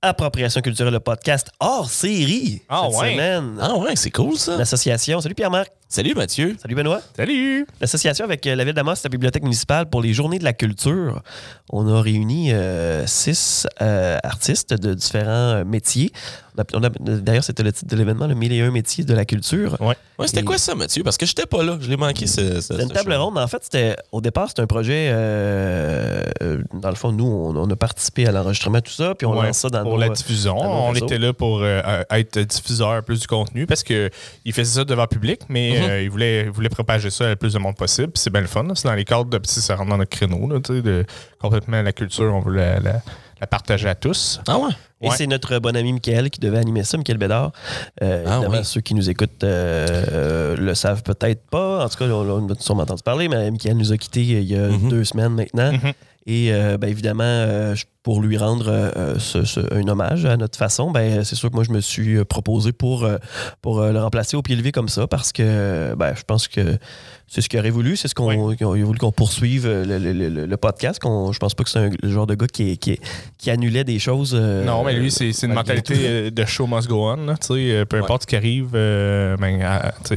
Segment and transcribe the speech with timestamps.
[0.00, 3.12] Appropriation culturelle, le podcast hors série Ah cette ouais.
[3.14, 3.58] semaine.
[3.60, 4.56] Ah ouais, c'est cool ça.
[4.56, 5.20] L'association.
[5.20, 5.72] Salut Pierre-Marc.
[5.88, 6.54] Salut Mathieu.
[6.62, 7.00] Salut Benoît.
[7.16, 7.66] Salut!
[7.80, 11.22] L'association avec euh, la Ville d'Amos, la Bibliothèque municipale pour les Journées de la culture.
[11.70, 16.12] On a réuni euh, six euh, artistes de différents métiers.
[17.00, 19.76] D'ailleurs, c'était le titre de l'événement, le 1001 métiers de la culture.
[19.80, 19.94] Ouais.
[20.18, 21.02] Ouais, c'était Et- quoi ça, Mathieu?
[21.04, 21.78] Parce que j'étais pas là.
[21.80, 22.26] Je l'ai manqué.
[22.26, 23.24] ce- ce- C'était une ce table show.
[23.24, 23.38] ronde.
[23.38, 25.08] En fait, c'était au départ, c'était un projet.
[25.10, 29.26] euh, euh, dans le fond, nous, on, on a participé à l'enregistrement, tout ça, puis
[29.26, 30.56] on Ouais, lance ça dans pour nos, la euh, diffusion.
[30.58, 31.06] On réseaux.
[31.06, 34.10] était là pour euh, euh, être diffuseur plus du contenu parce qu'il
[34.52, 35.90] faisait ça devant le public, mais Mhm.
[35.90, 38.08] euh, il, voulait, il voulait propager ça à le plus de monde possible.
[38.12, 38.66] Puis C'est bien le fun.
[38.74, 40.48] C'est dans les cadres de ça rentre dans notre créneau.
[40.48, 41.04] Là, tu sais, de,
[41.40, 43.02] complètement la culture, on veut la, la-
[43.40, 44.40] la partager à tous.
[44.46, 44.70] Ah ouais?
[45.00, 45.14] Et Ouais.
[45.16, 47.52] c'est notre bon ami Michael qui devait animer ça, Michael Bédard.
[48.02, 48.64] Euh, Ah évidemment, oui.
[48.64, 51.84] ceux qui nous écoutent euh, euh, le savent peut-être pas.
[51.84, 54.42] En tout cas, on, on a sûrement entendu parler, mais Michael nous a quittés il
[54.42, 54.88] y a Mhm.
[54.88, 55.72] deux semaines maintenant.
[55.72, 55.92] Mhm.
[56.26, 60.36] Et euh, ben, évidemment, je- pour lui rendre euh, euh, ce- ce- un hommage à
[60.36, 63.16] notre façon, ben, c'est sûr que moi, je me suis euh, proposé pour, euh,
[63.60, 66.78] pour euh, le remplacer au pied levé comme ça parce que ben, je pense que
[67.26, 67.96] c'est ce qu'il aurait voulu.
[67.96, 70.98] C'est ce qu'on qu'il a voulu qu'on poursuive euh, le, le- le- le podcast.
[71.00, 72.98] Qu'on, je pense pas que c'est le genre de gars qui, qui,
[73.36, 74.34] qui annulait des choses.
[74.34, 77.16] euh, non, mais lui, c'est une mentalité euh, de show must go on.
[77.26, 79.60] là, euh, peu importe ce qui arrive, euh, ben,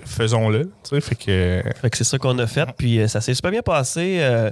[0.05, 0.71] faisons-le.
[1.01, 2.69] Fait que, Fait que c'est ça qu'on a fait.
[2.77, 4.19] Puis euh, ça s'est super bien passé.
[4.21, 4.51] Euh,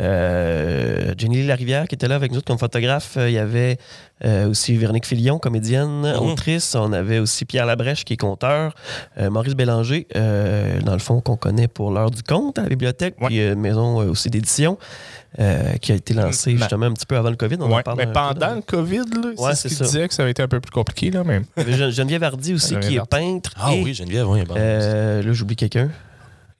[0.00, 3.16] euh, Jenny Larivière qui était là avec nous autres comme photographe.
[3.16, 3.78] Euh, Il y avait
[4.24, 6.18] euh, aussi Véronique Filion, comédienne, Mhm.
[6.30, 6.74] autrice.
[6.74, 8.74] On avait aussi Pierre Labrèche qui est conteur.
[9.18, 12.68] Euh, Maurice Bélanger, euh, dans le fond, qu'on connaît pour l'heure du conte à la
[12.68, 13.16] bibliothèque.
[13.20, 13.26] Ouais.
[13.28, 14.78] Puis maison aussi d'édition
[15.80, 17.56] qui a été lancée Ma- justement un petit peu avant le COVID.
[17.60, 19.02] On en parle mais peu pendant le COVID,
[19.36, 21.10] Ouais, c'est ce disait que ça avait été un peu plus compliqué.
[21.10, 21.40] Là, mais...
[21.90, 23.50] Geneviève Hardy aussi qui est peintre.
[23.60, 24.54] Ah et, oui, Geneviève, oui, bon.
[24.54, 25.90] là, j'oublie quelqu'un.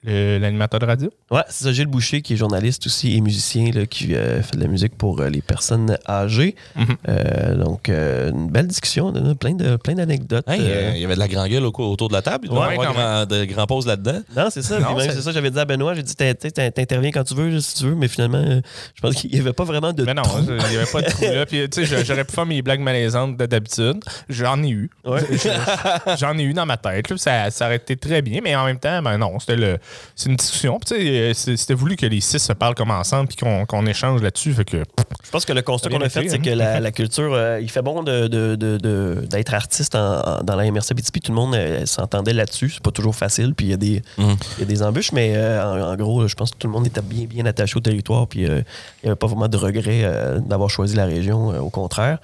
[0.05, 1.09] Le- L'animateur de radio?
[1.31, 4.55] Ouais, c'est ça, Gilles Boucher, qui est journaliste aussi et musicien, là, qui euh, fait
[4.57, 6.55] de la musique pour euh, les personnes âgées.
[6.75, 6.85] Mhm.
[7.09, 10.47] Euh, donc, euh, une belle discussion, on a plein de plein d'anecdotes.
[10.47, 10.61] Hey,
[10.95, 12.45] il y avait de la grand gueule au- autour de la table.
[12.47, 14.19] Il doit y Ouais, avoir grand, de grands pauses là-dedans.
[14.35, 14.79] non, c'est ça.
[14.79, 17.23] Non, Puis même, c'est- ça, j'avais dit à Benoît, j'ai dit, t'in- t'in- t'interviens quand
[17.23, 18.43] tu veux, si tu veux, mais finalement,
[18.95, 20.39] je pense qu'il n'y avait pas vraiment de Mais non, trou.
[20.47, 21.45] il n'y avait pas de trou là.
[21.45, 23.97] Puis, tu sais, j'aurais pu faire mes blagues malaisantes de d'habitude.
[24.29, 24.89] J'en ai eu.
[25.05, 25.21] Ouais.
[26.19, 27.09] J'en ai eu dans ma tête.
[27.09, 27.17] là.
[27.17, 29.77] Ça, ça aurait été très bien, mais en même temps, ben non, c'était le,
[30.15, 30.79] c'est une discussion.
[30.79, 33.65] Puis, tu sais, c'est- c'était voulu que les six se parlent comme ensemble puis qu'on,
[33.65, 34.53] qu'on échange là-dessus.
[34.53, 34.77] Fait que,
[35.23, 36.41] Je pense que le constat qu'on a fait, c'est hein.
[36.41, 40.21] que la, la culture, euh, il fait bon de, de- de- de- d'être artiste en-
[40.21, 41.19] en- dans la MRC Abitibi.
[41.21, 42.69] Tout le monde euh, s'entendait là-dessus.
[42.71, 45.33] C'est pas toujours facile, puis il y, a des- il y a des embûches, mais
[45.35, 47.81] euh, en, en gros, je pense que tout le monde était bien, bien attaché au
[47.81, 48.61] territoire, puis euh,
[49.03, 52.19] il n'y avait pas vraiment de regret euh, d'avoir choisi la région, euh, au contraire.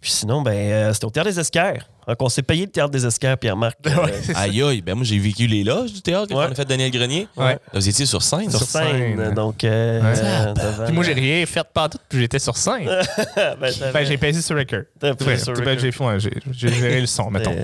[0.00, 1.88] Puis sinon, ben, euh, c'était au Théâtre des Esquerres.
[2.08, 3.76] Donc, on s'est payé le Théâtre des Esquerres, Pierre-Marc.
[3.86, 3.90] euh,
[4.34, 4.80] Aïe, aïe.
[4.80, 6.46] Ben moi, j'ai vécu les loges du théâtre quand Ouais.
[6.48, 7.28] on a fait Daniel Grenier.
[7.36, 7.52] Ouais.
[7.52, 8.48] Là, vous étiez sur scène.
[8.50, 9.18] sur sur scène.
[9.18, 9.34] scène.
[9.34, 10.18] Donc, euh, Ouais.
[10.22, 12.88] euh, devant- puis moi, j'ai rien fait pas tout, puis j'étais sur scène.
[13.60, 14.80] Ben, ben, j'ai pesé sur record.
[15.00, 15.14] ben,
[16.18, 17.54] j'ai, j'ai, géré le son, mettons.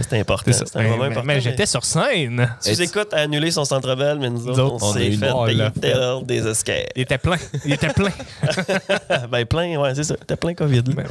[0.00, 0.44] C'était- important.
[0.46, 0.64] C'est ça.
[0.66, 1.26] C'était un Mais, moment mais- important.
[1.26, 2.48] mais mais- j'étais sur scène.
[2.60, 6.24] Sous-écoute a annulé son centre belle, mais nous autres, on, s'est fait payer le théâtre
[6.24, 6.86] des escaliers.
[6.96, 7.36] Il était plein.
[7.64, 8.10] Il était plein.
[9.30, 10.14] ben, plein, ouais, c'est ça.
[10.18, 10.82] C'était plein COVID.
[10.82, 11.04] Ben,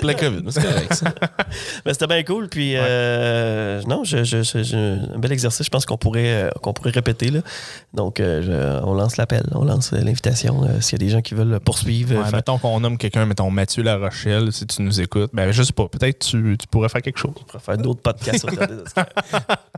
[0.00, 0.44] plein COVID.
[0.50, 1.12] C'est correct, ça.
[1.84, 2.48] Mais c'était bien cool.
[2.48, 6.50] Puis, euh, non, je, je- je- je- un bel exercice, je pense qu'on pourrait, euh,
[6.62, 7.30] qu'on pourrait répéter.
[7.30, 7.40] Là.
[7.94, 10.62] Donc, euh, je- on lance l'appel, on lance l'invitation.
[10.80, 13.82] S'il y a des gens qui veulent poursuivre, Ouais, mettons qu'on nomme quelqu'un, mettons Mathieu
[13.82, 15.30] La Rochelle, si tu nous écoutes.
[15.32, 17.32] Ben, je sais pas, peut-être tu, tu pourrais faire quelque chose.
[17.40, 18.46] on pourrait faire d'autres podcasts.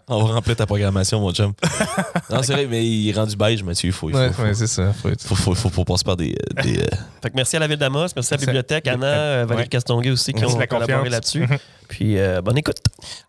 [0.07, 1.55] On va remplir ta programmation, mon chum.
[2.31, 3.89] non, c'est vrai, mais il est rendu beige, Mathieu.
[3.89, 4.93] Il faut, il faut, Ouais, faut, c'est ça.
[4.93, 6.35] Faut être- faut, faut, faut- faut passer par des.
[6.63, 6.75] des,
[7.23, 9.69] Fait que merci à la Ville d'Amos, merci à la bibliothèque, Anna, Valérie Ouais.
[9.69, 11.47] Castonguay aussi, qui Merci ont collaboré là-dessus.
[11.89, 12.79] Puis, euh, bonne écoute.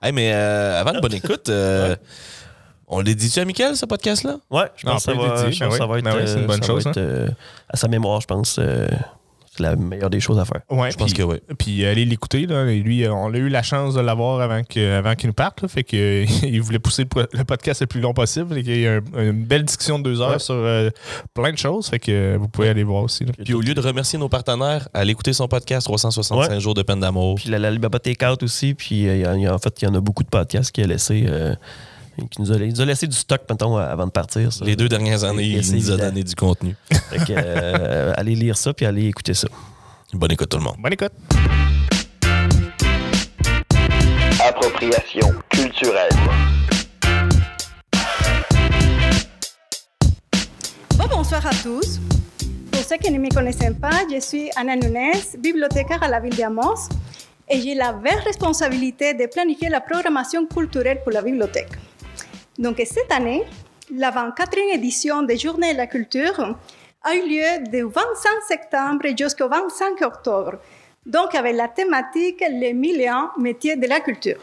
[0.01, 1.95] Hey, mais euh, avant de bonne écoute, euh,
[2.87, 4.37] on l'a dit-tu à Mickaël, ce podcast-là?
[4.49, 5.99] Ouais, je pense que ça va, le je dire, pense que ça va oui.
[5.99, 7.27] être, Ben oui, une euh, bonne ça va chose, être, euh,
[7.69, 8.59] à sa mémoire, je pense.
[9.55, 10.61] Euh, c'est la meilleure des choses à faire.
[10.69, 11.37] Ouais, Je pense puis- que oui.
[11.57, 12.45] Puis allez l'écouter.
[12.45, 12.65] Là.
[12.71, 15.61] Et lui, euh, on a eu la chance de l'avoir avant qu'il nous parte.
[15.61, 15.67] Là.
[15.67, 18.57] Fait que, euh, il voulait pousser le, po- le podcast le plus long possible.
[18.57, 20.39] Et qu'il y ait un- une belle discussion de deux heures Ouais.
[20.39, 20.89] sur euh,
[21.33, 21.87] plein de choses.
[21.87, 23.25] Fait que euh, vous pouvez aller voir aussi.
[23.25, 23.31] là.
[23.43, 26.59] Puis au lieu de remercier nos partenaires, allez écouter son podcast 365 Ouais.
[26.59, 27.35] jours de peine d'amour.
[27.35, 28.73] Puis la, la Takeout aussi.
[28.73, 30.23] Puis euh, il y a- il y a- en fait, il y en a beaucoup
[30.23, 31.25] de podcasts qui a laissé.
[31.27, 31.55] euh,
[32.15, 34.51] qui nous a, il nous a laissé du stock, mettons, avant de partir.
[34.51, 34.63] ça.
[34.63, 36.75] Les deux dernières années, il nous a donné du contenu.
[37.09, 39.47] Fait que, euh, allez lire ça, puis allez écouter ça.
[40.13, 40.75] Bonne écoute, tout le monde.
[40.79, 41.11] Bonne écoute.
[44.47, 46.09] Appropriation culturelle.
[50.97, 51.99] Bon, bonsoir à tous.
[52.71, 56.35] Pour ceux qui ne me connaissent pas, je suis Anna Nunes, bibliothécaire à la ville
[56.35, 56.89] d'Amos,
[57.49, 61.71] et j'ai la vraie responsabilité de planifier la programmation culturelle pour la bibliothèque.
[62.57, 63.43] Donc cette année,
[63.93, 66.55] la 24e édition des Journées de la culture
[67.03, 68.03] a eu lieu du 25
[68.47, 70.59] septembre jusqu'au 25 octobre
[71.05, 74.39] donc avec la thématique les mille et un métiers de la culture.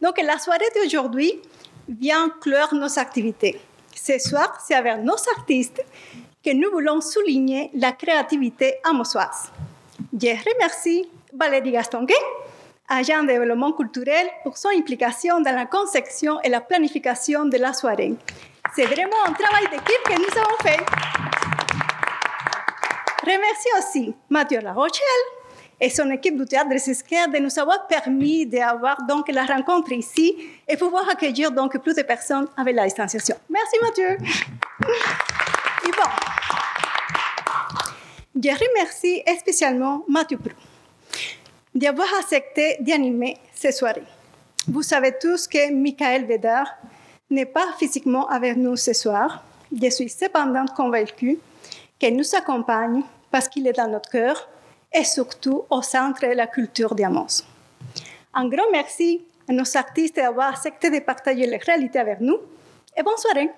[0.00, 1.40] Donc la soirée d'aujourd'hui
[1.88, 3.60] vient clore nos activités.
[3.94, 5.84] Ce soir, c'est avec nos artistes
[6.44, 9.50] que nous voulons souligner la créativité amosoise.
[10.12, 12.14] Je remercie Valérie Gastonguet,
[12.88, 17.72] agent de développement culturel, pour son implication dans la conception et la planification de la
[17.72, 18.14] soirée.
[18.74, 20.80] C'est vraiment un travail d'équipe que nous avons fait.
[23.22, 25.02] Remercie aussi Mathieu Larochelle
[25.80, 30.36] et son équipe du théâtre Sesquer de nous avoir permis d'avoir donc la rencontre ici
[30.68, 33.36] et pouvoir accueillir donc plus de personnes avec la distanciation.
[33.48, 34.16] Merci Mathieu.
[35.84, 36.10] Et bon,
[38.36, 40.50] je remercie spécialement Mathieu Prou
[41.74, 44.04] d'avoir accepté d'animer ces soirées.
[44.68, 46.66] Vous savez tous que Michael Vedar
[47.30, 49.42] n'est pas physiquement avec nous ce soir.
[49.72, 51.38] Je suis cependant convaincue
[51.98, 54.48] qu'il nous accompagne parce qu'il est dans notre cœur
[54.92, 57.42] et surtout au centre de la culture d'Amos.
[58.34, 62.38] Un grand merci à nos artistes d'avoir accepté de partager les réalités avec nous
[62.96, 63.50] et bonne soirée.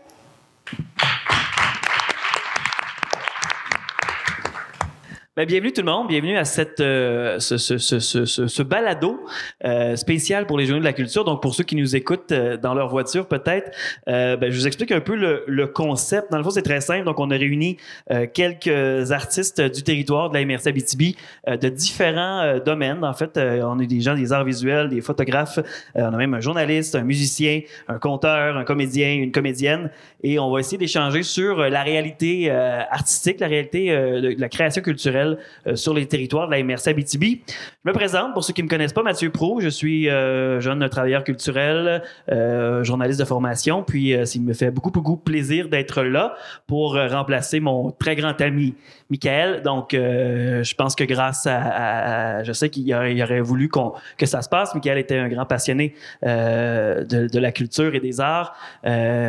[5.37, 9.19] Ben, bienvenue tout le monde, bienvenue à cette, euh, ce, ce, ce, ce, ce balado
[9.65, 11.25] euh, spécial pour les Journées de la culture.
[11.25, 13.73] Donc pour ceux qui nous écoutent euh, dans leur voiture peut-être,
[14.07, 16.31] euh, ben, je vous explique un peu le, le, concept.
[16.31, 17.05] Dans le fond, c'est très simple.
[17.05, 17.79] Donc on a réuni
[18.13, 21.17] euh, quelques artistes du territoire de la MRC Abitibi
[21.49, 23.03] de différents domaines.
[23.03, 25.59] En fait, on a des gens des arts visuels, des photographes,
[25.97, 29.91] on a même un journaliste, un musicien, un conteur, un comédien, une comédienne,
[30.23, 35.24] et on va essayer d'échanger sur la réalité artistique, la réalité de la création culturelle
[35.67, 37.43] euh, sur les territoires de la MRC Abitibi.
[37.49, 39.61] Je me présente, pour ceux qui ne me connaissent pas, Mathieu Pro.
[39.61, 43.83] Je suis euh, jeune travailleur culturel, euh, journaliste de formation.
[43.83, 46.35] Puis, il me fait beaucoup, beaucoup plaisir d'être là
[46.67, 48.75] pour remplacer mon très grand ami,
[49.11, 49.63] Michael.
[49.63, 52.43] Donc, je pense que grâce à...
[52.43, 53.71] je sais qu'il aurait, aurait, voulu
[54.17, 54.75] que ça se passe.
[54.75, 58.57] Michael était un grand passionné de, de, la culture et des arts.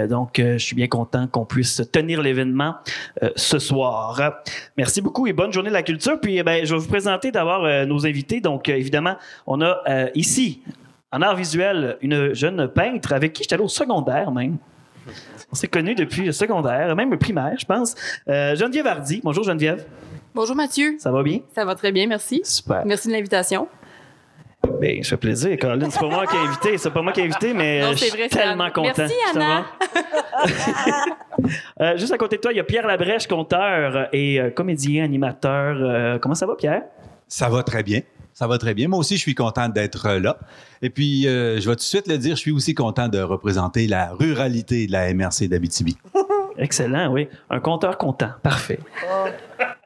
[0.09, 2.75] donc, je suis bien content qu'on puisse tenir l'événement
[3.35, 4.21] ce soir.
[4.77, 6.19] Merci beaucoup et bonne journée de la culture.
[6.19, 8.41] Puis, eh ben, je vais vous présenter d'abord euh, nos invités.
[8.41, 9.15] Donc, euh, évidemment,
[9.47, 10.61] on a euh, ici,
[11.11, 14.57] en art visuel, une jeune peintre avec qui j'étais allé au secondaire même.
[15.51, 17.95] On s'est connus depuis le secondaire, même le primaire, je pense.
[18.27, 19.21] Geneviève Hardy.
[19.23, 19.85] Bonjour, Geneviève.
[20.33, 20.97] Bonjour, Mathieu.
[20.99, 21.39] Ça va bien?
[21.53, 22.41] Ça va très bien, merci.
[22.43, 22.85] Super.
[22.85, 23.69] Merci de l'invitation.
[24.79, 25.89] Bien, ça fait plaisir, Caroline.
[25.89, 28.29] C'est pas moi qui ai invité, c'est pas moi qui ai invité, mais je suis
[28.29, 28.91] tellement content.
[28.97, 29.65] Merci, Anna.
[31.81, 35.03] euh, juste à côté de toi, il y a Pierre Labrèche, conteur et euh, comédien,
[35.03, 35.77] animateur.
[35.79, 36.83] Euh, comment ça va, Pierre?
[37.27, 38.01] Ça va très bien.
[38.35, 38.89] Ça va très bien.
[38.89, 40.37] Moi aussi, je suis content d'être là.
[40.81, 43.19] Et puis, euh, je vais tout de suite le dire, je suis aussi content de
[43.19, 45.95] représenter la ruralité de la MRC d'Abitibi.
[46.57, 47.27] Excellent, oui.
[47.49, 48.29] Un compteur content.
[48.41, 48.79] Parfait.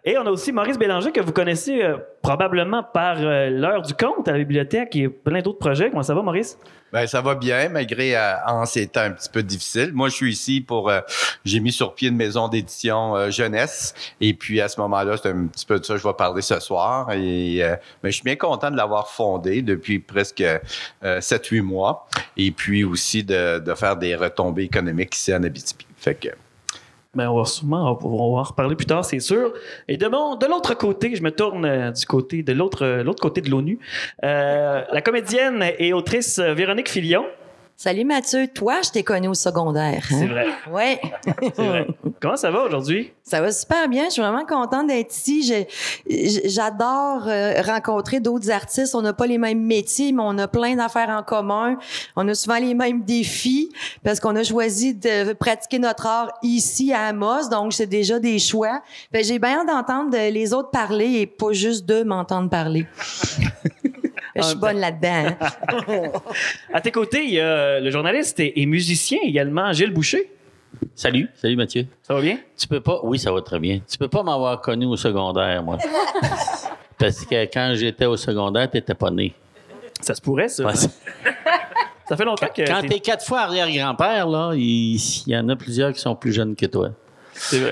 [0.06, 3.94] Et on a aussi Maurice Bélanger que vous connaissez euh, probablement par euh, l'heure du
[3.94, 5.90] conte à la bibliothèque et plein d'autres projets.
[5.90, 6.58] Comment ça va, Maurice?
[6.92, 9.92] Ben, ça va bien, malgré euh, en ces temps un petit peu difficiles.
[9.94, 10.90] Moi, je suis ici pour.
[10.90, 11.02] Euh,
[11.46, 13.94] j'ai mis sur pied une maison d'édition euh, jeunesse.
[14.20, 16.42] Et puis, à ce moment-là, c'est un petit peu de ça que je vais parler
[16.42, 17.12] ce soir.
[17.12, 17.62] Et,
[18.04, 20.44] mais je suis bien content de l'avoir fondé depuis presque
[21.04, 22.08] 7-8 mois.
[22.38, 25.86] Et puis aussi de, de faire des retombées économiques ici en Abitibi.
[25.98, 26.30] Fait que.
[27.20, 29.54] Ben, on va sûrement on va en reparler plus tard, c'est sûr.
[29.90, 33.22] Et de, mon, de l'autre côté, je me tourne euh, du côté de l'autre, l'autre
[33.22, 33.78] côté de l'ONU.
[34.24, 37.26] Euh, la comédienne et autrice Véronique Filion.
[37.76, 40.06] Salut Mathieu, toi, je t'ai connu au secondaire.
[40.12, 40.16] Hein?
[40.20, 40.48] C'est vrai.
[40.72, 41.02] Ouais.
[41.54, 41.88] C'est vrai.
[42.22, 43.14] Comment ça va aujourd'hui?
[43.24, 44.06] Ça va super bien.
[44.06, 45.66] Je suis vraiment contente d'être ici.
[46.46, 48.94] J'adore euh, rencontrer d'autres artistes.
[48.94, 51.78] On n'a pas les mêmes métiers, mais on a plein d'affaires en commun.
[52.18, 53.70] On a souvent les mêmes défis
[54.04, 57.50] parce qu'on a choisi de pratiquer notre art ici à Amos.
[57.50, 58.82] Donc, c'est déjà des choix.
[59.14, 62.86] J'ai bien hâte d'entendre les autres parler et pas juste d'eux m'entendre parler.
[64.36, 65.36] Je suis bonne là-dedans.
[65.42, 66.12] Hein.
[66.74, 70.32] à tes côtés, il y a le journaliste et, musicien également, Gilles Boucher.
[70.96, 71.86] Salut, salut Mathieu.
[72.02, 72.40] Ça va bien?
[72.58, 73.80] Tu peux pas, oui, ça va très bien.
[73.90, 75.78] Tu peux pas m'avoir connu au secondaire, moi.
[76.98, 79.34] Parce que quand j'étais au secondaire, t'étais pas né.
[80.02, 80.74] Ça se pourrait, ça.
[80.74, 82.68] ça fait longtemps que.
[82.68, 86.56] Quand t'es quatre fois arrière-grand-père, là, il y en a plusieurs qui sont plus jeunes
[86.56, 86.92] que toi.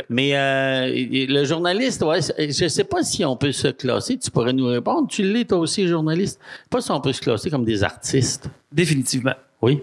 [0.09, 4.17] Mais euh, le journaliste, ouais, je ne sais pas si on peut se classer.
[4.17, 5.07] Tu pourrais nous répondre.
[5.09, 6.39] Tu l'es toi aussi, journaliste.
[6.69, 8.49] Pas si on peut se classer comme des artistes.
[8.71, 9.33] Définitivement.
[9.61, 9.81] Oui.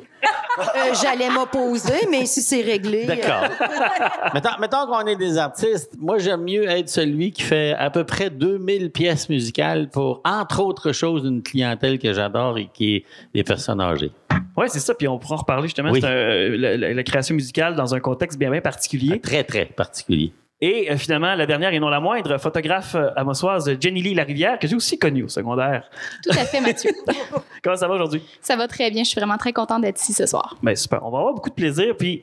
[0.59, 3.05] Euh, j'allais m'opposer, mais si c'est réglé.
[3.05, 3.07] Euh.
[3.07, 3.49] D'accord.
[4.35, 5.93] mettons, mettons qu'on est des artistes.
[5.99, 10.63] Moi, j'aime mieux être celui qui fait à peu près 2000 pièces musicales pour, entre
[10.63, 13.05] autres choses, une clientèle que j'adore et qui est
[13.35, 14.13] des personnes âgées.
[14.57, 14.95] Oui, c'est ça.
[14.95, 15.93] Puis on pourra en reparler justement.
[15.93, 19.21] C'est la, création musicale dans un contexte bien, bien particulier.
[19.21, 20.33] très, très particulier.
[20.67, 24.59] Et euh, finalement, la dernière et non la moindre, photographe euh, amosoise Jenny Lee Larivière,
[24.59, 25.91] que j'ai aussi connue au secondaire.
[26.23, 26.91] Tout à fait, Mathieu.
[27.63, 28.23] Comment ça va aujourd'hui?
[28.41, 29.05] Ça va très bien.
[29.05, 30.57] Je suis vraiment très contente d'être ici ce soir.
[30.63, 31.05] Ben super.
[31.05, 31.95] On va avoir beaucoup de plaisir.
[31.99, 32.23] Puis,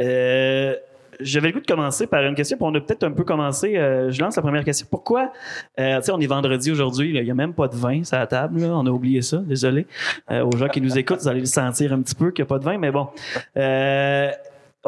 [0.00, 0.74] euh,
[1.20, 2.56] j'avais le goût de commencer par une question.
[2.56, 3.76] Puis on a peut-être un peu commencé.
[3.76, 4.88] euh, je lance la première question.
[4.90, 5.30] Pourquoi,
[5.78, 7.14] euh, tu sais, on est vendredi aujourd'hui.
[7.14, 8.62] Il n'y a même pas de vin sur la table.
[8.62, 8.68] là.
[8.68, 9.36] On a oublié ça.
[9.36, 9.86] Désolé.
[10.28, 12.46] Euh, aux gens qui nous écoutent, vous allez le sentir un petit peu qu'il n'y
[12.46, 12.78] a pas de vin.
[12.78, 13.06] Mais bon.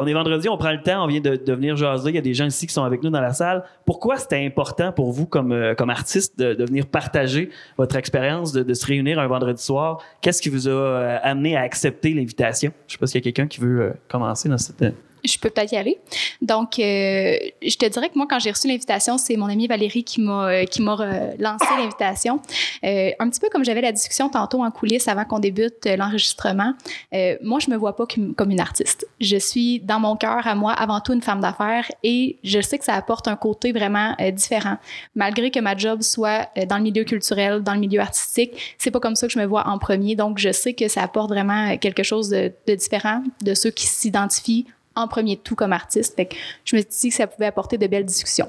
[0.01, 2.09] On est vendredi, on prend le temps, on vient de, venir jaser.
[2.09, 3.65] Il y a des gens ici qui sont avec nous dans la salle.
[3.85, 8.53] Pourquoi c'était important pour vous, comme, euh, comme artiste, de, de venir partager votre expérience,
[8.53, 10.01] de, se réunir un vendredi soir?
[10.21, 12.71] Qu'est-ce qui vous a euh, amené à accepter l'invitation?
[12.87, 14.81] Je sais pas s'il y a quelqu'un qui veut euh, commencer dans cette.
[15.23, 15.99] Je peux peut-être y aller.
[16.41, 20.03] Donc, euh, je te dirais que moi, quand j'ai reçu l'invitation, c'est mon amie Valérie
[20.03, 22.41] qui m'a euh, qui m'a euh, lancé l'invitation.
[22.83, 25.95] Euh, un petit peu comme j'avais la discussion tantôt en coulisses avant qu'on débute euh,
[25.95, 26.73] l'enregistrement.
[27.13, 29.07] euh, moi, je me vois pas comme, une artiste.
[29.19, 32.77] Je suis dans mon cœur à moi avant tout une femme d'affaires et je sais
[32.77, 34.77] que ça apporte un côté vraiment différent.
[35.15, 38.99] Malgré que ma job soit dans le milieu culturel, dans le milieu artistique, c'est pas
[38.99, 40.15] comme ça que je me vois en premier.
[40.15, 43.85] Donc, je sais que ça apporte vraiment quelque chose de, de différent de ceux qui
[43.85, 44.65] s'identifient
[44.99, 46.15] en premier de tout comme artiste.
[46.15, 48.47] Fait que je me suis dit que ça pouvait apporter de belles discussions.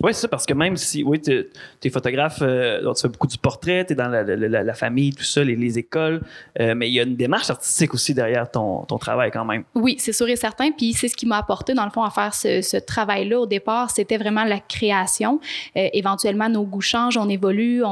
[0.00, 1.44] Oui, c'est ça, parce que même si, oui, tu
[1.82, 4.74] es photographe, euh, tu fais beaucoup du portrait, tu es dans la, la- la- la
[4.74, 6.20] famille, tout ça, les, les écoles,
[6.60, 9.64] euh, mais il y a une démarche artistique aussi derrière ton, ton travail quand même.
[9.74, 10.70] Oui, c'est sûr et certain.
[10.70, 13.46] Puis c'est ce qui m'a apporté, dans le fond, à faire ce, ce travail-là au
[13.46, 13.90] départ.
[13.90, 15.40] C'était vraiment la création.
[15.76, 17.88] Euh, éventuellement, nos goûts changent, on évolue, on,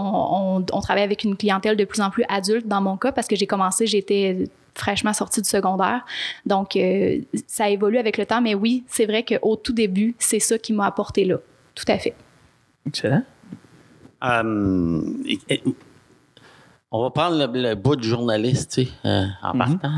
[0.58, 3.26] on- on travaille avec une clientèle de plus en plus adulte dans mon cas parce
[3.26, 4.44] que j'ai commencé, j'étais
[4.76, 6.04] fraîchement sortie du secondaire.
[6.44, 8.40] Donc, euh, ça évolue avec le temps.
[8.40, 11.36] Mais oui, c'est vrai qu'au tout début, c'est ça qui m'a apporté là.
[11.74, 12.14] Tout à fait.
[12.86, 13.22] Excellent.
[14.24, 15.62] Euh, et- et-
[16.90, 19.90] on va prendre le, le bout de journaliste, tu sais, euh, en partant.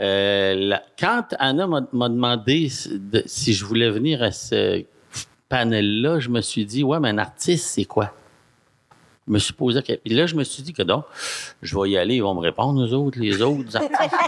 [0.00, 4.84] Euh, la- quand Anna m'a m'a demandé si, de- si je voulais venir à ce
[5.48, 8.14] panel-là, je me suis dit, ouais, mais un artiste, c'est quoi?
[9.26, 9.82] Je me suis posé.
[9.82, 11.04] que- Puis là, je me suis dit que donc,
[11.62, 14.20] je vais y aller, ils vont me répondre, aux autres, les autres artistes.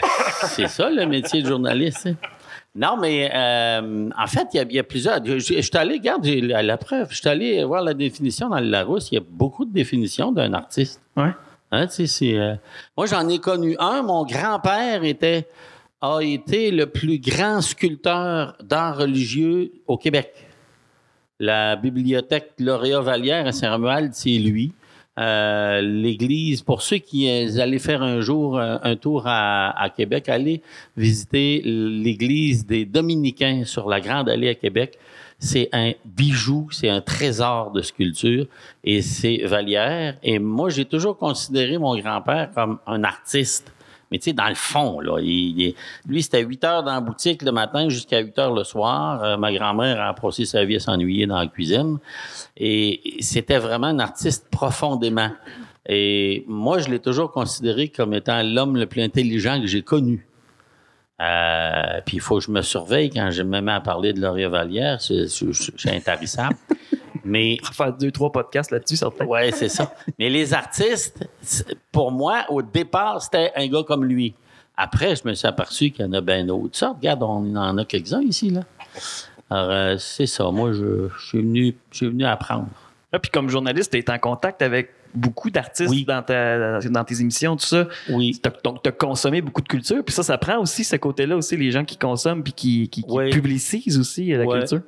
[0.48, 2.06] c'est ça, le métier de journaliste.
[2.06, 2.14] hein.
[2.74, 5.24] Non, mais euh, en fait, il y a- il y, a plusieurs.
[5.24, 7.08] Je, suis allé, regarde, j'ai la, la preuve.
[7.10, 9.10] Je suis allé voir la définition dans le Larousse.
[9.10, 11.00] Il y a beaucoup de définitions d'un artiste.
[11.16, 11.30] Ouais.
[11.72, 11.86] Hein,
[12.22, 12.54] euh,
[12.96, 14.02] moi, j'en ai connu un.
[14.02, 15.48] Mon grand-père était,
[16.02, 20.34] a été le plus grand sculpteur d'art religieux au Québec.
[21.38, 24.72] La bibliothèque Lauréat Vallière à Saint-Romuald, c'est lui.
[25.18, 29.88] Euh, L'église, pour ceux qui euh, allaient faire un jour euh, un tour à, à
[29.90, 30.62] Québec, allez
[30.96, 34.98] visiter l'église des Dominicains sur la Grande Allée à Québec.
[35.38, 38.46] C'est un bijou, c'est un trésor de sculpture
[38.84, 40.16] et c'est Vallière.
[40.22, 43.72] Et moi, j'ai toujours considéré mon grand-père comme un artiste.
[44.10, 45.74] Mais tu sais, dans le fond, là, lui,
[46.22, 49.22] c'était 8 heures dans la boutique le matin jusqu'à 8 heures le soir.
[49.22, 51.98] Euh, ma grand-mère a passé sa vie à s'ennuyer dans la cuisine.
[52.56, 55.30] Et c'était vraiment un artiste profondément.
[55.88, 60.26] Et moi, je l'ai toujours considéré comme étant l'homme le plus intelligent que j'ai connu.
[61.20, 64.20] Euh, puis il faut que je me surveille quand je me mets à parler de
[64.20, 65.00] Laurier Vallière.
[65.00, 65.26] C'est
[65.86, 66.56] intarissable.
[67.26, 69.24] Mais On va faire deux, trois podcasts là-dessus, certains.
[69.26, 69.92] Ouais, c'est ça.
[70.18, 71.28] Mais les artistes,
[71.92, 74.34] pour moi, au départ, c'était un gars comme lui.
[74.76, 76.96] Après, je me suis aperçu qu'il y en a bien d'autres sortes.
[76.98, 78.60] Regarde, on en a quelques-uns ici, là.
[79.48, 80.50] Alors, euh, c'est ça.
[80.50, 82.66] Moi, je, je suis venu, je suis venu apprendre.
[83.12, 86.04] Ah, puis comme journaliste, tu es en contact avec beaucoup d'artistes Oui.
[86.04, 87.86] dans, ta- dans tes émissions, tout ça.
[88.10, 88.38] Oui.
[88.64, 90.04] Donc, tu as consommé beaucoup de culture.
[90.04, 93.02] Puis ça, ça prend aussi ce côté-là aussi, les gens qui consomment puis qui, qui,
[93.02, 93.30] qui Oui.
[93.30, 94.58] publicisent aussi euh, la Ouais.
[94.58, 94.82] culture.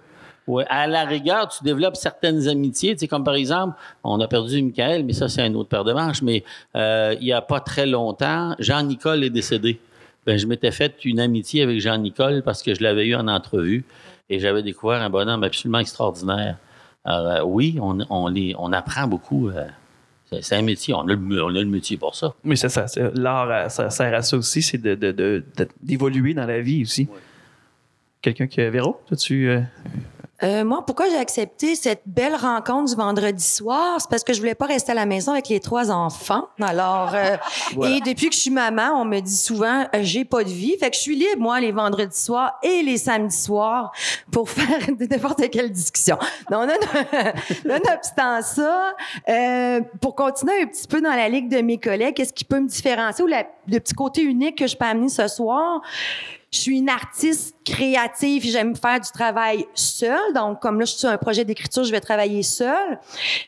[0.49, 2.95] Ouais, à la rigueur, tu développes certaines amitiés.
[2.95, 5.85] Tu sais, comme par exemple, on a perdu Michael, mais ça, c'est un autre paire
[5.85, 6.23] de manches.
[6.23, 6.43] Mais
[6.75, 9.79] euh, il n'y a pas très longtemps, Jean-Nicole est décédé.
[10.27, 13.85] Ben, je m'étais fait une amitié avec Jean-Nicole parce que je l'avais eu en entrevue
[14.29, 16.57] et j'avais découvert un bonhomme absolument extraordinaire.
[17.05, 19.49] Alors, euh, oui, on, on, les, on apprend beaucoup.
[19.51, 19.65] euh,
[20.43, 20.93] c'est un métier.
[20.93, 22.35] On a, le, on a le métier pour ça.
[22.45, 22.85] Mais c'est ça.
[23.15, 26.83] L'art, ça sert à ça aussi, c'est de- de- de- de- d'évoluer dans la vie
[26.83, 27.09] aussi.
[28.21, 28.61] Quelqu'un qui.
[28.69, 29.49] Véro, toi-tu.
[30.43, 33.97] Euh, moi, pourquoi j'ai accepté cette belle rencontre du vendredi soir?
[34.01, 36.49] C'est parce que je voulais pas rester à la maison avec les trois enfants.
[36.61, 37.37] Alors, euh,
[37.85, 40.77] et depuis que je suis maman, on me dit souvent, euh, j'ai pas de vie.
[40.79, 43.91] Fait que je suis libre, moi, les vendredis soirs et les samedis soirs
[44.31, 44.79] pour faire
[45.11, 46.17] n'importe quelle discussion.
[46.51, 46.75] Donc, non,
[47.65, 48.95] nonobstant ça,
[49.29, 52.61] euh, pour continuer un petit peu dans la ligue de mes collègues, qu'est-ce qui peut
[52.61, 55.81] me différencier ou la- le petit côté unique que je peux amener ce soir?
[56.51, 60.33] Je suis une artiste créative, j'aime faire du travail seul.
[60.35, 62.99] Donc, comme là, je suis sur un projet d'écriture, je vais travailler seul.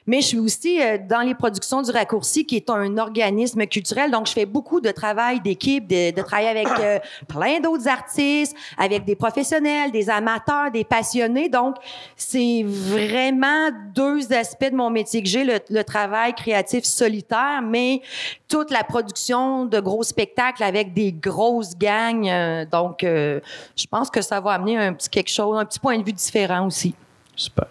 [0.06, 4.10] Mais je suis aussi euh, dans les productions du Raccourci, qui est un organisme culturel.
[4.10, 6.98] Donc, je fais beaucoup de travail d'équipe, de, de travailler avec euh,
[7.28, 11.48] plein d'autres artistes, avec des professionnels, des amateurs, des passionnés.
[11.48, 11.76] Donc,
[12.16, 18.02] c'est vraiment deux aspects de mon métier que j'ai, le, le travail créatif solitaire, mais
[18.48, 22.28] toute la production de gros spectacles avec des grosses gangs.
[22.28, 23.40] euh, donc, euh,
[23.76, 26.12] je pense que ça va amener un petit quelque chose, un petit point de vue
[26.12, 26.94] différent aussi.
[27.36, 27.66] Super.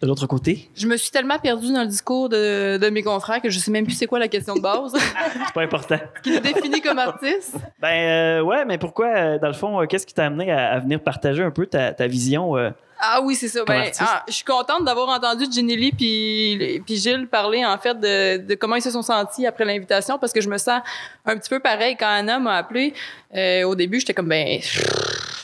[0.00, 3.42] De l'autre côté, Je me suis tellement perdue dans le discours de, de mes confrères
[3.42, 4.94] que je sais même plus c'est quoi la question de base
[5.46, 5.98] c'est pas important.
[6.22, 7.54] qui nous définit comme artiste.
[7.78, 10.72] Ben euh, ouais, mais pourquoi, euh, dans le fond, euh, qu'est-ce qui t'a amené à,
[10.72, 12.56] à venir partager un peu ta, ta vision?
[12.56, 12.70] euh?
[13.00, 13.64] Ah oui, c'est ça.
[13.64, 17.98] Ben, ah, je suis contente d'avoir entendu Jenny Lee puis, puis Gilles parler en fait
[17.98, 20.82] de, de comment ils se sont sentis après l'invitation parce que je me sens
[21.24, 22.92] un petit peu pareil quand Anna m'a appelé.
[23.34, 24.60] Euh, au début, j'étais comme ben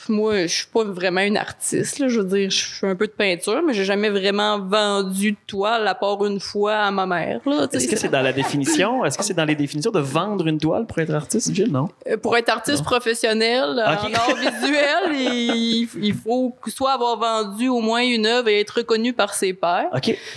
[0.09, 1.99] moi, je suis pas vraiment une artiste.
[1.99, 2.07] Là.
[2.07, 5.37] Je veux dire, je fais un peu de peinture, mais j'ai jamais vraiment vendu de
[5.47, 7.41] toile à part une fois à ma mère.
[7.73, 9.03] Est-ce que c'est dans la définition?
[9.05, 11.71] Est-ce que c'est dans les définitions de vendre une toile pour être artiste, Gilles?
[11.71, 11.89] Non?
[12.09, 14.11] Euh, Pour être artiste professionnel Ok.
[14.11, 18.71] en art visuel, il, il faut soit avoir vendu au moins une œuvre et être
[18.77, 19.89] reconnu par ses pairs.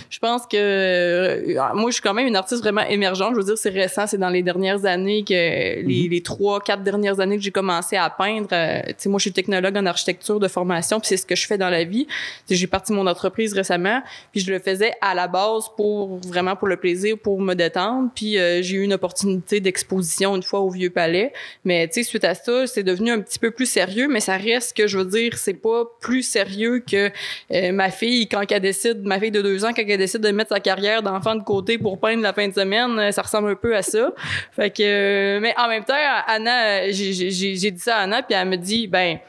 [0.09, 3.31] Je pense que euh, moi, je suis quand même une artiste vraiment émergente.
[3.33, 6.83] Je veux dire, c'est récent, c'est dans les dernières années que les, les trois, quatre
[6.83, 8.47] dernières années que j'ai commencé à peindre.
[8.51, 11.57] euh, moi, je suis technologue en architecture de formation, puis c'est ce que je fais
[11.57, 12.07] dans la vie.
[12.49, 14.01] J'ai parti mon entreprise récemment,
[14.31, 18.09] puis je le faisais à la base pour vraiment pour le plaisir, pour me détendre.
[18.15, 21.33] Puis euh, j'ai eu une opportunité d'exposition une fois au Vieux Palais.
[21.63, 24.37] Mais tu sais, suite à ça, c'est devenu un petit peu plus sérieux, mais ça
[24.37, 27.11] reste que je veux dire, c'est pas plus sérieux que
[27.51, 30.31] euh, ma fille quand elle décide, ma fille de deux ans, quand elle décide de
[30.31, 33.49] mettre sa carrière d'enfant de côté pour peindre la fin de semaine, euh, ça ressemble
[33.51, 34.11] un peu à ça.
[34.55, 35.93] Fait que, euh, mais en même temps,
[36.27, 39.19] Anna, euh, j'ai dit ça à Anna, puis elle me dit, ben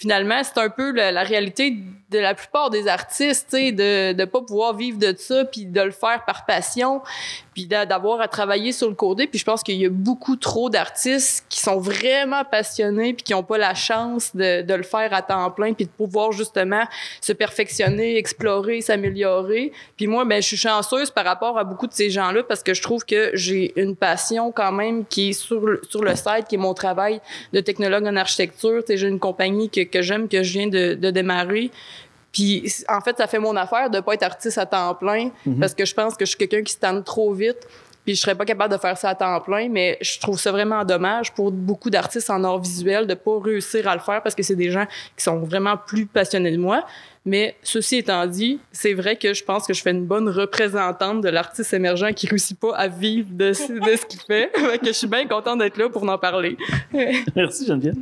[0.00, 1.76] finalement, c'est un peu la, la réalité
[2.10, 5.90] de la plupart des artistes, de de pas pouvoir vivre de ça, puis de le
[5.92, 7.00] faire par passion,
[7.54, 9.26] puis d'a- d'avoir à travailler sur le côté.
[9.26, 13.34] Puis je pense qu'il y a beaucoup trop d'artistes qui sont vraiment passionnés, puis qui
[13.34, 16.84] ont pas la chance de, de le faire à temps plein, puis de pouvoir justement
[17.20, 19.72] se perfectionner, explorer, s'améliorer.
[19.96, 22.74] Puis moi, ben, je suis chanceuse par rapport à beaucoup de ces gens-là parce que
[22.74, 26.46] je trouve que j'ai une passion quand même qui est sur le, sur le site,
[26.48, 27.20] qui est mon travail
[27.52, 28.82] de technologue en architecture.
[28.88, 31.70] J'ai une compagnie que, que j'aime, que je viens de, de démarrer.
[32.32, 35.74] Puis en fait, ça fait mon affaire de pas être artiste à temps plein parce
[35.74, 37.66] que je pense que je suis quelqu'un qui se tanne trop vite.
[38.06, 40.50] Puis je serais pas capable de faire ça à temps plein, mais je trouve ça
[40.50, 44.34] vraiment dommage pour beaucoup d'artistes en art visuel de pas réussir à le faire parce
[44.34, 46.86] que c'est des gens qui sont vraiment plus passionnés de moi.
[47.26, 51.20] Mais ceci étant dit, c'est vrai que je pense que je fais une bonne représentante
[51.20, 54.50] de l'artiste émergent qui réussit pas à vivre de, ce- de ce qu'il fait.
[54.56, 56.56] Fait que je suis bien contente d'être là pour en parler.
[57.36, 57.96] Merci, Geneviève.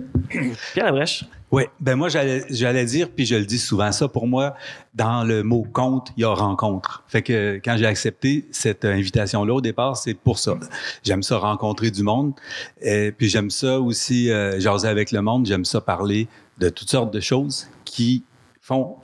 [0.72, 1.24] Pierre Labrèche.
[1.50, 4.54] Oui, ben moi j'allais dire puis je le dis souvent ça pour moi
[4.94, 7.04] dans le mot compte, il y a rencontre.
[7.06, 10.54] Fait que quand j'ai accepté cette invitation là au départ, c'est pour ça.
[11.02, 12.32] J'aime ça rencontrer du monde
[12.80, 16.26] et puis j'aime ça aussi euh, avec le monde, j'aime ça parler
[16.58, 18.24] de toutes sortes de choses qui
[18.62, 18.96] font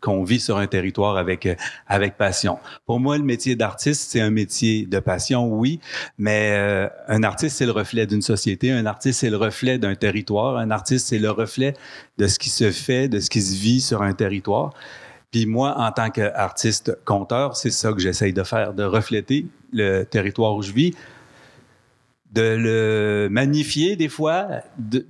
[0.00, 1.54] qu'on vit sur un territoire avec, euh,
[1.86, 2.58] avec passion.
[2.86, 5.80] Pour moi, le métier d'artiste, c'est un métier de passion, oui,
[6.18, 9.94] mais euh, un artiste, c'est le reflet d'une société, un artiste, c'est le reflet d'un
[9.94, 11.74] territoire, un artiste, c'est le reflet
[12.18, 14.72] de ce qui se fait, de ce qui se vit sur un territoire.
[15.30, 20.04] Puis moi, en tant qu'artiste conteur, c'est ça que j'essaye de faire, de refléter le
[20.04, 20.94] territoire où je vis,
[22.32, 24.46] de le magnifier des fois,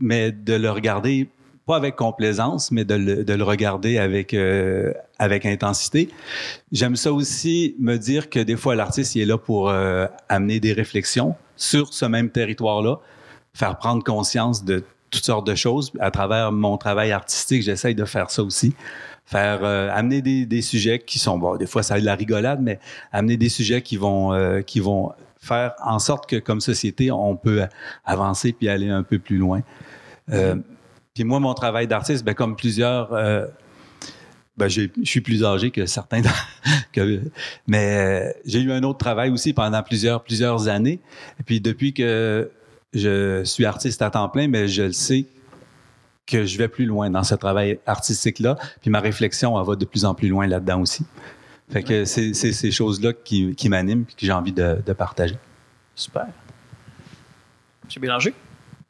[0.00, 1.28] mais de le regarder
[1.66, 6.08] pas avec complaisance, mais de le, de le regarder avec, euh, avec intensité.
[6.70, 10.60] J'aime ça aussi me dire que des fois, l'artiste il est là pour euh, amener
[10.60, 12.98] des réflexions sur ce même territoire-là,
[13.52, 15.92] faire prendre conscience de toutes sortes de choses.
[15.98, 18.74] À travers mon travail artistique, j'essaye de faire ça aussi.
[19.24, 22.14] Faire euh, amener des, des sujets qui sont bon, des fois ça a de la
[22.14, 22.78] rigolade, mais
[23.10, 27.34] amener des sujets qui vont euh, qui vont faire en sorte que comme société on
[27.34, 27.62] peut
[28.04, 29.62] avancer puis aller un peu plus loin.
[30.32, 30.54] Euh,
[31.16, 33.46] puis moi, mon travail d'artiste, ben, comme plusieurs, euh,
[34.58, 36.20] ben, je suis plus âgé que certains,
[36.92, 37.22] que,
[37.66, 41.00] mais euh, j'ai eu un autre travail aussi pendant plusieurs, plusieurs années.
[41.40, 42.50] Et puis depuis que
[42.92, 45.24] je suis artiste à temps plein, mais je le sais
[46.26, 48.58] que je vais plus loin dans ce travail artistique-là.
[48.82, 51.06] Puis ma réflexion, elle va de plus en plus loin là-dedans aussi.
[51.72, 54.92] Fait que c'est c'est ces choses-là qui, qui m'animent et que j'ai envie de, de
[54.92, 55.38] partager.
[55.94, 56.26] Super.
[57.86, 58.34] Monsieur Bélanger?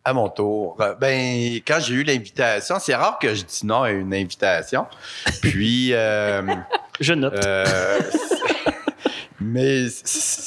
[0.08, 0.76] À mon tour.
[0.80, 4.86] Euh, Ben, quand j'ai eu l'invitation, c'est rare que je dis non à une invitation.
[5.42, 6.42] Puis, euh,
[7.00, 7.34] Je note.
[7.44, 8.00] euh,
[9.40, 9.86] Mais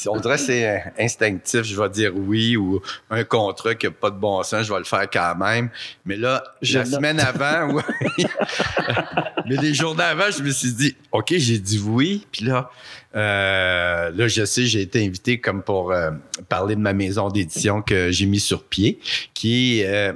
[0.08, 4.10] on dirait que c'est instinctif, je vais dire oui, ou un contrat qui n'a pas
[4.10, 5.70] de bon sens, je vais le faire quand même.
[6.04, 6.94] Mais là, Je la note.
[6.94, 7.78] semaine avant.
[9.50, 12.24] mais les jours d'avant, je me suis dit, OK, j'ai dit oui.
[12.30, 12.70] Puis là,
[13.16, 16.12] euh, là, je sais, j'ai été invité comme pour euh,
[16.48, 19.00] parler de ma maison d'édition que j'ai mis sur pied,
[19.34, 20.12] qui euh,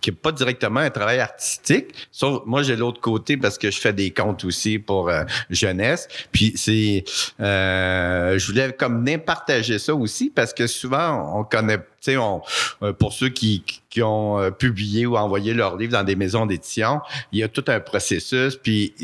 [0.00, 1.94] qui n'est pas directement un travail artistique.
[2.10, 6.08] Sauf, moi, j'ai l'autre côté parce que je fais des comptes aussi pour euh, jeunesse.
[6.32, 7.04] Puis c'est,
[7.40, 12.40] euh, je voulais comme partager ça aussi parce que souvent on connaît, tu sais, on,
[12.82, 16.46] euh, pour ceux qui, qui ont euh, publié ou envoyé leurs livres dans des maisons
[16.46, 17.00] d'édition,
[17.32, 18.56] il y a tout un processus.
[18.56, 18.94] Puis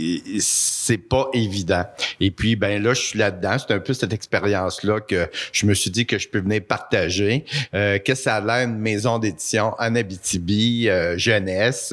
[0.40, 1.84] c'est pas évident.
[2.20, 3.56] Et puis ben là, je suis là-dedans.
[3.58, 7.44] C'est un peu cette expérience-là que je me suis dit que je peux venir partager.
[7.74, 11.92] Euh, Qu'est-ce que ça a l'air une maison d'édition en Abitibi, euh, jeunesse?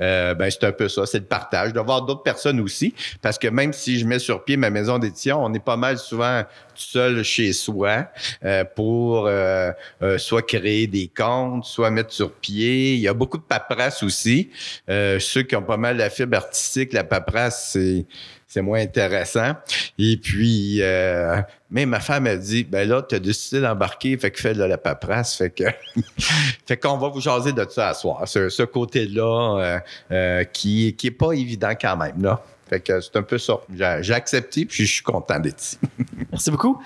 [0.00, 1.72] Euh, ben c'est un peu ça, c'est le partage.
[1.72, 4.98] De voir d'autres personnes aussi, parce que même si je mets sur pied ma maison
[4.98, 6.44] d'édition, on est pas mal souvent
[6.76, 8.06] tout seul chez soi
[8.44, 9.72] euh, pour euh,
[10.36, 12.94] soit créer des comptes, soit mettre sur pied.
[12.94, 14.50] Il y a beaucoup de paperasse aussi.
[14.90, 18.04] Euh, ceux qui ont pas mal la fibre artistique, la paperasse, c'est
[18.48, 19.54] c'est moins intéressant.
[19.98, 24.30] Et puis, euh, mais ma femme a dit, ben là, tu as décidé d'embarquer, fait
[24.30, 25.64] que fais de la paperasse, fait que,
[26.66, 28.22] fait qu'on va vous jaser de ça à soir.
[28.26, 29.80] Ce, côté-là,
[30.12, 32.40] euh, qui, qui est pas évident quand même, là.
[32.68, 33.58] Fait que c'est un peu ça.
[34.00, 35.78] J'ai accepté, puis je suis content d'être ici.
[36.30, 36.80] Merci beaucoup.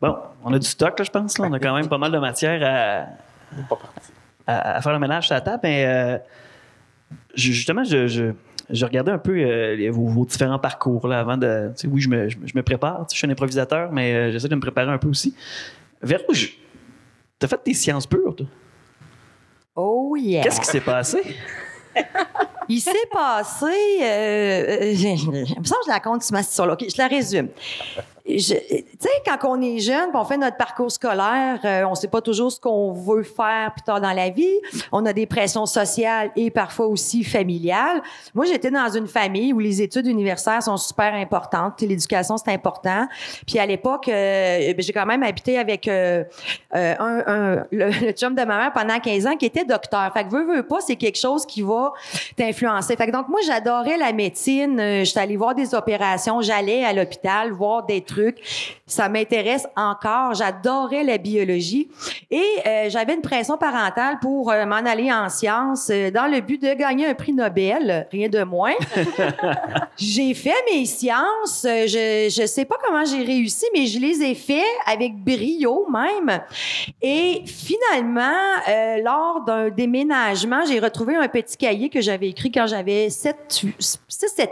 [0.00, 1.38] Bon, on a du stock, là, je pense.
[1.38, 1.46] Là.
[1.48, 2.60] On a quand même pas mal de matière
[4.46, 5.60] à, à, à faire le ménage sur la table.
[5.64, 6.18] Mais euh,
[7.34, 8.32] ju- justement, je, je,
[8.70, 11.72] je regardais un peu euh, les- vos, vos différents parcours là, avant de.
[11.76, 12.98] tu sais, oui, je me, je me- je me prépare.
[12.98, 15.34] tu sais, Je suis un improvisateur, mais euh, j'essaie de me préparer un peu aussi.
[16.02, 16.46] Véro, je-
[17.38, 18.46] t'as fait tes sciences pures, toi?
[19.74, 20.42] Oh yeah.
[20.42, 21.36] Qu'est-ce qui s'est passé?
[22.68, 23.66] Il s'est passé.
[24.02, 24.92] Euh,
[25.60, 27.48] me semble que je la compte ma OK, je la résume.
[28.30, 28.58] Tu sais,
[29.24, 32.60] quand on est jeune, on fait notre parcours scolaire, euh, on sait pas toujours ce
[32.60, 34.52] qu'on veut faire plus tard dans la vie.
[34.92, 38.02] On a des pressions sociales et parfois aussi familiales.
[38.34, 41.80] Moi, j'étais dans une famille où les études universitaires sont super importantes.
[41.80, 43.08] L'éducation, c'est important.
[43.46, 46.22] Puis à l'époque, euh, ben, j'ai quand même habité avec euh,
[46.74, 50.12] euh, un, un- le, le chum de ma mère pendant 15 ans qui était docteur.
[50.12, 51.92] Fait que veux, veux pas, c'est quelque chose qui va
[52.36, 52.57] t'influencer.
[52.58, 54.78] Fait que donc, moi, j'adorais la médecine.
[54.80, 56.40] Euh, J'étais allée voir des opérations.
[56.40, 58.38] J'allais à l'hôpital voir des trucs.
[58.86, 60.34] Ça m'intéresse encore.
[60.34, 61.88] J'adorais la biologie.
[62.30, 66.40] Et euh, j'avais une pression parentale pour euh, m'en aller en sciences euh, dans le
[66.40, 68.74] but de gagner un prix Nobel, rien de moins.
[69.96, 71.62] j'ai fait mes sciences.
[71.64, 76.40] Je, je sais pas comment j'ai réussi, mais je les ai fait avec brio même.
[77.00, 78.32] Et finalement,
[79.02, 83.34] lors d'un déménagement, j'ai retrouvé un petit cahier que j'avais écrit quand j'avais 6-7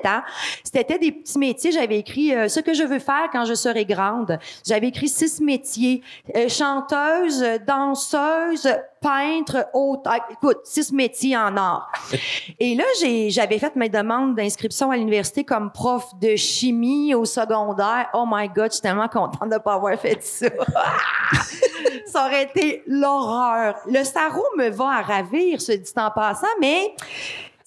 [0.06, 0.22] ans.
[0.64, 1.72] C'était des petits métiers.
[1.72, 4.38] J'avais écrit euh, ce que je veux faire quand je serai grande.
[4.66, 6.02] J'avais écrit six métiers.
[6.34, 8.68] Euh, chanteuse, danseuse,
[9.00, 10.02] peintre, haute.
[10.06, 11.90] Ah, écoute, six métiers en art.
[12.60, 12.84] Et là,
[13.28, 18.08] j'avais fait mes demandes d'inscription à l'université comme prof de chimie au secondaire.
[18.14, 20.46] Oh my God, je suis tellement contente de ne pas avoir fait ça.
[22.06, 23.76] ça aurait été l'horreur.
[23.86, 26.94] Le sarreau me va à ravir, se dit en passant, mais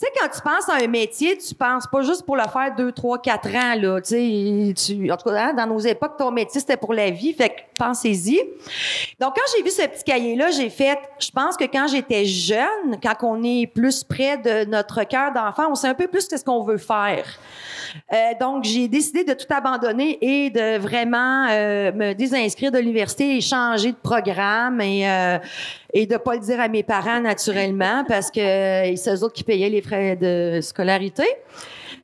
[0.05, 2.91] sais, quand tu penses à un métier, tu penses pas juste pour le faire deux,
[2.91, 3.99] trois, quatre ans, là.
[4.01, 7.09] Tu sais, tu, en tout cas, hein, dans nos époques, ton métier, c'était pour la
[7.09, 7.33] vie.
[7.33, 8.39] Fait que pensez-y.
[9.19, 12.99] Donc, quand j'ai vu ce petit cahier-là, j'ai fait, je pense que quand j'étais jeune,
[13.01, 16.43] quand on est plus près de notre cœur d'enfant, on sait un peu plus ce
[16.43, 17.25] qu'on veut faire.
[18.13, 23.35] Euh, donc, j'ai décidé de tout abandonner et de vraiment euh, me désinscrire de l'université
[23.35, 25.37] et changer de programme et, euh,
[25.93, 29.33] et de pas le dire à mes parents naturellement parce que euh, c'est eux autres
[29.33, 31.25] qui payaient les frais de scolarité.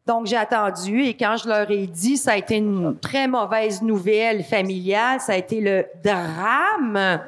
[0.05, 3.81] Donc, j'ai attendu et quand je leur ai dit, ça a été une très mauvaise
[3.81, 7.21] nouvelle familiale, ça a été le drame.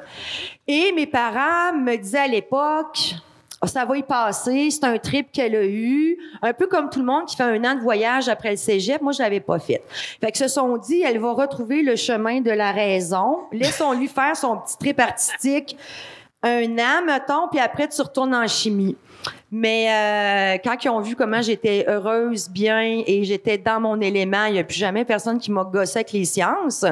[0.66, 3.16] Et mes parents me disaient à l'époque,
[3.60, 7.00] Ah, ça va y passer, c'est un trip qu'elle a eu, un peu comme tout
[7.00, 9.58] le monde qui fait un an de voyage après le cégep, moi je l'avais pas
[9.58, 9.82] fait.
[10.20, 14.36] Fait que se sont dit, elle va retrouver le chemin de la raison, laissons-lui faire
[14.36, 15.76] son petit trip artistique
[16.42, 18.96] un an, mettons, puis après tu retournes en chimie.
[19.50, 24.44] Mais euh, quand ils ont vu comment j'étais heureuse, bien, et j'étais dans mon élément,
[24.44, 26.84] il n'y a plus jamais personne qui m'a gossé avec les sciences.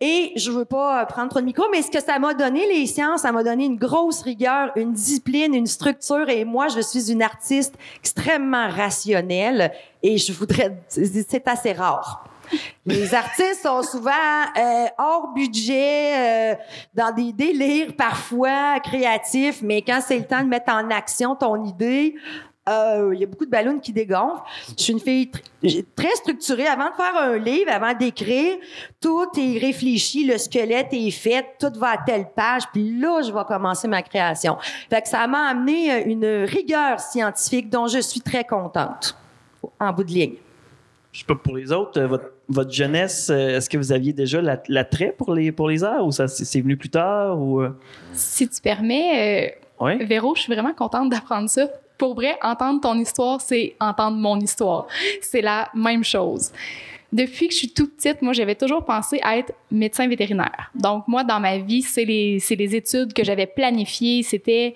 [0.00, 2.68] Et je veux pas euh, prendre trop de micro, mais ce que ça m'a donné,
[2.68, 6.28] les sciences, ça m'a donné une grosse rigueur, une discipline, une structure.
[6.28, 9.72] Et moi, je suis une artiste extrêmement rationnelle
[10.04, 12.27] et je voudrais, c'est assez rare.
[12.86, 14.10] Les artistes sont souvent
[14.56, 16.54] euh, hors budget, euh,
[16.94, 21.64] dans des délires parfois créatifs, mais quand c'est le temps de mettre en action ton
[21.64, 22.14] idée,
[22.68, 24.42] Euh, Il y a beaucoup de ballons qui dégonflent.
[24.76, 25.30] Je suis une fille
[25.96, 26.66] très structurée.
[26.66, 28.58] Avant de faire un livre, avant d'écrire,
[29.00, 33.32] tout est réfléchi, le squelette est fait, tout va à telle page, puis là, je
[33.32, 34.58] vais commencer ma création.
[34.90, 39.16] Fait ça m'a amené une rigueur scientifique dont je suis très contente,
[39.80, 40.34] en bout de ligne.
[41.10, 44.40] Je sais pas pour les autres, votre, votre jeunesse, euh, est-ce que vous aviez déjà
[44.40, 47.38] la- l'attrait pour les, pour les arts ou ça c'est venu plus tard?
[47.40, 47.70] Ou, euh?
[48.12, 49.96] Si tu permets, euh.
[50.06, 51.68] Véro, je suis vraiment contente d'apprendre ça.
[51.98, 54.86] Pour vrai, entendre ton histoire, c'est entendre mon histoire.
[55.20, 56.52] C'est la même chose.
[57.10, 60.70] Depuis que je suis toute petite, moi, j'avais toujours pensé à être médecin vétérinaire.
[60.74, 64.22] Donc, moi, dans ma vie, c'est les, les études que j'avais planifiées.
[64.22, 64.74] C'était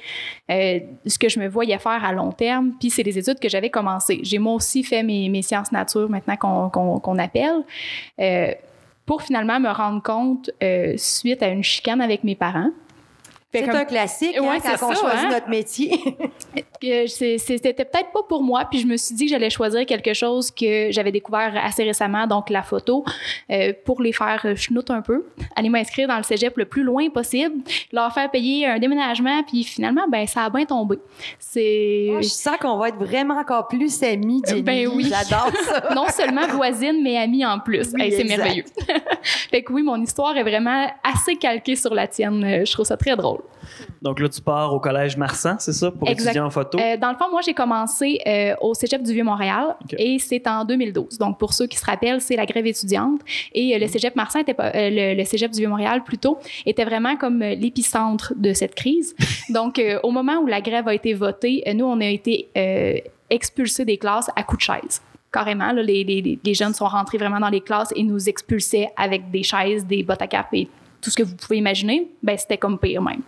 [0.50, 2.72] euh, ce que je me voyais faire à long terme.
[2.80, 4.20] Puis, c'est les études que j'avais commencées.
[4.22, 7.64] J'ai moi aussi fait mes, mes sciences nature maintenant qu'on qu'on- qu'on appelle.
[8.18, 8.52] Euh,
[9.04, 12.70] pour finalement me rendre compte, euh, suite à une chicane avec mes parents.
[13.52, 15.30] Fait C'est comme- un classique hein, Ouais, quand c'est on ça, choisit hein?
[15.30, 15.90] notre métier.
[17.06, 20.50] c'était peut-être pas pour moi, puis je me suis dit que j'allais choisir quelque chose
[20.50, 23.04] que j'avais découvert assez récemment, donc la photo,
[23.50, 27.08] euh, pour les faire chenoute un peu, aller m'inscrire dans le cégep le plus loin
[27.10, 27.56] possible,
[27.92, 30.98] leur faire payer un déménagement, puis finalement, ben ça a bien tombé.
[31.38, 34.62] C'est Moi, je sens qu'on va être vraiment encore plus amis, Jenny.
[34.62, 35.10] Ben oui.
[35.10, 35.90] J'adore ça.
[35.94, 37.90] non seulement voisine, mais amie en plus.
[37.94, 38.64] Oui, Hey, c'est merveilleux.
[39.22, 42.62] fait que oui, mon histoire est vraiment assez calquée sur la tienne.
[42.64, 43.41] Je trouve ça très drôle.
[44.02, 46.30] Donc là, tu pars au collège Marsan, c'est ça, pour Exact.
[46.30, 46.78] étudier en photo?
[46.78, 50.64] Euh, dans le fond, moi, j'ai commencé euh, au Cégep du Vieux-Montréal et c'est en
[50.64, 51.18] 2012.
[51.18, 53.20] Donc, pour ceux qui se rappellent, c'est la grève étudiante.
[53.54, 57.16] Et euh, le Cégep Marsan était pas, le, le Cégep du Vieux-Montréal, plutôt, était vraiment
[57.16, 59.14] comme l'épicentre de cette crise.
[59.50, 62.48] Donc, au moment où la grève a été votée, nous, on a été
[63.30, 65.00] expulsés des classes à coups de chaise.
[65.32, 68.88] Carrément, là, les, les- les jeunes sont rentrés vraiment dans les classes et nous expulsaient
[68.96, 70.68] avec des chaises, des bottes à cap et
[71.02, 73.20] tout ce que vous pouvez imaginer, ben c'était comme pire même.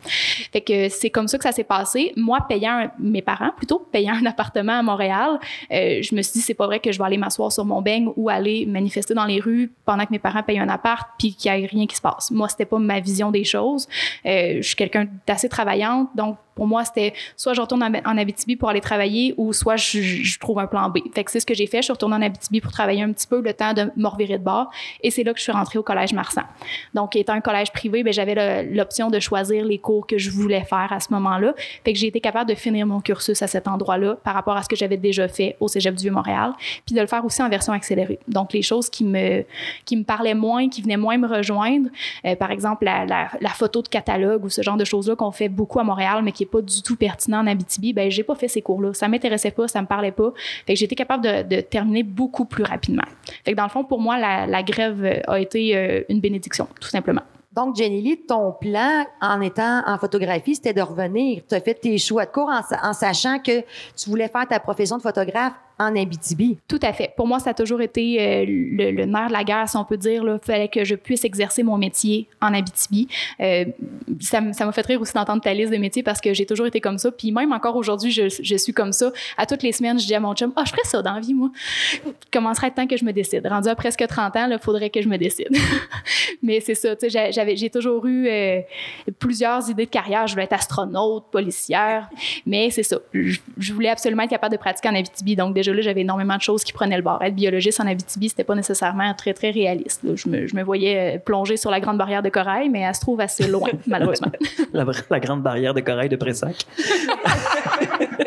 [0.52, 2.12] Fait que c'est comme ça que ça s'est passé.
[2.16, 5.40] Moi, payant mes parents plutôt, payant un appartement à Montréal,
[5.72, 7.82] euh, je me suis dit c'est pas vrai que je vais aller m'asseoir sur mon
[7.82, 11.34] beigne ou aller manifester dans les rues pendant que mes parents payent un appart puis
[11.34, 12.30] qu'il y ait rien qui se passe.
[12.30, 13.88] Moi, c'était pas ma vision des choses.
[14.24, 18.57] Euh, je suis quelqu'un d'assez travaillante, donc pour moi, c'était soit je retourne en Abitibi
[18.57, 20.99] pour aller travailler ou soit je, trouve un plan B.
[21.14, 21.79] Fait que c'est ce que j'ai fait.
[21.79, 24.38] Je suis retournée en Abitibi pour travailler un petit peu le temps de me revirer
[24.38, 24.71] de bord.
[25.03, 26.43] Et c'est là que je suis rentrée au Collège Marsan.
[26.95, 30.64] Donc, étant un collège privé, ben, j'avais l'option de choisir les cours que je voulais
[30.64, 31.55] faire à ce moment-là.
[31.85, 34.62] Fait que j'ai été capable de finir mon cursus à cet endroit-là par rapport à
[34.62, 36.53] ce que j'avais déjà fait au Cégep du Vieux-Montréal,
[36.87, 38.19] puis de le faire aussi en version accélérée.
[38.29, 39.45] Donc, les choses qui me,
[39.85, 41.88] qui me parlaient moins, qui venaient moins me rejoindre,
[42.25, 45.81] euh, par exemple, la photo de catalogue ou ce genre de choses-là qu'on fait beaucoup
[45.81, 48.62] à Montréal, mais qui pas du tout pertinent en Abitibi, ben j'ai pas fait ces
[48.62, 48.94] cours-là.
[48.94, 50.33] Ça m'intéressait pas, ça me parlait pas.
[50.66, 53.04] Fait que été capable de, terminer beaucoup plus rapidement.
[53.44, 56.68] Fait que dans le fond, pour moi, la, grève euh, a été euh, une bénédiction,
[56.80, 57.22] tout simplement.
[57.52, 61.42] Donc, Jenny Lee, ton plan en étant en photographie, c'était de revenir.
[61.48, 63.61] Tu as fait tes choix de cours en, en sachant que
[63.96, 66.58] tu voulais faire ta profession de photographe en Abitibi.
[66.68, 67.12] Tout à fait.
[67.16, 69.96] Pour moi, ça a toujours été euh, le, nerf de la guerre, si on peut
[69.96, 70.22] dire.
[70.24, 73.08] Il fallait que je puisse exercer mon métier en Abitibi.
[73.40, 73.64] Euh,
[74.20, 76.80] ça m'a fait rire aussi d'entendre ta liste de métiers parce que j'ai toujours été
[76.80, 77.10] comme ça.
[77.10, 79.12] Puis même encore aujourd'hui, je, suis comme ça.
[79.37, 81.20] À toutes les semaines, je dis à mon chum, «Ah, je ferais ça dans la
[81.20, 81.50] vie, moi.»
[82.32, 83.46] Commencerait le temps que je me décide.
[83.46, 85.48] Rendu à presque 30 ans, il faudrait que je me décide.
[86.42, 88.60] Mais c'est ça, j'ai toujours eu euh,
[89.18, 90.26] plusieurs idées de carrière.
[90.26, 92.08] Je voulais être astronaute, policière.
[92.46, 92.98] Mais c'est ça.
[93.12, 95.37] Je, je voulais absolument être capable de pratiquer en Abitibi.
[95.37, 97.22] Donc, déjà là, j'avais énormément de choses qui prenaient le bord.
[97.22, 100.00] Être biologiste en Abitibi, c'était pas nécessairement très, très réaliste.
[100.14, 102.94] Je, me, je me voyais euh, plonger sur la grande barrière de corail, mais elle
[102.94, 104.31] se trouve assez loin, malheureusement.
[104.72, 106.66] La, la grande barrière de corail de Pressac.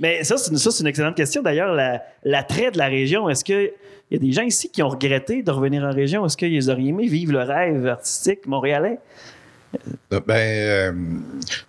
[0.00, 1.42] Mais ça, c'est une, excellente question.
[1.42, 3.70] D'ailleurs, la- l'attrait de la région, est-ce qu'il
[4.10, 6.24] y a des gens ici qui ont regretté de revenir en région?
[6.26, 8.98] Est-ce qu'ils auraient aimé vivre le rêve artistique montréalais?
[10.12, 10.92] Euh, Ben, euh,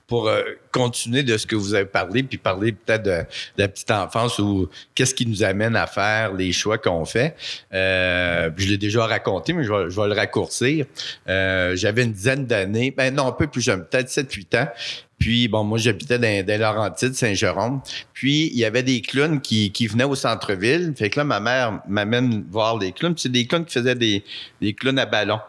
[0.08, 3.24] pour euh, continuer de ce que vous avez parlé, puis parler peut-être de,
[3.58, 7.36] la petite enfance ou qu'est-ce qui nous amène à faire les choix qu'on fait.
[7.74, 10.86] Euh, je l'ai déjà raconté, mais je vais, je vais le raccourcir.
[11.28, 14.68] Euh, J'avais une dizaine d'années, ben non, un peu plus jeune, peut-être 7-8 ans.
[15.18, 17.82] Puis, bon, moi, j'habitais dans, dans Laurentides, Saint-Jérôme.
[18.14, 20.94] Puis, il y avait des clowns qui, qui venaient au centre-ville.
[20.96, 23.16] Fait que là, ma mère m'amène voir les clowns.
[23.18, 24.26] C'est des clowns qui faisaient des,
[24.62, 25.40] des clowns à ballon.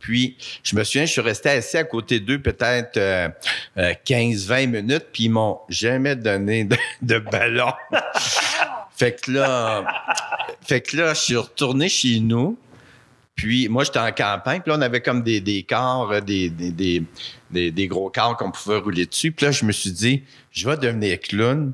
[0.00, 3.28] Puis, je me souviens, je suis resté assis à côté d'eux peut-être euh,
[3.76, 6.66] 15-20 minutes, puis ils m'ont jamais donné
[7.02, 7.72] de, ballon.
[8.96, 9.84] fait que là,
[10.62, 12.58] fait que là, je suis retourné chez nous.
[13.36, 16.48] Puis moi, j'étais en campagne, puis là, on avait comme des, des cars, euh, des,
[16.48, 17.02] des,
[17.50, 19.32] des, gros cars qu'on pouvait rouler dessus.
[19.32, 21.72] Puis là, je me suis dit, je vais devenir clown.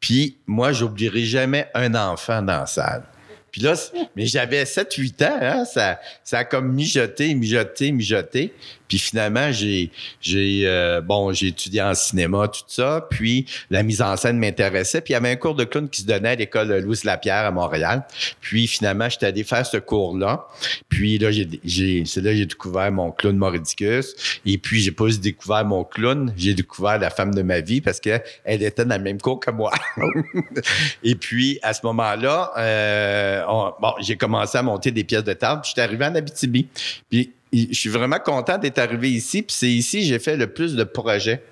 [0.00, 3.04] Puis moi, j'oublierai jamais un enfant dans la salle.
[3.54, 3.74] Puis là,
[4.16, 8.52] mais j'avais 7-8 ans, hein, ça, ça a comme mijoté, mijoté, mijoté.
[8.94, 13.04] Puis finalement, j'ai, j'ai, euh, bon, j'ai étudié en cinéma, tout ça.
[13.10, 15.00] Puis la mise en scène m'intéressait.
[15.00, 17.44] Puis il y avait un cours de clown qui se donnait à l'école Louis Lapierre
[17.44, 18.04] à Montréal.
[18.40, 20.46] Puis finalement, j'étais allé faire ce cours-là.
[20.88, 24.14] Puis là, j'ai, j'ai, c'est là que j'ai découvert mon clown Moridicus.
[24.46, 27.80] Et puis, j'ai pas juste découvert mon clown, j'ai découvert la femme de ma vie
[27.80, 29.72] parce qu'elle était dans le même cours que moi.
[31.02, 35.32] Et puis, à ce moment-là, euh, on- bon, j'ai commencé à monter des pièces de
[35.32, 35.62] table.
[35.64, 36.68] J'étais arrivé en Abitibi.
[37.10, 39.42] Puis, je suis vraiment content d'être arrivé ici.
[39.42, 41.42] Puis, c'est ici que j'ai fait le plus de projets.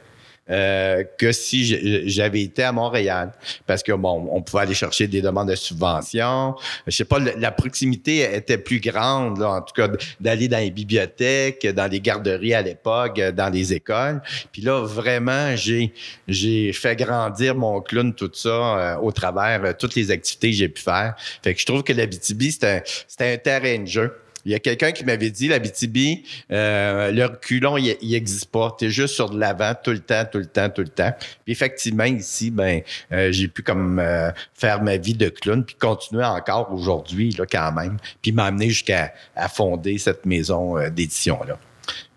[0.50, 3.32] euh, que si j'avais été à Montréal.
[3.66, 6.56] Parce que, bon, on pouvait aller chercher des demandes de subventions.
[6.86, 9.88] Je sais pas, la proximité était plus grande, là, en tout cas,
[10.20, 14.20] d'aller dans les bibliothèques, dans les garderies à l'époque, dans les écoles.
[14.52, 19.94] Puis là, vraiment, j'ai fait grandir mon clown, tout ça, euh, au travers euh, toutes
[19.94, 21.14] les activités que j'ai pu faire.
[21.42, 22.80] Fait que je trouve que la BTB, c'est un,
[23.32, 24.12] un terrain de jeu.
[24.44, 28.50] Il y a quelqu'un qui m'avait dit, la BTB, euh, le reculon, il il existe
[28.50, 28.74] pas.
[28.78, 31.12] Tu es juste sur de l'avant tout le temps, tout le temps, tout le temps.
[31.44, 35.76] Puis effectivement, ici, ben, euh, j'ai pu comme euh, faire ma vie de clown, puis
[35.76, 41.58] continuer encore aujourd'hui, là, quand même, puis m'amener jusqu'à à fonder cette maison euh, d'édition-là.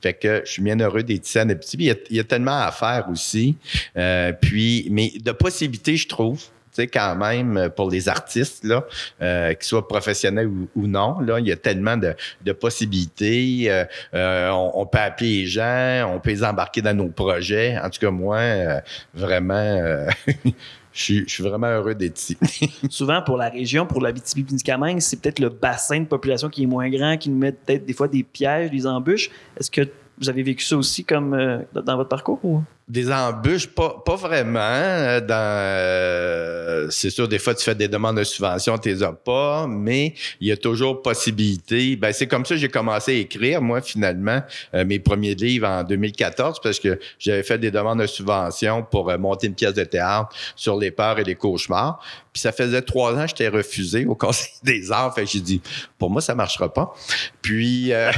[0.02, 1.44] Fait que je suis bien heureux d'être ici à.
[1.44, 3.58] Il y a, il y a tellement à faire aussi.
[3.98, 6.44] Euh, puis, mais de possibilités, je trouve.
[6.76, 8.84] Sais, quand même, pour les artistes, là,
[9.22, 13.72] euh, qu'ils soient professionnels ou, non, là, il y a tellement de, possibilités.
[13.72, 17.78] Euh, euh, on, peut appeler les gens, on peut les embarquer dans nos projets.
[17.82, 18.82] En tout cas, moi, euh,
[19.14, 20.10] vraiment, euh,
[20.92, 22.38] je suis- je suis vraiment heureux d'être ici.
[22.90, 26.68] Souvent, pour la région, pour la témiscamingue c'est peut-être le bassin de population qui est
[26.68, 29.30] moins grand, qui nous met peut-être des fois des pièges, des embûches.
[29.58, 29.88] Est-ce que
[30.20, 32.40] vous avez vécu ça aussi comme euh, dans votre parcours?
[32.44, 32.64] Ou?
[32.88, 34.60] Des embûches, pas, pas vraiment.
[34.60, 39.02] euh, Dans, euh, c'est sûr, des fois, tu fais des demandes de subvention, tu les
[39.02, 41.96] as pas, mais il y a toujours possibilité.
[41.96, 44.40] Ben, c'est comme ça que j'ai commencé à écrire, moi, finalement,
[44.76, 49.10] euh, mes premiers livres en 2014, parce que j'avais fait des demandes de subvention pour
[49.10, 52.00] euh, monter une pièce de théâtre sur les peurs et les cauchemars.
[52.32, 55.16] Puis ça faisait trois ans que j'étais refusé au Conseil des arts.
[55.16, 55.60] Fait j'ai dit,
[55.98, 56.94] pour moi, ça marchera pas.
[57.42, 58.12] Puis, euh,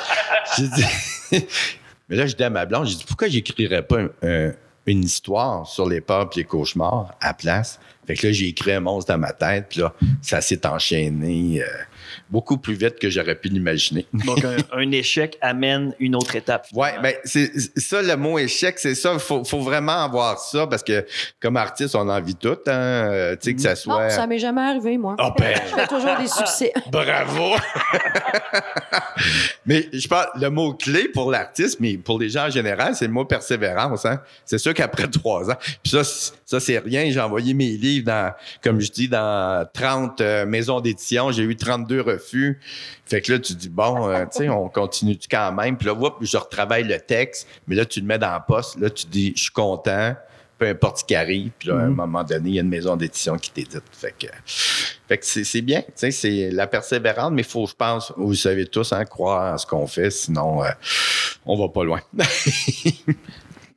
[0.56, 0.84] j'ai dit...
[2.08, 4.52] Mais là, je dis à ma blonde, j'ai dit, pourquoi j'écrirais pas un- un-
[4.86, 7.80] une histoire sur les peurs et les cauchemars à place?
[8.06, 11.62] Fait que là, j'ai écrit un monstre dans ma tête, puis là, ça s'est enchaîné
[11.62, 11.66] euh,
[12.30, 14.06] beaucoup plus vite que j'aurais pu l'imaginer.
[14.12, 16.66] Donc, un, un échec amène une autre étape.
[16.72, 19.18] Ouais, ben c'est ça le mot échec, c'est ça.
[19.18, 21.06] Faut, faut vraiment avoir ça parce que
[21.40, 22.70] comme artiste, on en vit tout, hein.
[22.70, 24.04] euh, Tu sais que ça soit.
[24.04, 25.16] Non, ça m'est jamais arrivé, moi.
[25.18, 25.54] Oh, ben.
[25.70, 26.72] Je fais toujours des succès.
[26.90, 27.54] Bravo!
[29.66, 33.06] mais je pense le mot clé pour l'artiste, mais pour les gens en général, c'est
[33.06, 34.04] le mot persévérance.
[34.04, 34.20] Hein?
[34.44, 36.02] C'est sûr qu'après trois ans, puis ça,
[36.44, 37.10] ça c'est rien.
[37.10, 41.30] J'ai envoyé mes livres dans, comme je dis, dans 30 euh, maisons d'édition.
[41.32, 42.60] J'ai eu 32 refus.
[43.06, 45.76] Fait que là, tu dis, bon, euh, tu sais, on continue quand même.
[45.76, 48.78] Puis là, whoop, je retravaille le texte, mais là, tu le mets dans la poste.
[48.78, 50.14] Là, tu dis, je suis content
[50.58, 51.50] peu importe ce qui arrive.
[51.58, 53.82] Puis là, à un moment donné, il y a une maison d'édition qui t'édite.
[53.92, 55.82] Fait que, fait que c'est, bien.
[55.82, 59.54] Tu sais, c'est la persévérance, mais il faut, je pense, vous savez tous, hein, croire
[59.54, 60.70] en ce qu'on fait, sinon euh,
[61.44, 62.00] on va pas loin.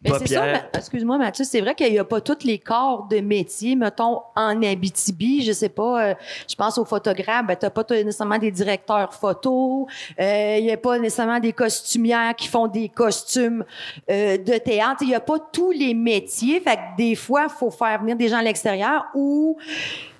[0.03, 3.07] Mais Pas c'est ça, excuse-moi Mathieu, c'est vrai qu'il n'y a pas tous les corps
[3.09, 6.13] de métier, mettons en Abitibi, je sais pas, euh,
[6.47, 9.87] je pense aux photographes, ben t'as pas t- nécessairement des directeurs photos,
[10.19, 13.65] euh, il y a pas nécessairement des costumières qui font des costumes
[14.11, 17.71] euh, de théâtre, il y a pas tous les métiers, fait que des fois faut
[17.71, 19.57] faire venir des gens à l'extérieur ou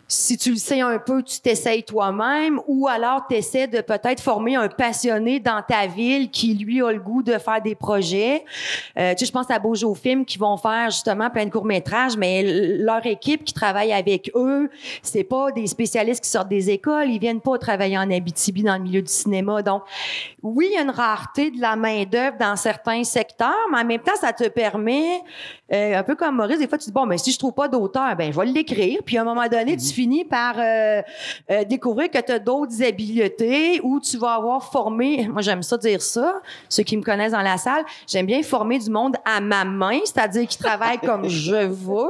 [0.07, 4.21] si tu le sais un peu, tu t'essayes toi-même ou alors tu essaies de peut-être
[4.21, 8.45] former un passionné dans ta ville qui, lui, a le goût de faire des projets.
[8.97, 12.15] Euh, tu sais, je pense à Beaujo Film qui vont faire justement plein de courts-métrages,
[12.15, 14.69] mais leur équipe qui travaille avec eux,
[15.01, 18.77] c'est pas des spécialistes qui sortent des écoles, ils viennent pas travailler en Abitibi dans
[18.77, 19.61] le milieu du cinéma.
[19.61, 19.83] Donc,
[20.41, 24.01] oui, il y a une rareté de la main-d'œuvre dans certains secteurs, mais en même
[24.01, 25.21] temps, ça te permet,
[25.73, 27.67] euh, un peu comme Maurice, des fois, tu dis, bon, mais si je trouve pas
[27.67, 28.99] d'auteur, ben, je vais l'écrire.
[29.05, 31.01] Puis à un moment donné, tu finis par euh,
[31.49, 35.75] euh, découvrir que tu as d'autres habiletés ou tu vas avoir formé, moi, j'aime ça
[35.77, 39.41] dire ça, ceux qui me connaissent dans la salle, j'aime bien former du monde à
[39.41, 42.09] ma main, c'est-à-dire qui travaille comme je veux.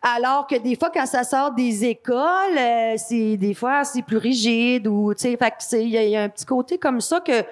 [0.00, 4.18] Alors que des fois, quand ça sort des écoles, euh, c'est des fois c'est plus
[4.18, 7.44] rigide ou tu sais, il y, y a un petit côté comme ça que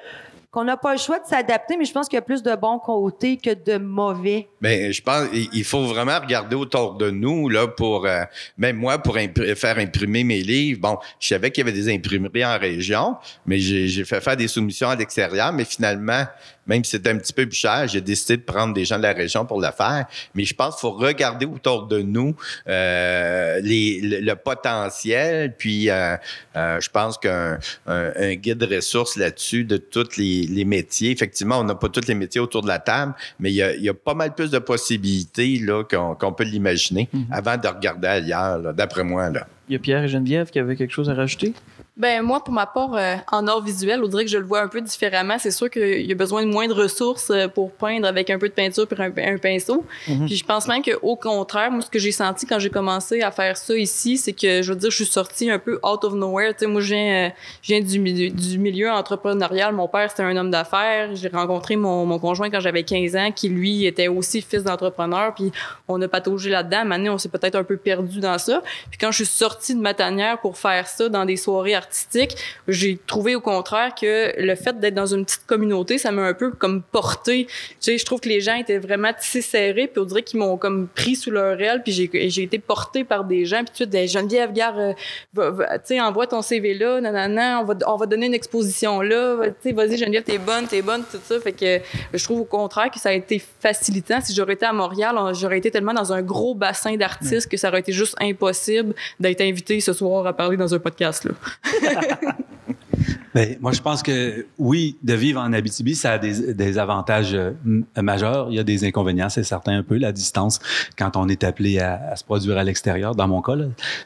[0.50, 2.54] qu'on n'a pas le choix de s'adapter, mais je pense qu'il y a plus de
[2.56, 4.48] bons côtés que de mauvais.
[4.60, 8.22] Mais je pense il faut vraiment regarder autour de nous là pour euh,
[8.56, 9.18] même moi pour
[9.56, 10.80] faire imprimer mes livres.
[10.80, 14.48] Bon, je savais qu'il y avait des imprimeries en région, mais j'ai fait faire des
[14.48, 16.24] soumissions à l'extérieur, mais finalement
[16.68, 19.02] même si c'était un petit peu plus cher, j'ai décidé de prendre des gens de
[19.02, 20.06] la région pour le faire.
[20.34, 22.36] Mais je pense qu'il faut regarder autour de nous
[22.68, 25.54] euh, les, le, le potentiel.
[25.56, 26.16] Puis, euh,
[26.56, 31.10] euh, je pense qu'un un, un guide de ressources là-dessus de tous les, les métiers.
[31.10, 33.74] Effectivement, on n'a pas tous les métiers autour de la table, mais il y a,
[33.74, 37.66] il y a pas mal plus de possibilités là, qu'on, qu'on peut l'imaginer avant de
[37.66, 39.30] regarder ailleurs, là, d'après moi.
[39.30, 39.46] Là.
[39.68, 41.52] Il y a Pierre et Geneviève qui avaient quelque chose à rajouter?
[41.98, 44.60] Ben moi, pour ma part, euh, en art visuel, on dirait que je le vois
[44.60, 45.36] un peu différemment.
[45.40, 48.38] C'est sûr qu'il y a besoin de moins de ressources euh, pour peindre avec un
[48.38, 49.84] peu de peinture et un, un pinceau.
[50.06, 53.32] Puis je pense même qu'au contraire, moi, ce que j'ai senti quand j'ai commencé à
[53.32, 56.14] faire ça ici, c'est que, je veux dire, je suis sortie un peu out of
[56.14, 56.52] nowhere.
[56.52, 57.30] Tu sais, moi, je viens, euh,
[57.62, 59.74] je viens du, milieu, du milieu entrepreneurial.
[59.74, 61.16] Mon père, c'était un homme d'affaires.
[61.16, 65.34] J'ai rencontré mon, mon conjoint quand j'avais 15 ans, qui, lui, était aussi fils d'entrepreneur.
[65.34, 65.50] Puis
[65.88, 66.84] on a pataugé là-dedans.
[66.84, 68.62] Maintenant, on s'est peut-être un peu perdu dans ça.
[68.88, 72.36] Puis quand je suis sortie de ma tanière pour faire ça dans des soirées artistique,
[72.68, 76.34] j'ai trouvé au contraire que le fait d'être dans une petite communauté, ça m'a un
[76.34, 77.46] peu comme porté.
[77.46, 80.38] Tu sais, je trouve que les gens étaient vraiment tissés serrés, puis on dirait qu'ils
[80.40, 83.72] m'ont comme pris sous leur aile, puis j'ai, j'ai été portée par des gens, puis
[83.72, 84.92] tu sais, des Geneviève, gare, euh,
[85.34, 85.42] tu
[85.84, 89.52] sais, envoie ton CV là, nanana, on va, on va donner une exposition là, tu
[89.70, 91.40] sais, vas-y Geneviève, t'es bonne, t'es bonne, tout ça.
[91.40, 91.80] Fait que
[92.12, 94.20] je trouve au contraire que ça a été facilitant.
[94.20, 97.56] Si j'aurais été à Montréal, on- j'aurais été tellement dans un gros bassin d'artistes que
[97.56, 101.32] ça aurait été juste impossible d'être invité ce soir à parler dans un podcast là.
[103.34, 107.52] Ben, moi, je pense que oui, de vivre en Abitibi, ça a des, avantages euh,
[107.96, 108.48] majeurs.
[108.50, 109.96] Il y a des inconvénients, c'est certain un peu.
[109.96, 110.58] La distance,
[110.96, 113.54] quand on est appelé à, se produire à l'extérieur, dans mon cas,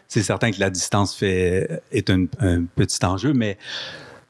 [0.09, 3.59] c'est certain que la distance fait, est un, un petit enjeu, mais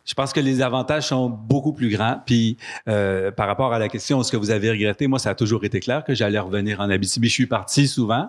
[0.05, 2.21] je pense que les avantages sont beaucoup plus grands.
[2.27, 2.57] Puis,
[2.89, 5.07] euh, par rapport à la question, est-ce que vous avez regretté?
[5.07, 7.29] Moi, ça a toujours été clair que j'allais revenir en Abitibi.
[7.29, 8.29] Je suis parti souvent.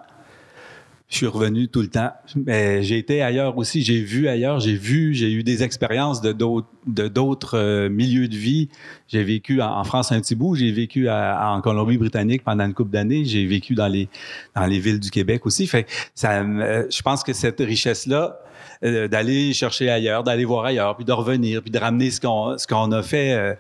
[1.10, 2.12] Je suis revenu tout le temps.
[2.36, 3.84] Mais j'ai été ailleurs aussi.
[3.84, 4.60] J'ai vu ailleurs.
[4.60, 8.70] J'ai vu, j'ai eu des expériences de d'autres, euh, milieux de vie.
[9.08, 10.56] J'ai vécu en, France un petit bout.
[10.56, 13.26] J'ai vécu en Colombie-Britannique pendant une couple d'années.
[13.26, 14.10] J'ai vécu dans les,
[14.56, 15.70] dans les villes du Québec aussi.
[16.16, 18.40] Ça, je pense que cette richesse-là,
[18.84, 22.58] euh, d'aller chercher ailleurs, d'aller voir ailleurs, puis de revenir, puis de ramener ce qu'on,
[22.58, 23.54] ce qu'on a fait, euh,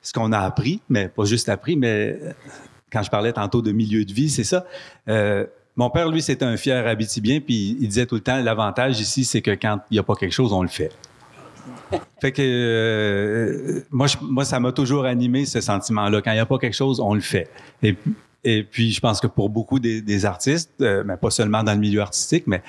[0.00, 2.18] ce qu'on a appris, mais pas juste appris, mais
[2.92, 4.64] quand je parlais tantôt de milieu de vie, c'est ça.
[5.76, 9.24] Mon père, lui, c'était un fier habitibien, puis il disait tout le temps, l'avantage ici,
[9.24, 10.92] c'est que quand il n'y a pas quelque chose, on le fait.
[12.20, 16.20] Fait que euh, moi, je- moi, ça m'a toujours animé ce sentiment-là.
[16.22, 17.48] Quand il n'y a pas quelque chose, on le fait.
[17.82, 17.96] Et,
[18.44, 21.72] et puis, je pense que pour beaucoup des, des artistes, euh, mais pas seulement dans
[21.72, 22.62] le milieu artistique, mais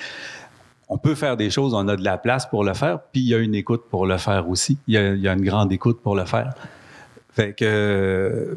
[0.90, 3.28] on peut faire des choses, on a de la place pour le faire, puis il
[3.28, 4.78] y a une écoute pour le faire aussi.
[4.88, 6.54] Il y a, il y a une grande écoute pour le faire.
[7.34, 8.56] Fait que, euh,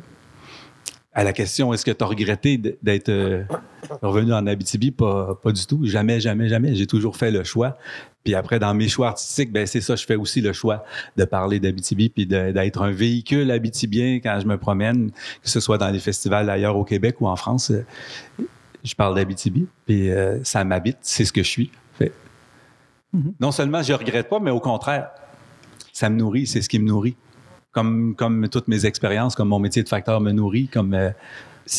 [1.18, 3.42] à la question, est-ce que tu as regretté d'être euh,
[4.02, 4.92] revenu en Abitibi?
[4.92, 5.80] Pas, pas du tout.
[5.84, 6.76] Jamais, jamais, jamais.
[6.76, 7.76] J'ai toujours fait le choix.
[8.22, 10.84] Puis après, dans mes choix artistiques, ben c'est ça, je fais aussi le choix
[11.16, 15.10] de parler d'Abitibi puis d'être un véhicule abitibien quand je me promène,
[15.42, 17.72] que ce soit dans les festivals ailleurs au Québec ou en France.
[18.84, 21.70] Je parle d'Abitibi, puis euh, ça m'habite, c'est ce que je suis.
[21.98, 22.12] Fait-
[23.40, 25.08] Non seulement je regrette pas, mais au contraire,
[25.92, 27.16] ça me nourrit, c'est ce qui me nourrit.
[27.78, 30.94] Comme, comme toutes mes expériences, comme mon métier de facteur me nourrit, comme...
[30.94, 31.10] euh,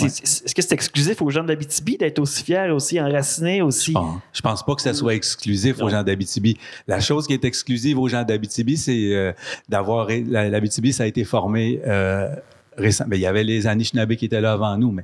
[0.02, 0.06] Ouais.
[0.06, 3.90] Est-ce que c'est exclusif aux gens de l'Abitibi d'être aussi fiers, aussi enracinés, aussi?
[3.92, 6.60] Je pense, je pense pas que ça soit exclusif aux gens d'Abitibi.
[6.88, 9.34] La chose qui est exclusive aux gens d'Abitibi, c'est euh,
[9.68, 12.30] d'avoir la- l'Abitibi, ça a été formé euh,
[12.78, 13.16] récemment.
[13.16, 15.04] il y avait les Anishinaabe qui étaient là avant nous, mais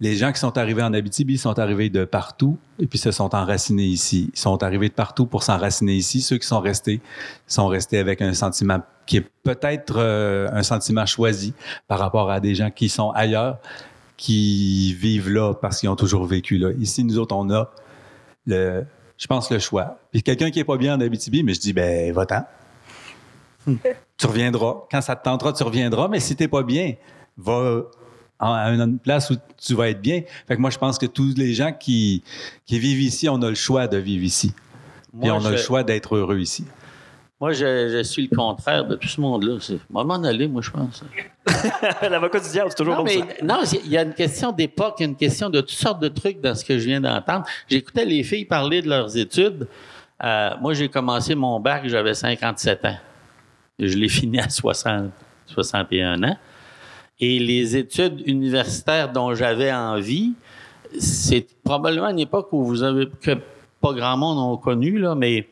[0.00, 3.34] les gens qui sont arrivés en Abitibi sont arrivés de partout et puis se sont
[3.34, 4.30] enracinés ici.
[4.34, 6.22] Ils sont arrivés de partout pour s'enraciner ici.
[6.22, 7.02] Ceux qui sont restés
[7.46, 11.54] sont restés avec un sentiment qui est peut-être euh, un sentiment choisi
[11.88, 13.58] par rapport à des gens qui sont ailleurs,
[14.16, 16.70] qui vivent là parce qu'ils ont toujours vécu là.
[16.78, 17.70] Ici, nous autres, on a
[18.46, 18.84] le,
[19.18, 19.98] je pense, le choix.
[20.10, 22.44] Puis quelqu'un qui est pas bien en Abitibi, mais je dis, ben, va-t'en.
[23.66, 24.84] tu reviendras.
[24.90, 26.08] Quand ça te tentera, tu reviendras.
[26.08, 26.94] Mais si t'es pas bien,
[27.36, 27.82] va
[28.42, 30.22] à une place où tu vas être bien.
[30.48, 32.24] Fait que moi, je pense que tous les gens qui,
[32.66, 34.52] qui vivent ici, on a le choix de vivre ici.
[35.12, 36.64] Puis Moi, on a le choix d'être heureux ici.
[37.42, 39.56] Moi, je, je suis le contraire de tout ce monde-là.
[39.58, 41.02] C'est moi m'en aller, moi, je pense.
[42.08, 43.44] L'avocat du diable, c'est toujours Non, comme mais ça.
[43.44, 46.00] non, il y a une question d'époque, il y a une question de toutes sortes
[46.00, 47.44] de trucs dans ce que je viens d'entendre.
[47.68, 49.66] J'écoutais les filles parler de leurs études.
[50.22, 52.98] Euh, moi, j'ai commencé mon bac, j'avais 57 ans.
[53.80, 55.10] Je l'ai fini à 60,
[55.48, 56.36] 61 ans.
[57.18, 60.34] Et les études universitaires dont j'avais envie,
[60.96, 63.32] c'est probablement une époque où vous avez que
[63.80, 65.48] pas grand monde ont connu, là, mais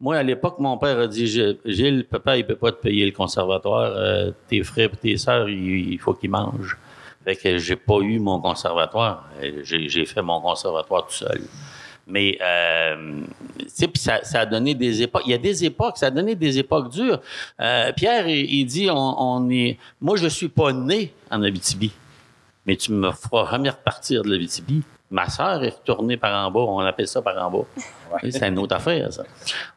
[0.00, 3.12] moi, à l'époque, mon père a dit Gilles, papa, il peut pas te payer le
[3.12, 3.92] conservatoire.
[3.96, 6.78] Euh, tes frères et tes sœurs, il, il faut qu'ils mangent.
[7.24, 9.28] Fait que j'ai pas eu mon conservatoire.
[9.42, 11.40] Euh, J'ai fait mon conservatoire tout seul.
[12.06, 13.20] Mais euh,
[13.66, 15.24] ça, ça a donné des époques.
[15.26, 17.20] Il y a des époques, ça a donné des époques dures.
[17.60, 19.78] Euh, Pierre, il, il dit, on, on est.
[20.00, 21.92] Moi, je suis pas né en Abitibi,
[22.64, 24.82] mais tu me feras jamais repartir de l'Abitibi.
[25.10, 26.60] Ma sœur est retournée par en bas.
[26.60, 27.64] On appelle ça par en bas.
[28.30, 29.22] C'est une autre affaire, ça.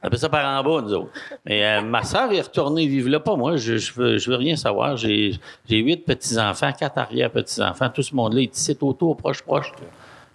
[0.04, 1.12] On appelle ça par en bas, nous autres.
[1.46, 3.56] Mais euh, ma sœur est retournée vivre là, pas moi.
[3.56, 4.98] Je, je, veux, je veux rien savoir.
[4.98, 7.90] J'ai huit petits-enfants, quatre arrière-petits-enfants.
[7.90, 9.72] Tout ce monde-là est ici autour, proche, proche.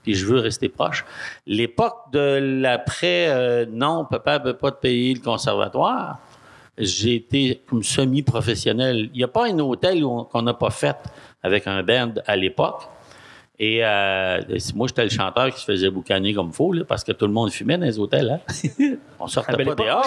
[0.02, 1.04] Puis je veux rester proche.
[1.46, 6.20] L'époque de l'après, euh, non, papa ne peut pas te payer le conservatoire.
[6.78, 9.10] J'ai été comme semi-professionnel.
[9.12, 10.96] Il n'y a pas un hôtel qu'on n'a pas fait
[11.42, 12.88] avec un band à l'époque.
[13.58, 14.40] Et euh,
[14.74, 17.32] moi, j'étais le chanteur qui se faisait boucaner comme faux, là, parce que tout le
[17.32, 18.38] monde fumait dans les hôtels.
[18.48, 18.96] Hein?
[19.18, 20.04] On sortait À belle pas dehors,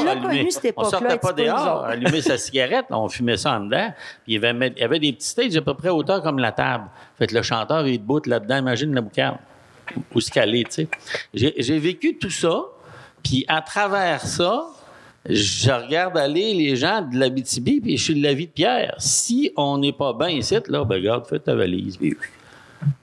[0.52, 3.92] cette on sortait pas dehors, allumer sa cigarette, on fumait ça en dedans.
[4.24, 6.38] Puis il y avait, il y avait des petits stages à peu près hauteur comme
[6.38, 6.86] la table.
[7.18, 9.38] Fait que le chanteur il debout là-dedans, imagine la boucane.
[10.14, 10.88] Où qu'elle est, tu sais.
[11.34, 12.62] J'ai j'ai vécu tout ça,
[13.24, 14.68] puis à travers ça,
[15.28, 18.94] je regarde aller les gens de l'Abitibi, puis je suis de la vie de Pierre.
[19.00, 22.16] Si on n'est pas bien ici, là, ben regarde, fais ta valise, puis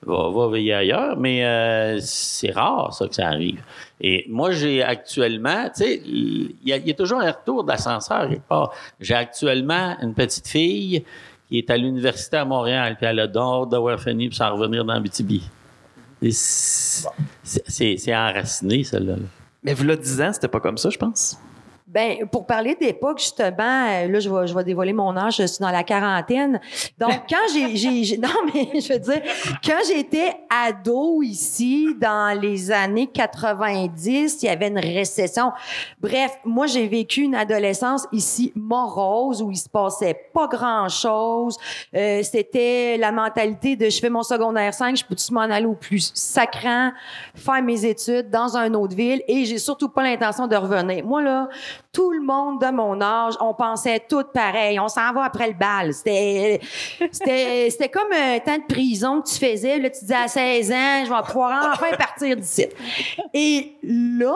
[0.05, 3.61] va, va veiller ailleurs, mais euh, c'est rare, ça, que ça arrive.
[4.01, 8.73] Et moi, j'ai actuellement, tu sais, il y, a- toujours un retour d'ascenseur quelque part.
[9.01, 11.05] J'ai actuellement une petite fille
[11.49, 14.85] qui est à l'université à Montréal, puis elle a d'or d'avoir fini pour s'en revenir
[14.85, 15.41] dans BTB.
[17.43, 19.15] C'est enraciné, celle-là.
[19.17, 19.23] là.
[19.63, 21.39] Mais vous là 10 ans, c'était pas comme ça, je pense.
[21.97, 25.47] Ben, pour parler d'époque, justement, euh, là, je vais, je vais dévoiler mon âge, je
[25.47, 26.61] suis dans la quarantaine.
[26.99, 29.23] Donc, quand j'ai, j'ai, j'ai- non, mais je veux dire,
[29.65, 35.53] quand j'étais ado ici, dans les années 90, il y avait une récession.
[35.99, 41.57] Bref, moi, j'ai vécu une adolescence ici morose où il se passait pas grand-chose.
[41.95, 45.73] Euh, c'était la mentalité de je fais mon secondaire 5, je peux-tu m'en aller au
[45.75, 46.93] plus sacrant,
[47.35, 49.23] faire mes études dans une autre ville?
[49.29, 51.03] Et j'ai surtout pas l'intention de revenir.
[51.03, 51.49] Moi, là,
[51.97, 54.79] tout le monde de mon âge, on pensait tout pareil.
[54.79, 55.95] On s'en va après le bal.
[55.95, 56.61] C'était,
[57.91, 59.81] comme un temps de prison que tu faisais.
[59.81, 62.67] Tu disais à 16 ans, je vais pouvoir enfin partir d'ici.
[63.33, 64.35] Et là,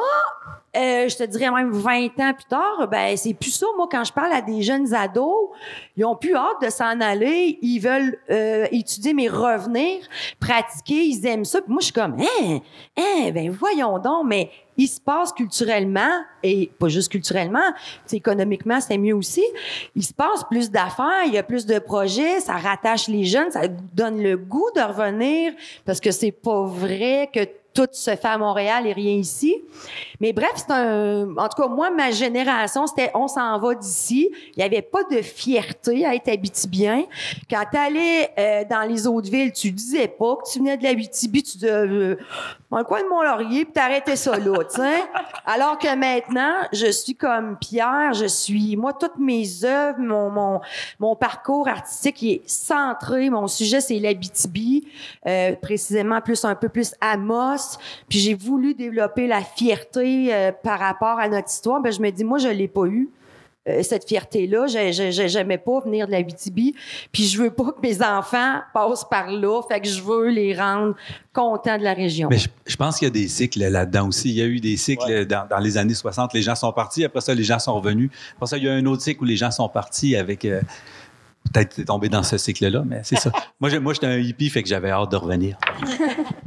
[0.74, 3.66] euh, je te dirais même 20 ans plus tard, ben c'est plus ça.
[3.76, 5.50] Moi, quand je parle à des jeunes ados,
[5.98, 7.58] ils ont plus hâte de s'en aller.
[7.60, 9.98] Ils veulent euh, étudier, mais revenir,
[10.38, 11.04] pratiquer.
[11.04, 11.60] Ils aiment ça.
[11.60, 12.60] Puis moi, je suis comme, hein,
[12.96, 14.24] hein, ben voyons donc.
[14.26, 14.48] Mais
[14.80, 17.74] il se passe culturellement, et pas juste culturellement,
[18.10, 19.44] économiquement, c'est mieux aussi.
[19.94, 23.50] Il se passe plus d'affaires, il y a plus de projets, ça rattache les jeunes,
[23.50, 25.52] ça donne le goût de revenir,
[25.84, 27.40] parce que c'est pas vrai que
[27.74, 29.59] tout se fait à Montréal et rien ici.
[30.20, 31.36] Mais bref, c'est un.
[31.36, 34.30] En tout cas, moi, ma génération, c'était on s'en va d'ici.
[34.54, 37.04] Il n'y avait pas de fierté à être habitibien.
[37.48, 40.82] Quand tu allais euh, dans les autres villes, tu disais pas que tu venais de
[40.82, 42.16] l'Abitibi, tu disais euh,
[42.70, 44.80] dans le coin de Mont-Laurier, puis t'arrêtais ça là, tu.
[45.46, 48.76] Alors que maintenant, je suis comme Pierre, je suis.
[48.76, 50.60] Moi, toutes mes œuvres, mon, mon,
[50.98, 53.30] mon parcours artistique est centré.
[53.30, 54.86] Mon sujet, c'est l'Abitibi,
[55.26, 57.78] euh, précisément plus un peu plus Amos.
[58.08, 59.40] Puis j'ai voulu développer la
[60.32, 61.80] euh, par rapport à notre histoire.
[61.80, 63.08] Ben, je me dis, moi, je l'ai pas eu.
[63.68, 66.74] euh, cette fierté-là, j'aimais pas venir de la BTB,
[67.12, 70.54] puis je veux pas que mes enfants passent par là, fait que je veux les
[70.58, 70.94] rendre
[71.34, 72.28] contents de la région.
[72.30, 74.30] Mais je, je pense qu'il y a des cycles là-dedans aussi.
[74.30, 76.32] Il y a eu des cycles dans, dans les années 60.
[76.32, 77.04] Les gens sont partis.
[77.04, 78.10] Après ça, les gens sont revenus.
[78.36, 80.44] Après ça, il y a un autre cycle où les gens sont partis avec.
[80.46, 80.62] euh,
[81.52, 83.32] Peut-être t'es tombé dans ce cycle-là, mais c'est ça.
[83.60, 85.56] moi, j'ai- moi, j'étais un hippie, fait que j'avais hâte de revenir.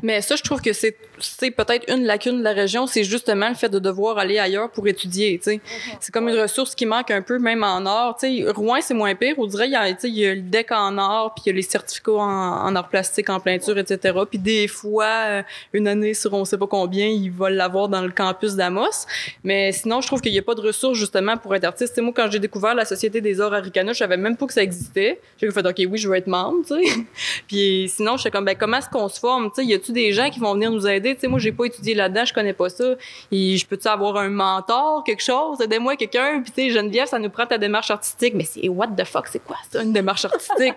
[0.06, 3.48] Mais ça, je trouve que c'est c'est peut-être une lacune de la région, c'est justement
[3.48, 5.38] le fait de devoir aller ailleurs pour étudier.
[5.42, 5.62] tu sais.
[6.02, 8.18] C'est comme une ressource qui manque un peu, même en or.
[8.20, 8.52] tu sais.
[8.52, 9.36] Rouen, c'est moins pire.
[9.38, 11.62] On dirait il y y a le deck en or, puis il y a les
[11.62, 14.18] certificats en, en art plastique, en peinture, etc.
[14.30, 18.02] Puis des fois, euh, une année sur on sait pas combien, ils vont l'avoir dans
[18.02, 19.06] le campus d'Amos.
[19.46, 21.98] Mais sinon, je trouve qu'il n'y a pas de ressources justement pour être artiste.
[22.02, 24.64] Moi, quand j'ai découvert la Société des arts Aricana, je savais même pas que ça
[24.64, 24.93] existait.
[24.96, 27.00] J'ai fait, OK, oui, je veux être membre, tu sais.
[27.48, 29.50] Puis sinon, je suis comme, ben, comment est-ce qu'on se forme?
[29.50, 31.16] Tu sais, y a-tu des gens qui vont venir nous aider?
[31.16, 32.96] Tu sais, moi, j'ai pas étudié là-dedans, je connais pas ça.
[33.32, 35.62] Et je peux-tu avoir un mentor, quelque chose?
[35.62, 36.42] Aidez-moi quelqu'un.
[36.42, 38.34] Puis, tu Geneviève, ça nous prend ta démarche artistique.
[38.36, 40.74] Mais c'est what the fuck, c'est quoi ça, une démarche artistique,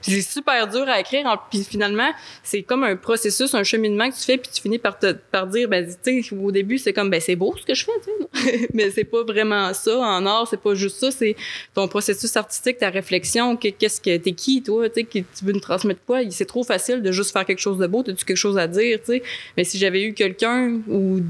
[0.00, 1.26] c'est super dur à écrire.
[1.50, 2.10] Puis finalement,
[2.42, 5.14] c'est comme un processus, un cheminement que tu fais, puis tu finis par, te,
[5.50, 7.92] dire, ben, tu sais, au début, c'est comme, ben, c'est beau ce que je fais,
[8.04, 8.68] tu sais.
[8.74, 9.98] Mais c'est pas vraiment ça.
[9.98, 11.10] En art, c'est pas juste ça.
[11.10, 11.36] C'est
[11.74, 13.51] ton processus artistique, ta réflexion.
[13.56, 14.88] Que- Qu'est-ce que t'es qui, toi?
[14.88, 16.20] Tu tu veux nous transmettre quoi?
[16.30, 18.02] C'est trop facile de juste faire quelque chose de beau.
[18.02, 19.22] T'as-tu quelque chose à dire, tu sais?
[19.56, 21.20] Mais si j'avais eu quelqu'un ou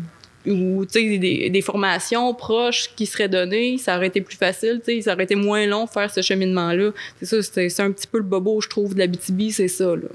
[0.45, 5.67] des, formations proches qui seraient données, ça aurait été plus facile, ça aurait été moins
[5.67, 6.91] long faire ce cheminement-là.
[7.21, 9.69] C'est ça, c'est c'est un petit peu le bobo, je trouve, de la BTB, c'est
[9.69, 10.09] ça, là.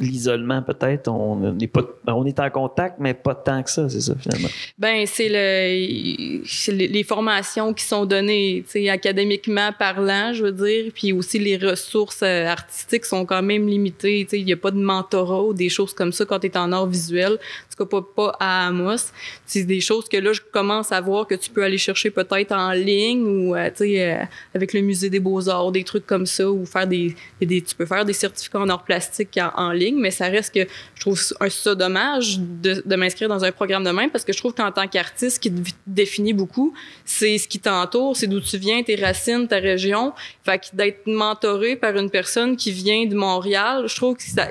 [0.00, 1.08] L'isolement peut-être.
[1.08, 4.48] On est pas, on est en contact, mais pas tant que ça, c'est ça finalement.
[4.78, 11.38] Ben c'est le, les formations qui sont données, académiquement parlant, je veux dire, puis aussi
[11.38, 14.26] les ressources euh, artistiques sont quand même limitées.
[14.32, 16.72] Il y a pas de mentorat ou des choses comme ça quand tu es en
[16.72, 17.32] art visuel.
[17.34, 19.12] En tout cas, pas, pas à Amos.
[19.46, 22.52] C'est des choses que là, je commence à voir que tu peux aller chercher peut-être
[22.52, 24.22] en ligne ou, euh, euh,
[24.54, 28.04] avec le musée des beaux-arts, des trucs comme ça, ou faire des, tu peux faire
[28.04, 32.38] des certificats en art plastique en ligne, mais ça reste que je trouve ça dommage
[32.38, 35.40] de, m'inscrire dans un programme de même parce que je trouve qu'en tant qu'artiste, ce
[35.40, 36.74] qui te définit beaucoup,
[37.04, 40.12] c'est ce qui t'entoure, c'est d'où tu viens, tes racines, ta région.
[40.44, 44.48] Fait que d'être mentoré par une personne qui vient de Montréal, je trouve que ça,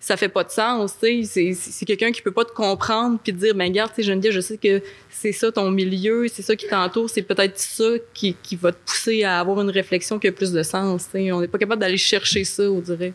[0.00, 1.54] ça fait pas de sens, tu sais.
[1.54, 4.32] C'est, quelqu'un qui peut pas te comprendre puis te dire, ben regarde, tu sais, Geneviève,
[4.32, 8.36] je sais que c'est ça ton milieu, c'est ça qui t'entoure, c'est peut-être ça qui,
[8.42, 11.32] qui va te pousser à avoir une réflexion qui a plus de sens, tu.
[11.32, 13.12] On n'est pas capable d'aller chercher ça, on dirait.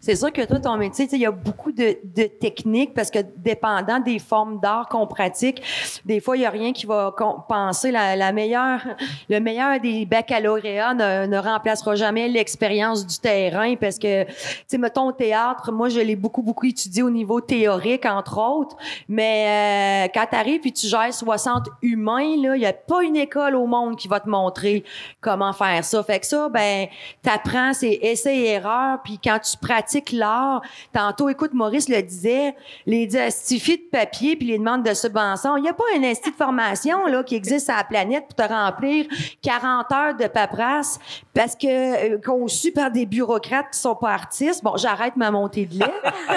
[0.00, 3.18] C'est sûr que toi, ton métier, il y a beaucoup de, de techniques parce que
[3.36, 5.62] dépendant des formes d'art qu'on pratique,
[6.04, 8.80] des fois, il n'y a rien qui va compenser la, la meilleure,
[9.28, 14.32] le meilleur des baccalauréats ne, ne remplacera jamais l'expérience du terrain parce que, tu
[14.68, 18.76] sais, mettons, au théâtre, moi, je l'ai beaucoup, beaucoup étudié au niveau théorique, entre autres,
[19.08, 23.02] mais euh, quand tu arrives et tu gères 60 humains, là, il n'y a pas
[23.02, 24.84] une école au monde qui va te montrer
[25.20, 26.02] comment faire ça.
[26.02, 26.86] Fait que ça, ben,
[27.22, 30.62] t'apprends, c'est essai et erreur, puis quand tu pratiques l'art.
[30.92, 32.54] Tantôt, écoute, Maurice le disait,
[32.86, 35.56] les justifies de papier puis les demandes de subvention.
[35.56, 38.34] Il n'y a pas un institut de formation là qui existe à la planète pour
[38.34, 39.06] te remplir
[39.42, 40.98] 40 heures de paperasse
[41.34, 44.62] parce que euh, conçu par des bureaucrates qui sont pas artistes.
[44.62, 45.94] Bon, j'arrête ma montée de lait.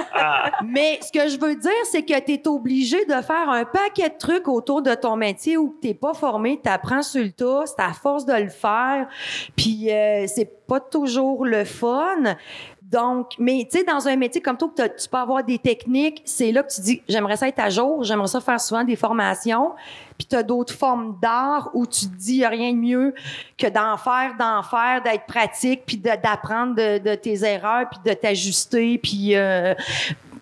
[0.64, 4.10] Mais ce que je veux dire, c'est que tu es obligé de faire un paquet
[4.10, 7.64] de trucs autour de ton métier où tu pas formé, tu apprends sur le tas,
[7.66, 9.08] c'est à force de le faire.
[9.56, 12.36] Puis euh, c'est pas toujours le fun.
[12.92, 16.52] Donc, mais tu sais, dans un métier comme toi, tu peux avoir des techniques, c'est
[16.52, 19.74] là que tu dis, j'aimerais ça être à jour, j'aimerais ça faire souvent des formations.
[20.18, 23.14] Puis tu as d'autres formes d'art où tu te dis, il a rien de mieux
[23.58, 28.98] que d'en faire, d'en faire, d'être pratique, puis d'apprendre de, tes erreurs, puis de t'ajuster,
[28.98, 29.36] puis...
[29.36, 29.76] euh,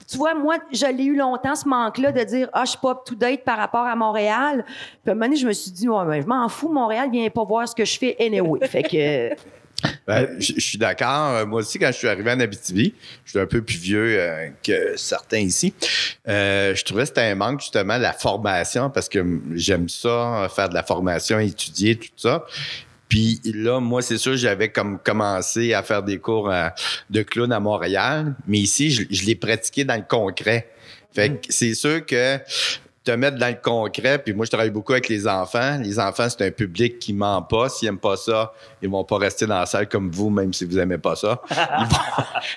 [0.09, 2.91] tu vois, moi, je l'ai eu longtemps, ce manque-là, de dire, ah, je suis pas
[2.91, 4.63] up-to-date par rapport à Montréal.
[4.65, 7.09] Puis à un moment donné, je me suis dit, ouais, ben, je m'en fous, Montréal,
[7.11, 8.65] viens pas voir ce que je fais anyway.
[8.67, 9.35] fait que...
[10.07, 11.35] Ben, je je suis d'accord.
[11.35, 12.93] Euh, Moi aussi, quand je suis arrivé en Abitibi,
[13.25, 15.73] je suis un peu plus vieux euh, que certains ici.
[16.27, 19.23] euh, je trouvais que c'était un manque, justement, la formation, parce que
[19.53, 22.45] j'aime ça, euh, faire de la formation, étudier, tout ça.
[23.07, 26.69] Puis là, moi, c'est sûr, j'avais comme commencé à faire des cours euh,
[27.09, 30.69] de clown à Montréal, mais ici, je, je l'ai pratiqué dans le concret.
[31.13, 32.37] Fait que c'est sûr que
[33.07, 35.79] te mettre dans le concret, puis moi, je travaille beaucoup avec les enfants.
[35.81, 37.69] Les enfants, c'est un public qui ment pas.
[37.69, 38.51] S'ils aiment pas ça,
[38.81, 41.41] ils vont pas rester dans la salle comme vous, même si vous aimez pas ça.
[41.53, 41.97] Ils vont,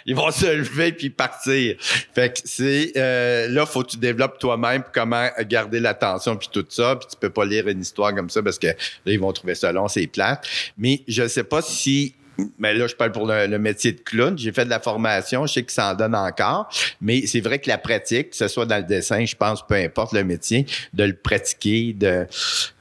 [0.07, 1.77] ils vont se lever puis partir.
[1.81, 6.65] Fait que c'est euh, là, faut que tu développes toi-même comment garder l'attention puis tout
[6.69, 6.97] ça.
[6.97, 8.75] Puis tu peux pas lire une histoire comme ça parce que là,
[9.07, 10.47] ils vont trouver ça long, c'est plate.
[10.79, 12.15] Mais je sais pas si
[12.59, 14.37] mais là, je parle pour le, le métier de clown.
[14.39, 16.69] J'ai fait de la formation, je sais que ça en donne encore.
[17.01, 19.75] Mais c'est vrai que la pratique, que ce soit dans le dessin, je pense, peu
[19.75, 22.27] importe le métier, de le pratiquer, de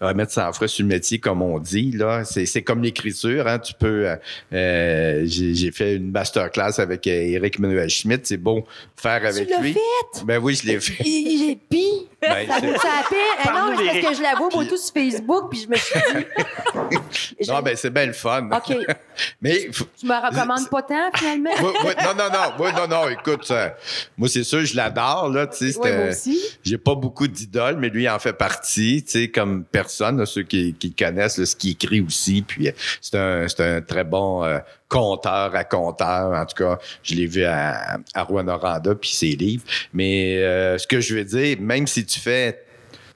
[0.02, 3.48] remettre sans frais sur le métier, comme on dit, là, c'est comme l'écriture.
[3.48, 4.08] Hein, tu peux.
[4.10, 4.16] euh,
[4.54, 8.26] euh, J'ai fait une masterclass avec euh, Eric Manuel Schmitt.
[8.26, 9.74] C'est beau faire avec l'as lui.
[9.74, 10.24] fait?
[10.26, 11.04] Ben oui, je l'ai fait.
[11.04, 12.08] J'ai pis.
[12.22, 13.20] Ben, ça vaut ça la peine.
[13.46, 16.00] Ah non, mais parce que je la vois beaucoup sur Facebook, puis je me suis
[16.16, 18.50] dit, Non, ben c'est bien le fun.
[18.52, 18.76] OK.
[19.42, 21.50] Mais tu me recommandes pas tant, finalement?
[21.60, 22.54] Moi- moi- non, non, non.
[22.58, 23.10] Moi, non, non.
[23.10, 23.76] Écoute, ça-
[24.18, 25.48] moi, c'est sûr, je l'adore, là.
[25.48, 26.40] Tu sais, Ouais, moi aussi.
[26.64, 30.26] J'ai pas beaucoup d'idoles, mais lui il en fait partie, tu sais, comme personne, là,
[30.26, 32.42] ceux qui, connaissent, là, ce qu'il écrit aussi.
[32.42, 34.60] Puis euh, c'est un, c'est un très bon euh,
[34.90, 36.34] conteur, raconteur.
[36.34, 38.60] En tout cas, je l'ai vu à, à Rwanda,
[39.00, 39.64] puis ses livres.
[39.94, 42.64] Mais euh, ce que je veux dire, même si tu fais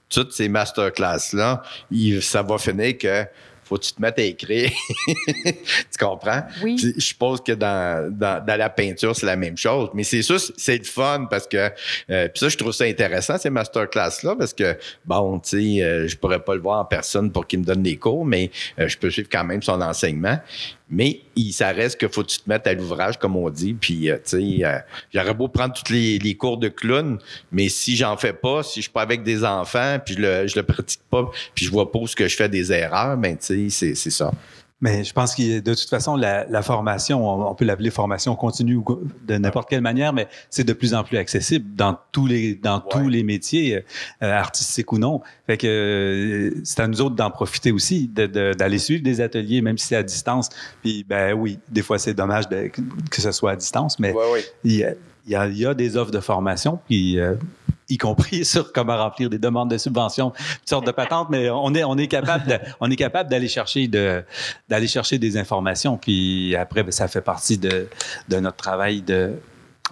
[0.08, 1.62] toutes ces masterclass-là,
[2.22, 3.26] ça va finir que
[3.64, 4.70] faut que tu te mettes à écrire.
[5.46, 6.42] tu comprends?
[6.62, 6.76] Oui.
[6.76, 9.88] Puis, Je suppose que dans, dans, dans la peinture, c'est la même chose.
[9.94, 11.70] Mais c'est sûr, c'est le fun parce que.
[12.10, 16.06] euh, puis ça, je trouve ça intéressant, ces masterclass-là, parce que, bon, tu sais, euh,
[16.06, 18.88] je pourrais pas le voir en personne pour qu'il me donne des cours, mais euh,
[18.88, 20.38] je peux suivre quand même son enseignement.
[20.90, 23.74] Mais il, ça reste qu'il faut que tu te mettes à l'ouvrage, comme on dit.
[23.74, 24.78] Puis, euh, tu sais, euh,
[25.12, 27.18] j'aurais beau prendre tous les, cours de clown,
[27.50, 30.46] mais si j'en fais pas, si je suis pas avec des enfants, puis je le,
[30.54, 33.36] le pratique pas, puis je vois pas où ce que je fais des erreurs, ben,
[33.36, 34.30] tu sais, c'est ça.
[34.84, 38.36] Mais je pense que de toute façon, la, la formation, on, on peut l'appeler formation
[38.36, 38.84] continue ou
[39.26, 42.80] de n'importe quelle manière, mais c'est de plus en plus accessible dans tous les dans
[42.80, 43.76] tous les métiers,
[44.22, 45.22] euh, artistiques ou non.
[45.46, 49.22] Fait que euh, c'est à nous autres d'en profiter aussi, de- de- d'aller suivre des
[49.22, 50.50] ateliers, même si c'est à distance.
[50.82, 52.70] Puis ben oui, des fois c'est dommage de-
[53.10, 54.44] que, ce soit à distance, mais Ouais, ouais.
[54.64, 57.34] il il y a- il y a des offres de formation, puis euh,
[57.88, 61.74] y compris sur comment remplir des demandes de subventions, toutes sortes de patentes, mais on
[61.74, 64.22] est, on est capable de- on est capable d'aller chercher de,
[64.68, 67.88] d'aller chercher des informations, puis après, ben, ça fait partie de,
[68.28, 69.34] de notre travail de,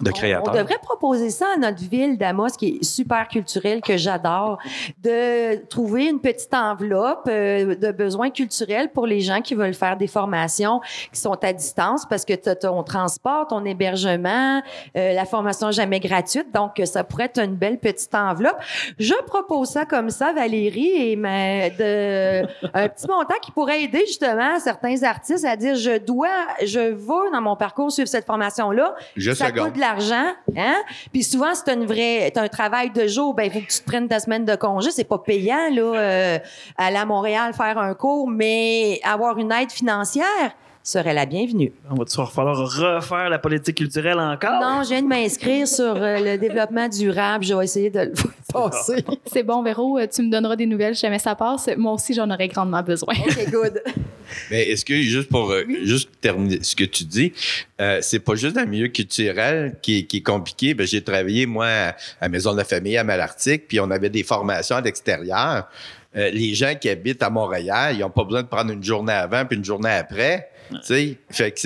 [0.01, 0.11] de
[0.49, 4.57] On devrait proposer ça à notre ville d'Amos, qui est super culturelle, que j'adore,
[5.03, 9.95] de trouver une petite enveloppe euh, de besoins culturels pour les gens qui veulent faire
[9.95, 10.81] des formations
[11.11, 14.63] qui sont à distance parce que ton transport, ton hébergement,
[14.97, 16.47] euh, la formation jamais gratuite.
[16.51, 18.57] Donc, ça pourrait être une belle petite enveloppe.
[18.97, 24.03] Je propose ça comme ça, Valérie, et mais de, un petit montant qui pourrait aider
[24.07, 26.29] justement certains artistes à dire, je dois,
[26.65, 28.95] je veux dans mon parcours suivre cette formation-là.
[29.15, 29.67] Juste ça seconde.
[29.67, 30.75] coûte de l'argent, hein?
[31.11, 33.79] Puis souvent, c'est une vraie, t'as un travail de jour, ben il faut que tu
[33.79, 36.39] te prennes ta semaine de congé, c'est pas payant là, euh,
[36.77, 41.71] aller à Montréal faire un cours, mais avoir une aide financière serait la bienvenue.
[41.89, 44.61] On va falloir refaire la politique culturelle encore?
[44.61, 48.13] Non, je viens de m'inscrire sur euh, le développement durable, je vais essayer de le
[48.53, 49.03] passer.
[49.25, 51.69] C'est bon, Véro, euh, tu me donneras des nouvelles si jamais ça passe.
[51.77, 53.13] Moi aussi, j'en aurais grandement besoin.
[53.15, 53.81] OK, good.
[54.51, 57.33] Mais est-ce que, juste pour euh, juste terminer ce que tu dis,
[57.81, 60.73] euh, c'est pas juste dans le milieu culturel qui est, qui est compliqué.
[60.73, 64.09] Ben, j'ai travaillé, moi, à, à Maison de la Famille, à Malartic, puis on avait
[64.09, 65.67] des formations à l'extérieur.
[66.15, 69.13] Euh, les gens qui habitent à Montréal, ils n'ont pas besoin de prendre une journée
[69.13, 70.49] avant puis une journée après.
[70.69, 71.59] Tu sais, fait que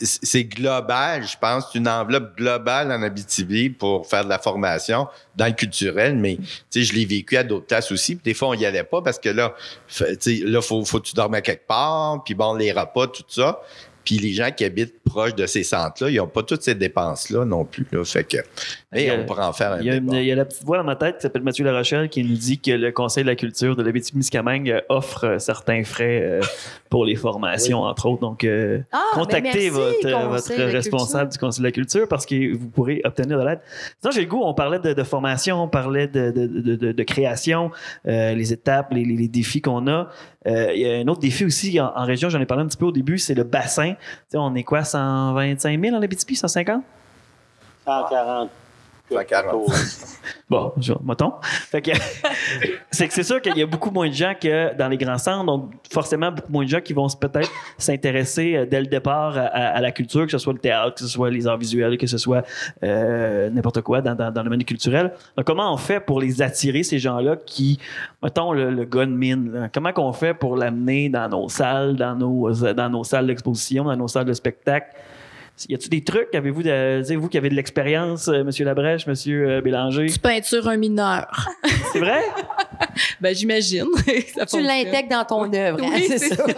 [0.00, 5.46] c'est, global, je pense, une enveloppe globale en Abitibi pour faire de la formation dans
[5.46, 6.38] le culturel, mais
[6.74, 8.16] je l'ai vécu à d'autres places aussi.
[8.16, 9.54] Des fois, on y allait pas parce que là,
[10.00, 13.60] là, faut, faut que tu dormes à quelque part, puis bon, les repas, tout ça.
[14.04, 17.44] Puis les gens qui habitent proche de ces centres-là, ils n'ont pas toutes ces dépenses-là
[17.44, 17.86] non plus.
[17.92, 18.04] Là.
[18.04, 18.38] Fait que,
[18.92, 20.32] mais Il y a- on pourra en faire un Il y, a une- il y
[20.32, 22.70] a la petite voix dans ma tête qui s'appelle Mathieu Larochelle qui nous dit que
[22.72, 26.40] le Conseil de la culture de l'Abitibi-Miscamingue offre euh, certains frais euh,
[26.90, 28.20] pour les formations, entre autres.
[28.20, 30.08] Donc, euh, Ah, contactez merci, votre,
[30.72, 33.60] responsable du Conseil de la culture parce que vous pourrez obtenir de l'aide.
[34.00, 36.92] Sinon, j'ai le goût, on parlait de, de formation, on parlait de, de, de- de-
[36.92, 37.70] de création,
[38.06, 40.10] euh, les étapes, les, les- les défis qu'on a.
[40.46, 42.76] Euh, il y a un autre défi aussi en, région, j'en ai parlé un petit
[42.76, 43.94] peu au début, c'est le bassin.
[43.94, 43.96] Tu
[44.30, 46.82] sais, on est quoi, 125 000 en Abitibi, 150?
[47.84, 48.50] 140.
[49.12, 49.66] 140.
[50.48, 51.32] Bon, je- mettons.
[51.42, 51.92] Fait que
[52.90, 55.16] c'est que c'est sûr qu'il y a beaucoup moins de gens que dans les grands
[55.16, 59.36] centres, donc forcément beaucoup moins de gens qui vont peut-être s'intéresser euh, dès le départ
[59.38, 61.56] à, à- à la culture, que ce soit le théâtre, que ce soit les arts
[61.56, 62.44] visuels, que ce soit
[62.82, 65.12] euh, n'importe quoi dans, dans, dans le domaine culturel.
[65.36, 67.78] Donc, comment on fait pour les attirer, ces gens-là qui,
[68.22, 71.96] mettons, le, le gars de mine, là, comment qu'on fait pour l'amener dans nos salles,
[71.96, 74.88] dans nos, dans nos salles d'exposition, dans nos salles de spectacle?
[75.68, 76.34] Y a-tu des trucs?
[76.34, 80.06] Avez-vous, de- vous qui avez de l'expérience, euh, Monsieur Labrèche, Monsieur euh, Bélanger?
[80.06, 81.48] Tu peintures un mineur.
[81.92, 82.22] C'est vrai?
[83.20, 83.86] ben, j'imagine.
[84.50, 86.44] Tu l'intègres dans ton œuvre, hein, c'est ça.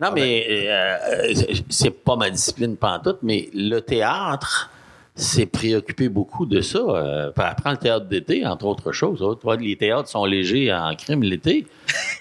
[0.00, 0.96] Non, mais euh,
[1.28, 1.34] euh,
[1.68, 4.68] c'est pas ma discipline pantoute, mais le théâtre
[5.14, 6.78] s'est préoccupé beaucoup de ça.
[6.78, 9.22] Euh, prends le théâtre d'été, entre autres choses.
[9.22, 9.36] hein.
[9.42, 11.66] Vois, les théâtres sont légers en crime l'été.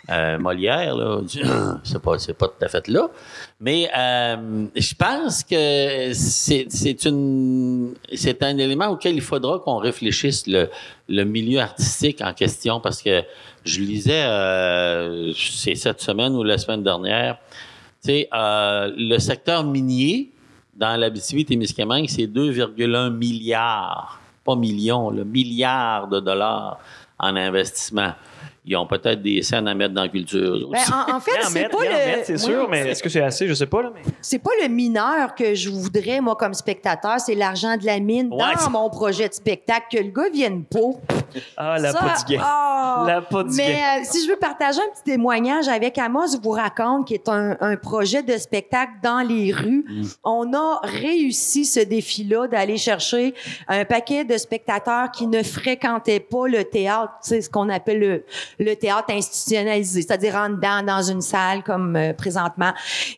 [0.09, 1.21] Euh, Molière, là,
[1.83, 3.09] c'est pas, c'est pas tout à fait là.
[3.61, 9.77] Mais euh, je pense que c'est, c'est, une, c'est un élément auquel il faudra qu'on
[9.77, 10.69] réfléchisse le,
[11.07, 13.23] le milieu artistique en question parce que
[13.63, 17.37] je lisais, euh, c'est cette semaine ou la semaine dernière,
[18.03, 20.31] tu sais, euh, le secteur minier
[20.81, 26.79] dans l'Abitibi-Témiscamingue, c'est 2,1 milliards, pas millions, le milliards de dollars
[27.19, 28.13] en investissement.
[28.65, 30.69] Ils ont peut-être des scènes à mettre dans la culture.
[30.69, 30.91] aussi.
[30.91, 32.23] Ben, en, en fait, c'est pas le.
[32.23, 33.47] c'est Oui, sûr, mais est-ce que c'est assez?
[33.47, 33.83] Je sais pas.
[33.83, 34.01] Là, mais...
[34.21, 38.29] c'est pas le mineur que je voudrais, moi, comme spectateur, c'est l'argent de la mine
[38.31, 41.19] Ouais, dans mon projet de spectacle, que le gars vienne pas.
[41.57, 41.99] Ah, la Ça,
[42.41, 43.03] ah!
[43.07, 43.21] La
[43.55, 47.29] Mais euh, si je veux partager un petit témoignage avec Amos vous raconte, qui est
[47.29, 49.85] un, un projet de spectacle dans les rues,
[50.23, 53.33] on a réussi ce défi-là d'aller chercher
[53.67, 57.99] un paquet de spectateurs qui ne fréquentaient pas le théâtre, tu sais, ce qu'on appelle
[57.99, 58.25] le,
[58.59, 62.71] le théâtre institutionnalisé, c'est-à-dire en dedans dans une salle comme euh, présentement.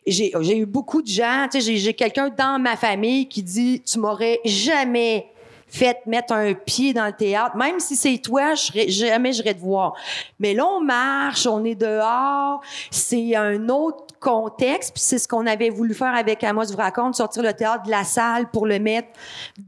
[0.06, 3.42] J'ai j'ai eu beaucoup de gens, tu sais, j'ai- j'ai quelqu'un dans ma famille qui
[3.42, 5.26] dit, tu m'aurais jamais
[5.74, 7.56] fait mettre un pied dans le théâtre.
[7.56, 9.94] Même si c'est toi, je serais- jamais te voir.
[10.38, 12.60] Mais là, on marche, on est dehors,
[12.92, 17.16] c'est un autre contexte, puis c'est ce qu'on avait voulu faire avec Amos vous raconte,
[17.16, 19.08] sortir le théâtre de la salle pour le mettre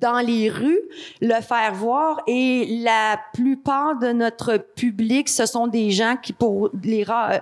[0.00, 0.80] dans les rues,
[1.20, 6.70] le faire voir, et la plupart de notre public, ce sont des gens qui, pour
[6.84, 7.38] les rares, euh,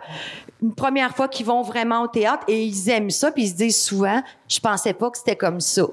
[0.63, 3.57] une première fois qu'ils vont vraiment au théâtre, et ils aiment ça, puis ils se
[3.57, 5.85] disent souvent, je pensais pas que c'était comme ça.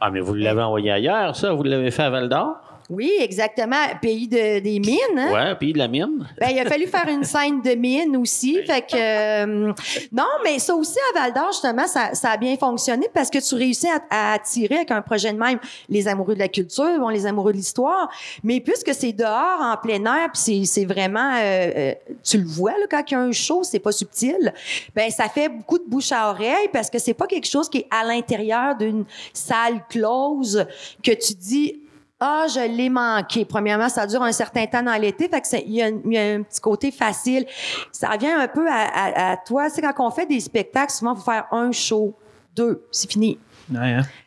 [0.00, 1.52] Ah, mais vous l'avez envoyé ailleurs, ça?
[1.52, 2.69] Vous l'avez fait à Val d'Or?
[2.90, 3.76] Oui, exactement.
[4.02, 4.98] Pays de, des mines.
[5.16, 5.32] Hein?
[5.32, 6.26] Ouais, pays de la mine.
[6.40, 8.60] Ben, il a fallu faire une scène de mine aussi.
[8.66, 9.72] Fait que, euh,
[10.10, 13.38] non, mais ça aussi à Val d'Or, justement, ça, ça a bien fonctionné parce que
[13.38, 16.98] tu réussis à, à attirer avec un projet de même les amoureux de la culture,
[16.98, 18.10] bon, les amoureux de l'histoire.
[18.42, 22.46] Mais puisque c'est dehors, en plein air, puis c'est, c'est vraiment, euh, euh, tu le
[22.46, 24.52] vois, là, quand il y a un show, c'est pas subtil.
[24.96, 27.78] Ben, ça fait beaucoup de bouche à oreille parce que c'est pas quelque chose qui
[27.78, 30.66] est à l'intérieur d'une salle close
[31.04, 31.80] que tu dis,
[32.20, 33.46] ah, je l'ai manqué.
[33.46, 36.44] Premièrement, ça dure un certain temps dans l'été, fait que il y, a un- il
[36.44, 37.46] petit côté facile.
[37.90, 39.70] Ça revient un peu à, à, toi.
[39.70, 42.14] C'est quand on fait des spectacles, souvent, faut faire un show,
[42.54, 43.38] deux, c'est fini.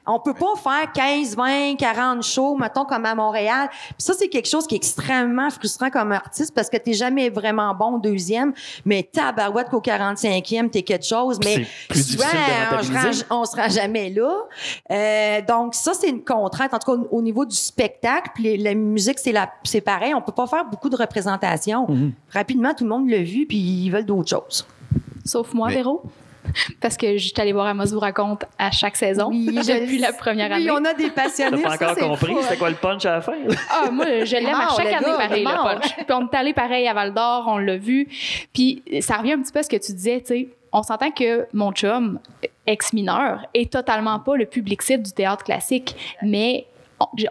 [0.05, 3.69] On peut pas faire 15, 20, 40 shows, mettons, comme à Montréal.
[3.71, 7.29] Puis ça, c'est quelque chose qui est extrêmement frustrant comme artiste parce que t'es jamais
[7.29, 8.53] vraiment bon au deuxième,
[8.85, 11.39] mais tabarouette qu'au 45e, t'es quelque chose.
[11.43, 12.25] Mais souvent,
[13.29, 14.33] on on sera jamais là.
[14.91, 16.73] Euh, donc ça, c'est une contrainte.
[16.73, 20.13] En tout cas, au, au niveau du spectacle, puis la musique, c'est la, c'est pareil.
[20.13, 21.87] On peut pas faire beaucoup de représentations.
[21.89, 22.13] Mhm.
[22.31, 24.65] Rapidement, tout le monde l'a vu, puis ils veulent d'autres choses.
[25.25, 26.01] Sauf moi, Mais- Véro?
[26.81, 30.13] Parce que je suis allée voir Amos vous raconte à chaque saison Oui, depuis la
[30.13, 30.71] première Oui, année.
[30.71, 31.61] on a des T'as passionnés.
[31.61, 33.33] pas ça, encore c'est compris c'était quoi le punch à la fin?
[33.71, 35.95] Ah, moi, je l'aime à chaque année gars, pareil, le punch.
[35.95, 38.07] Puis on est allé pareil à Val d'Or, on l'a vu.
[38.53, 40.47] Puis ça revient un petit peu à ce que tu disais, tu sais.
[40.75, 42.19] On s'entend que mon chum,
[42.65, 46.65] ex-mineur, est totalement pas le public cible du théâtre classique, mais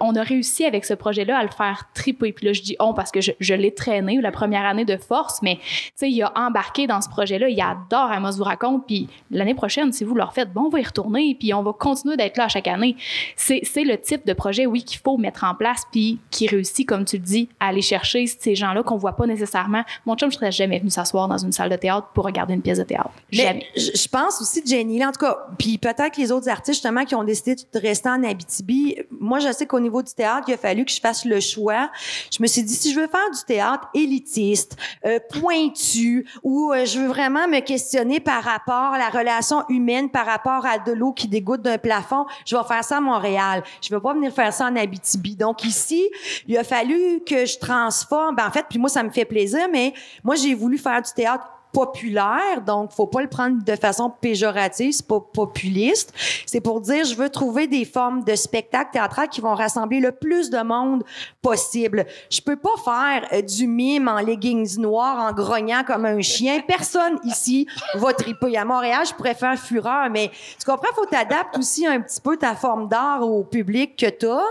[0.00, 2.32] on- a réussi avec ce projet-là à le faire triper.
[2.32, 4.96] Puis là, je dis on parce que je, je l'ai traîné la première année de
[4.98, 7.48] force, mais tu sais, il a embarqué dans ce projet-là.
[7.48, 8.86] Il adore Amos vous raconte.
[8.86, 11.34] Puis l'année prochaine, si vous le refaites, bon, on va y retourner.
[11.38, 12.96] Puis on va continuer d'être là chaque année.
[13.36, 15.84] C'est le type de projet, oui, qu'il faut mettre en place.
[15.90, 19.26] Puis qui réussit, comme tu le dis, à aller chercher ces gens-là qu'on voit pas
[19.26, 19.82] nécessairement.
[20.04, 22.62] Mon chum, je serais jamais venu s'asseoir dans une salle de théâtre pour regarder une
[22.62, 23.10] pièce de théâtre.
[23.30, 23.66] Jamais.
[23.74, 26.74] Mais je je pense aussi, Jenny, là, en tout cas, puis peut-être les autres artistes,
[26.74, 28.96] justement, qui ont décidé de rester en Abitibi.
[29.10, 31.90] Moi, je sais qu'au niveau du théâtre, il a fallu que je fasse le choix.
[32.30, 36.84] Je me suis dit, si je veux faire du théâtre élitiste, euh, pointu, ou euh,
[36.84, 40.92] je veux vraiment me questionner par rapport à la relation humaine, par rapport à de
[40.92, 43.62] l'eau qui dégoûte d'un plafond, je vais faire ça à Montréal.
[43.80, 45.36] Je vais pas venir faire ça en Abitibi.
[45.36, 46.08] Donc ici,
[46.46, 48.36] il a fallu que je transforme.
[48.36, 49.92] Ben, en fait, puis moi, ça me fait plaisir, mais
[50.22, 54.92] moi, j'ai voulu faire du théâtre populaire, donc faut pas le prendre de façon péjorative,
[54.92, 56.12] c'est pas populiste.
[56.46, 60.12] C'est pour dire je veux trouver des formes de spectacle théâtral qui vont rassembler le
[60.12, 61.02] plus de monde
[61.40, 62.06] possible.
[62.30, 66.60] Je peux pas faire euh, du mime en leggings noirs en grognant comme un chien.
[66.66, 68.56] Personne ici va triper.
[68.56, 72.36] À Montréal, je pourrais faire fureur, mais tu comprends, faut t'adapter aussi un petit peu
[72.36, 74.42] ta forme d'art au public que t'as.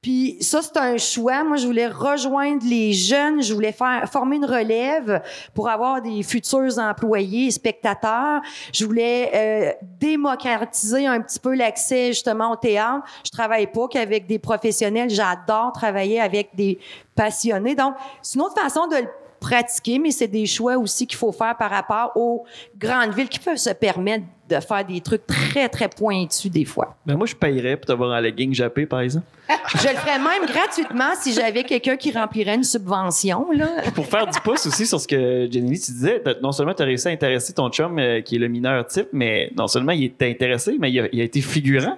[0.00, 1.42] Puis ça, c'est un choix.
[1.44, 3.42] Moi, je voulais rejoindre les jeunes.
[3.42, 5.22] Je voulais faire former une relève
[5.54, 8.40] pour avoir des futurs employés spectateurs.
[8.72, 13.04] Je voulais euh, démocratiser un petit peu l'accès justement au théâtre.
[13.24, 15.10] Je travaille pas qu'avec des professionnels.
[15.10, 16.78] J'adore travailler avec des
[17.14, 17.74] passionnés.
[17.74, 19.08] Donc, c'est une autre façon de le
[19.40, 22.44] pratiquer, mais c'est des choix aussi qu'il faut faire par rapport aux
[22.78, 24.24] grandes villes qui peuvent se permettre
[24.54, 26.96] de faire des trucs très, très pointus des fois.
[27.06, 29.26] Ben moi, je payerais pour t'avoir un legging jappé, par exemple.
[29.74, 33.46] Je le ferais même gratuitement si j'avais quelqu'un qui remplirait une subvention.
[33.52, 33.68] Là.
[33.94, 36.86] Pour faire du pouce aussi sur ce que Jenny tu disais, non seulement tu as
[36.86, 40.04] réussi à intéresser ton chum euh, qui est le mineur type, mais non seulement il
[40.04, 41.96] était intéressé, mais il a, il a été figurant.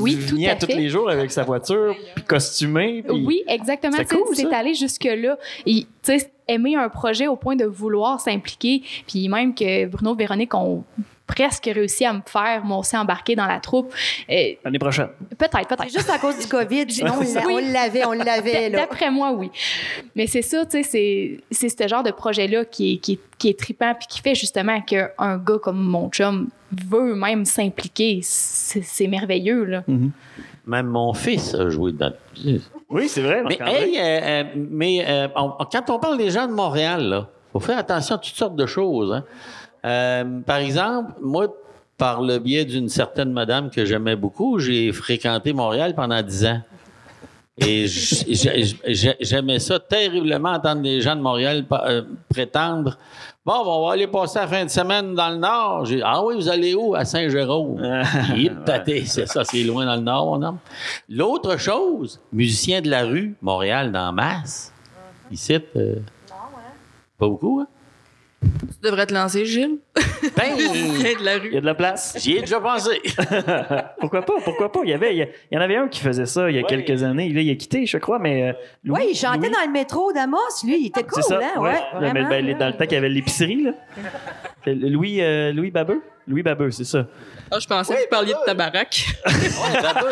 [0.00, 0.74] Oui, Vous tout à à tous fait.
[0.74, 3.04] les jours avec sa voiture, puis costumé.
[3.08, 3.92] puis- Oui, exactement.
[3.96, 5.38] C'est Tu sais, cool, allé jusque-là.
[5.64, 8.82] Tu sais, aimer un projet au point de vouloir s'impliquer.
[9.06, 10.82] Puis même que Bruno et Véronique ont
[11.26, 13.92] presque réussi à me faire, moi aussi, embarquer dans la troupe.
[14.30, 15.08] Euh, L'année prochaine.
[15.36, 15.82] peut-être, peut-être.
[15.84, 16.84] C'est juste à cause du COVID.
[16.88, 17.14] Sinon,
[17.50, 18.70] on l'avait, on l'avait.
[18.70, 18.78] là.
[18.80, 19.50] D'après moi, oui.
[20.14, 23.20] Mais c'est ça, tu sais, c'est, c'est ce genre de projet-là qui est, qui est,
[23.38, 26.48] qui est trippant puis qui fait justement qu'un gars comme mon chum
[26.88, 28.20] veut même s'impliquer.
[28.22, 29.82] C'est, merveilleux, là.
[30.66, 32.12] Même mon fils a joué dedans.
[32.88, 33.42] Oui, c'est vrai.
[33.48, 37.52] Mais, hey, euh, euh, mais euh, on- quand on parle des gens de Montréal, il
[37.52, 39.12] faut faire attention à toutes sortes de choses.
[39.12, 39.24] hein.
[39.86, 41.46] Euh, par exemple, moi,
[41.96, 46.60] par le biais d'une certaine madame que j'aimais beaucoup, j'ai fréquenté Montréal pendant dix ans.
[47.58, 47.86] Et
[49.20, 52.98] j'aimais ça terriblement entendre les gens de Montréal euh, prétendre
[53.46, 55.86] Bon, on va aller passer la fin de semaine dans le Nord.
[55.86, 56.96] J'ai, ah oui, vous allez où?
[56.96, 57.80] À Saint-Jérôme.
[59.06, 60.58] C'est ça, c'est loin dans le Nord, mon homme.
[61.08, 64.72] L'autre chose, musicien de la rue, Montréal, dans masse.
[65.30, 65.94] Ici, euh,
[67.16, 67.68] pas beaucoup, hein?
[68.42, 68.48] Tu
[68.90, 69.78] devrais te lancer, Gilles.
[70.36, 71.56] Ben, de la Il y rue.
[71.56, 72.16] a de la place.
[72.20, 73.00] j'y ai déjà pensé.
[74.00, 74.34] pourquoi pas?
[74.44, 74.80] Pourquoi pas?
[74.84, 77.02] Il y, avait, il y en avait un qui faisait ça il y a quelques
[77.02, 77.30] années.
[77.30, 78.50] Là, il a quitté, je crois, mais.
[78.50, 78.52] euh,
[78.84, 80.78] Louis- Oui, il chantait Louis- dans le métro d'Amos, lui.
[80.80, 81.60] Il était cool, ça, hein?
[81.60, 81.70] ouais.
[81.70, 83.72] Ouais, Mais vraiment, ben, dans le temps qu'il y avait l'épicerie, là.
[84.66, 86.02] Louis, euh, Louis Babeux?
[86.28, 87.06] Louis Babeux, c'est ça.
[87.50, 89.06] Ah, je pensais que vous parliez de ta baraque.
[89.26, 89.32] Ouais,
[89.80, 90.08] t'as peu.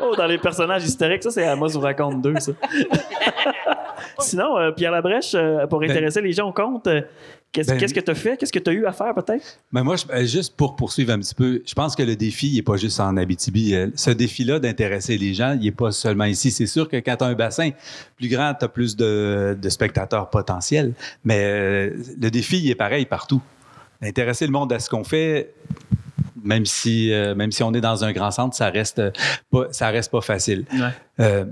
[0.00, 2.52] Oh, dans les personnages historiques, ça, c'est Amos vous raconte deux, ça.
[4.18, 7.02] Sinon, euh, Pierre Labrèche, euh, pour intéresser les gens au compte, euh,
[7.52, 8.36] qu'est-ce Ben- qu'est-ce que tu as fait?
[8.36, 9.58] Qu'est-ce que tu as eu à faire, peut-être?
[9.72, 12.48] Mais moi, je- euh, juste pour poursuivre un petit peu, je pense que le défi,
[12.48, 13.74] il n'est pas juste en Abitibi.
[13.74, 16.50] Euh, Ce défi-là d'intéresser les gens, il n'est pas seulement ici.
[16.50, 17.70] C'est sûr que quand tu as un bassin
[18.16, 20.92] plus grand, tu as plus de, de spectateurs potentiels.
[21.24, 23.40] Mais euh, le défi, il est pareil partout.
[24.02, 25.52] Intéresser le monde à ce qu'on fait,
[26.42, 29.02] même si, euh, même si on est dans un grand centre, ça reste
[29.50, 30.64] pas, ça reste pas facile.
[31.20, 31.44] Euh,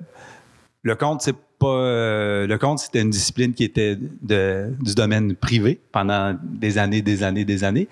[0.89, 1.67] le compte, c'est pas.
[1.67, 7.23] euh, le compte, c'était une discipline qui était du domaine privé pendant des années, des
[7.23, 7.89] années, des années.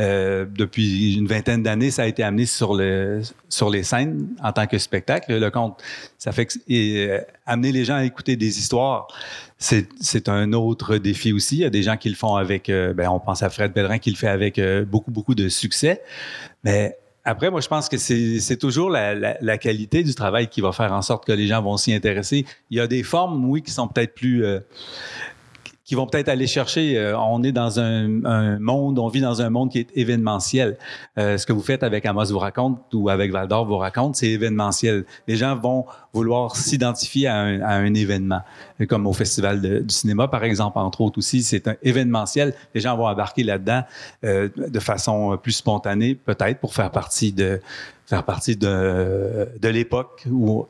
[0.00, 2.78] Euh, depuis une vingtaine d'années, ça a été amené sur,
[3.48, 5.38] sur les scènes en tant que spectacle.
[5.38, 5.82] Le conte,
[6.18, 9.06] ça fait que, euh, amener les gens à écouter des histoires,
[9.58, 11.56] c'est un autre défi aussi.
[11.56, 13.98] Il y a des gens qui le font avec, ben, on pense à Fred Bellerin
[13.98, 16.02] qui le fait avec beaucoup, beaucoup de succès.
[16.64, 20.92] Mais après, moi, je pense que c'est toujours la qualité du travail qui va faire
[20.92, 22.44] en sorte que les gens vont s'y intéresser.
[22.70, 24.44] Il y a des formes, oui, qui sont peut-être plus...
[24.44, 24.60] euh,
[25.84, 26.96] qui vont peut-être aller chercher.
[26.96, 30.78] euh, on est dans un, un monde, on vit dans un monde qui est événementiel.
[31.18, 34.16] Euh, ce que vous faites avec Amos vous raconte ou avec Val d'Or vous raconte,
[34.16, 35.04] c'est événementiel.
[35.28, 38.40] Les gens vont vouloir s'identifier à un, à un événement,
[38.80, 41.42] Euh, comme au Festival du cinéma, par exemple, entre autres aussi.
[41.42, 42.54] C'est événementiel.
[42.74, 43.82] Les gens vont embarquer là-dedans
[44.24, 47.60] euh, de façon plus spontanée, peut-être, pour faire partie de
[48.06, 50.66] faire partie de, de l'époque où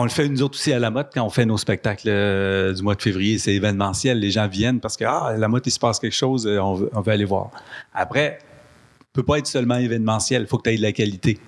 [0.00, 2.72] on le fait nous autres aussi à la mode quand on fait nos spectacles euh,
[2.72, 3.36] du mois de février.
[3.36, 4.20] C'est événementiel.
[4.20, 6.74] Les gens viennent parce que ah, la mode, il se passe quelque chose, euh, on
[6.74, 7.50] veut, on veut aller voir.
[7.92, 8.38] Après,
[9.12, 10.42] peut pas être seulement événementiel.
[10.42, 11.40] Il faut que tu aies de la qualité.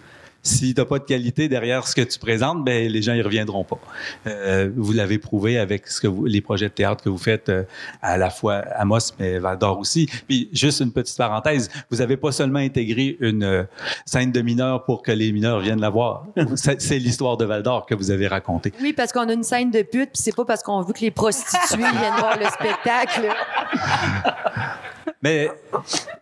[0.43, 3.23] Si tu n'as pas de qualité derrière ce que tu présentes, ben, les gens y
[3.23, 3.79] reviendront pas.
[4.27, 7.49] Euh, vous l'avez prouvé avec ce que vous, les projets de théâtre que vous faites
[7.49, 7.65] euh,
[8.01, 10.09] à la fois à Moss, mais Val d'Or aussi.
[10.29, 13.65] Puis juste une petite parenthèse, vous n'avez pas seulement intégré une euh,
[14.07, 16.25] scène de mineurs pour que les mineurs viennent la voir.
[16.57, 18.73] C'est c'est l'histoire de Val d'Or que vous avez racontée.
[18.81, 21.01] Oui, parce qu'on a une scène de pute, puis c'est pas parce qu'on veut que
[21.01, 23.29] les prostituées viennent voir le spectacle.
[25.23, 25.51] Mais,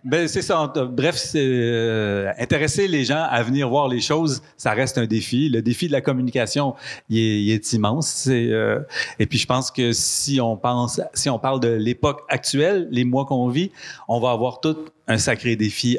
[0.04, 0.72] ben, c'est ça.
[0.90, 5.48] Bref, euh, intéresser les gens à venir voir les choses, ça reste un défi.
[5.48, 6.74] Le défi de la communication,
[7.08, 8.26] il est, immense.
[8.28, 8.80] Euh,
[9.18, 13.04] et puis, je pense que si on pense, si on parle de l'époque actuelle, les
[13.04, 13.70] mois qu'on vit,
[14.08, 14.76] on va avoir tout
[15.08, 15.98] un sacré défi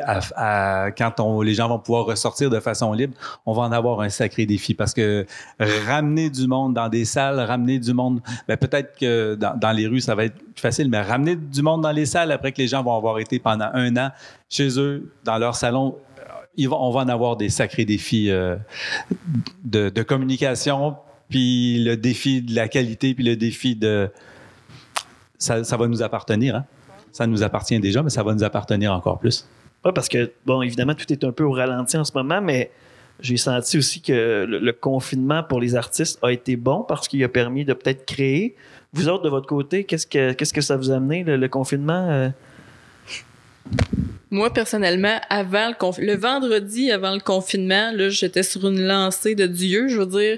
[0.98, 3.16] quand les gens vont pouvoir ressortir de façon libre.
[3.46, 5.26] On va en avoir un sacré défi parce que
[5.60, 9.88] ramener du monde dans des salles, ramener du monde, ben, peut-être que dans, dans les
[9.88, 12.62] rues, ça va être plus facile, mais ramener du monde dans les salles après que
[12.62, 14.12] les gens vont avoir été pendant un an
[14.48, 15.98] chez eux, dans leur salon,
[16.68, 18.56] on va en avoir des sacrés défis euh,
[19.64, 20.96] de, communication,
[21.30, 24.10] puis le défi de la qualité, puis le défi de...
[25.38, 26.66] Ça, va nous appartenir, hein?
[27.12, 29.48] Ça nous appartient déjà, mais ça va nous appartenir encore plus.
[29.86, 32.72] Ouais, parce que, bon, évidemment, tout est un peu au ralenti en ce moment, mais
[33.22, 37.30] j'ai senti aussi que le, confinement pour les artistes a été bon parce qu'il a
[37.30, 38.56] permis de peut-être créer.
[38.94, 42.32] Vous autres, de votre côté, qu'est-ce que, que ça vous a amené, le, le confinement?
[44.32, 49.48] Moi, personnellement, avant le conf- le vendredi avant le confinement, j'étais sur une lancée de
[49.48, 49.88] Dieu.
[49.88, 50.38] Je veux dire,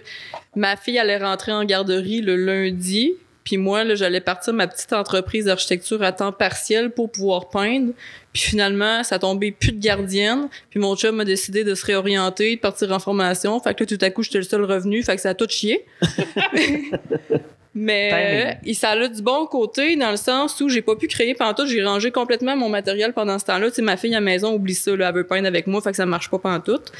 [0.56, 3.14] ma fille allait rentrer en garderie le lundi.
[3.44, 7.92] Puis moi, j'allais partir ma petite entreprise d'architecture à temps partiel pour pouvoir peindre.
[8.32, 10.48] Puis finalement, ça tombait plus de gardienne.
[10.70, 13.60] Puis mon chum a décidé de se réorienter, de partir en formation.
[13.60, 15.04] Fait que là, tout à coup, j'étais le seul revenu.
[15.04, 15.86] Fait que ça a tout chié.
[17.74, 21.34] Mais euh, ça a du bon côté dans le sens où j'ai pas pu créer
[21.34, 23.70] pantoute, j'ai rangé complètement mon matériel pendant ce temps-là.
[23.70, 25.82] Tu sais, ma fille à la maison oublie ça, là, elle veut peindre avec moi,
[25.82, 26.92] fait que ça marche pas pantoute.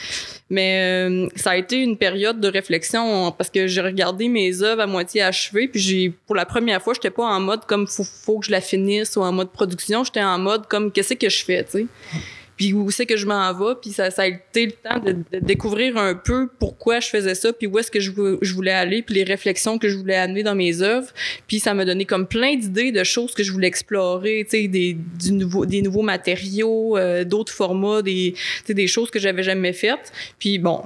[0.50, 4.82] Mais euh, ça a été une période de réflexion parce que j'ai regardé mes œuvres
[4.82, 8.06] à moitié achevées, puis j'ai pour la première fois, j'étais pas en mode comme faut,
[8.06, 11.30] faut que je la finisse ou en mode production, j'étais en mode comme qu'est-ce que
[11.30, 11.86] je fais, tu sais
[12.62, 15.98] puis où c'est que je m'en vais, puis ça, a été le temps de, découvrir
[15.98, 19.02] un peu pourquoi je faisais ça, puis où est-ce que je, vou- je voulais aller,
[19.02, 21.10] puis les réflexions que je voulais amener dans mes œuvres,
[21.48, 24.68] puis ça m'a donné comme plein d'idées de choses que je voulais explorer, tu sais,
[24.68, 24.96] des,
[25.32, 28.36] nouveau, des nouveaux matériaux, euh, d'autres formats, des,
[28.70, 30.82] des choses que j'avais jamais faites, puis bon.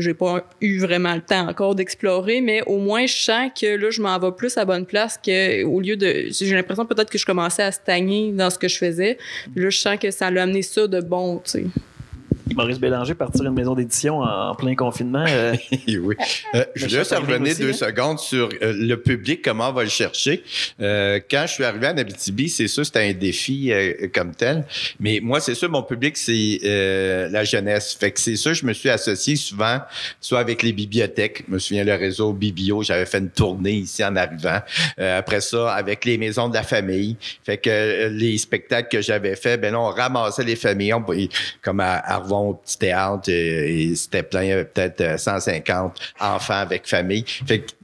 [0.00, 3.90] J'ai pas eu vraiment le temps encore d'explorer, mais au moins je sens que là,
[3.90, 6.26] je m'en vais plus à bonne place que au lieu de.
[6.30, 9.18] J'ai l'impression peut-être que je commençais à stagner dans ce que je faisais.
[9.54, 11.64] Là, je sens que ça l'a amené ça de bon, tu sais.
[12.54, 15.24] Maurice Bélanger partir une maison d'édition en, plein confinement.
[15.28, 15.54] euh,
[15.88, 16.16] oui.
[16.54, 17.72] Euh, je veux juste revenir aussi, deux hein?
[17.72, 20.42] secondes sur euh, le public, comment on va le chercher.
[20.80, 24.64] Euh, quand je suis arrivé à Abitibi, c'est sûr, c'était un défi euh, comme tel.
[24.98, 27.96] Mais moi, c'est sûr, mon public, c'est euh, la jeunesse.
[27.98, 29.78] Fait que c'est sûr, je me suis associé souvent,
[30.20, 31.44] soit avec les bibliothèques.
[31.46, 34.60] Je me souviens, le réseau Biblio, j'avais fait une tournée ici en arrivant.
[34.98, 37.16] Euh, après ça, avec les maisons de la famille.
[37.44, 40.94] Fait que les spectacles que j'avais fait, ben là, on ramassait les familles.
[40.94, 41.04] On,
[41.62, 42.39] comme à Arvon,
[43.28, 47.24] et c'était plein, il y avait peut-être euh, 150 enfants avec famille.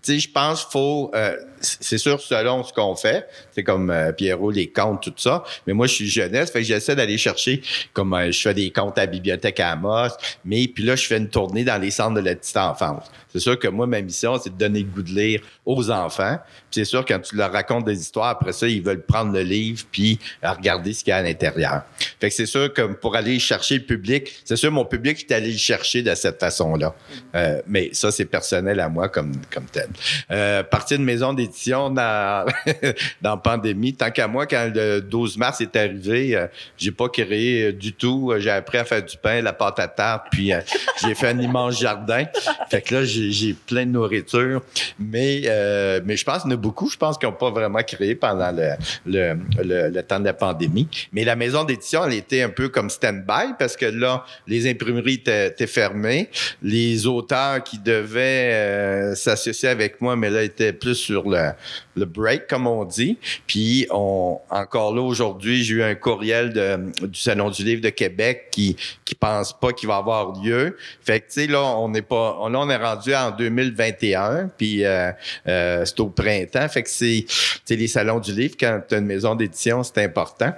[0.07, 1.11] Sais, je pense faut...
[1.15, 5.43] euh, c'est sûr, selon ce qu'on fait, c'est comme euh, Pierrot, les comptes, tout ça.
[5.67, 8.71] Mais moi, je suis jeunesse, fait que j'essaie d'aller chercher, comme euh, je fais des
[8.71, 10.11] comptes à la bibliothèque à Amos,
[10.45, 13.05] mais puis là, je fais une tournée dans les centres de la petite enfance.
[13.33, 16.39] C'est sûr que moi, ma mission, c'est de donner le goût de lire aux enfants.
[16.71, 19.43] Puis c'est sûr, quand tu leur racontes des histoires, après ça, ils veulent prendre le
[19.43, 21.83] livre puis regarder ce qu'il y a à l'intérieur.
[22.19, 25.27] Fait que c'est sûr que pour aller chercher le public, c'est sûr, mon public, je
[25.27, 26.95] suis allé le chercher de cette façon-là.
[27.35, 29.89] Euh, mais ça, c'est personnel à moi comme, comme tel.
[30.30, 32.47] Euh, partir de maison d'édition dans,
[33.22, 37.72] dans pandémie, tant qu'à moi, quand le 12 mars est arrivé, euh, j'ai pas créé
[37.72, 38.32] du tout.
[38.32, 40.61] Euh, J'ai appris à faire du pain, la pâte à tarte, puis euh,
[41.03, 42.24] j'ai fait un immense jardin.
[42.70, 44.62] Fait que là, j'ai plein de nourriture.
[44.99, 47.51] Mais, euh, mais je pense qu'il y en a beaucoup, je pense, qui n'ont pas
[47.51, 48.70] vraiment créé pendant le,
[49.07, 50.88] le, le, le temps de la pandémie.
[51.12, 55.22] Mais la maison d'édition, elle était un peu comme stand-by parce que là, les imprimeries
[55.26, 56.30] étaient, fermées.
[56.62, 61.51] Les auteurs qui devaient s'associer avec moi, mais là, étaient plus sur le,
[61.97, 63.18] le break, comme on dit.
[63.47, 67.91] Puis, on, encore là, aujourd'hui, j'ai eu un courriel de, du Salon du Livre de
[67.91, 70.76] Québec qui qui pense pas qu'il va avoir lieu.
[71.03, 72.37] Fait que, tu sais, là, on n'est pas...
[72.41, 75.11] on- Là, on est rendu en 2021, puis euh,
[75.47, 76.68] euh, c'est au printemps.
[76.68, 77.24] Fait que c'est...
[77.28, 77.34] Tu
[77.64, 80.53] sais, les Salons du Livre, quand tu as une maison d'édition, c'est important.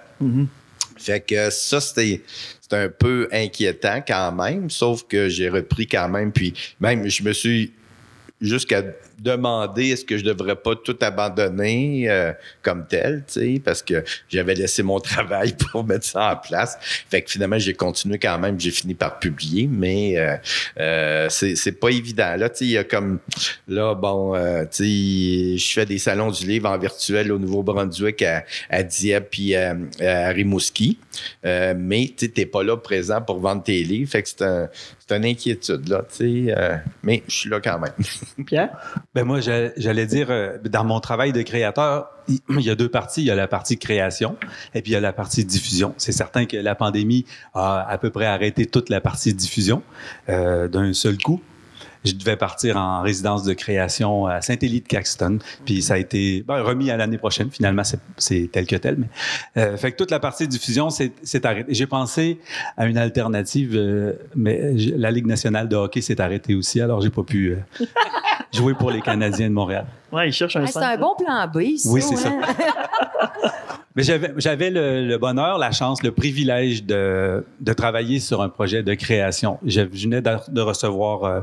[0.96, 2.22] Fait que ça, c'était
[2.60, 6.32] c'est un peu inquiétant quand même, sauf que j'ai repris quand même.
[6.32, 7.72] Puis même, je me suis
[8.40, 8.82] jusqu'à
[9.18, 13.24] demander est-ce que je devrais pas tout abandonner euh, comme tel,
[13.64, 16.78] parce que j'avais laissé mon travail pour mettre ça en place.
[17.10, 20.36] Fait que finalement, j'ai continué quand même, j'ai fini par publier, mais euh,
[20.78, 22.36] euh, c'est pas évident.
[22.36, 23.18] Là, il y a comme,
[23.66, 28.82] là, bon, euh, je fais des salons du livre en virtuel au Nouveau-Brunswick, à, à
[28.82, 30.98] Dieppe, puis euh, à Rimouski.
[31.44, 34.10] Euh, mais tu n'es pas là présent pour vendre tes livres.
[34.10, 34.68] Fait que c'est un,
[35.08, 36.54] c'est une inquiétude, là, tu sais.
[36.56, 37.92] euh, mais je suis là quand même.
[38.46, 38.70] Pierre?
[39.14, 42.74] Ben moi, j'a- j'allais dire, euh, dans mon travail de créateur, il il y a
[42.74, 43.22] deux parties.
[43.22, 44.36] Il y a la partie création
[44.74, 45.94] et puis il y a la partie diffusion.
[45.96, 49.82] C'est certain que la pandémie a à peu près arrêté toute la partie diffusion
[50.28, 51.40] euh, d'un seul coup.
[52.04, 56.44] Je devais partir en résidence de création à Saint-Élie de Caxton, puis ça a été
[56.46, 57.50] ben, remis à l'année prochaine.
[57.50, 57.82] Finalement,
[58.16, 58.96] c'est- tel que tel.
[58.98, 61.12] Mais, euh, fait que toute la partie diffusion s'est
[61.44, 61.74] arrêtée.
[61.74, 62.38] J'ai pensé
[62.76, 67.10] à une alternative, euh, mais la Ligue nationale de hockey s'est arrêtée aussi, alors j'ai
[67.10, 67.84] pas pu euh,
[68.52, 69.86] jouer pour les Canadiens de Montréal.
[70.12, 72.32] Ouais, il cherche un Ah, c'est un bon plan B, ça, Oui, c'est ça.
[73.98, 77.42] Mais j'avais, le, bonheur, la chance, le privilège de,
[77.76, 79.58] travailler sur un projet de création.
[79.66, 81.40] Je venais de, de recevoir euh,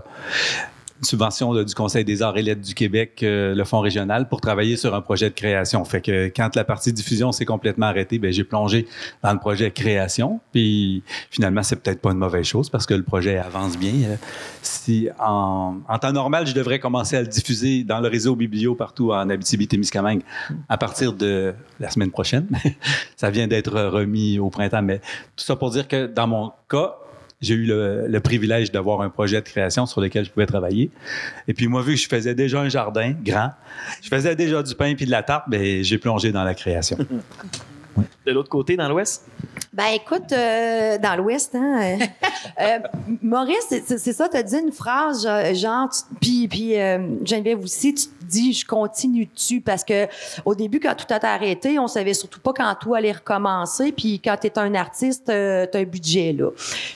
[0.99, 4.39] une subvention du Conseil des arts et lettres du Québec, euh, le Fonds régional, pour
[4.39, 5.83] travailler sur un projet de création.
[5.83, 8.87] Fait que quand la partie diffusion s'est complètement arrêtée, ben, j'ai plongé
[9.21, 10.39] dans le projet création.
[10.53, 13.93] Puis finalement, c'est peut-être pas une mauvaise chose parce que le projet avance bien.
[14.09, 14.15] Euh,
[14.61, 18.75] Si en, en temps normal, je devrais commencer à le diffuser dans le réseau Biblio
[18.75, 20.21] partout en Abitibi-Témiscamingue
[20.69, 22.47] à partir de la semaine prochaine.
[23.15, 24.99] ça vient d'être remis au printemps, mais
[25.35, 26.95] tout ça pour dire que dans mon cas,
[27.41, 30.89] j'ai eu le, le privilège d'avoir un projet de création sur lequel je pouvais travailler.
[31.47, 33.51] Et puis moi, vu que je faisais déjà un jardin grand,
[34.01, 36.97] je faisais déjà du pain puis de la tarte, ben, j'ai plongé dans la création.
[38.25, 39.25] De l'autre côté, dans l'Ouest?
[39.71, 42.05] Ben écoute, euh, dans l'Ouest, hein, euh,
[42.61, 42.79] euh,
[43.21, 48.07] Maurice, c'est- ça, tu as dit une phrase, genre- puis, puis euh, Geneviève aussi, tu
[48.07, 50.07] te dis, je continue dessus, parce que
[50.43, 54.19] au début, quand tout a arrêté, on savait surtout pas quand tout allait recommencer, puis
[54.19, 56.49] quand tu es un artiste, euh, tu as un budget, là.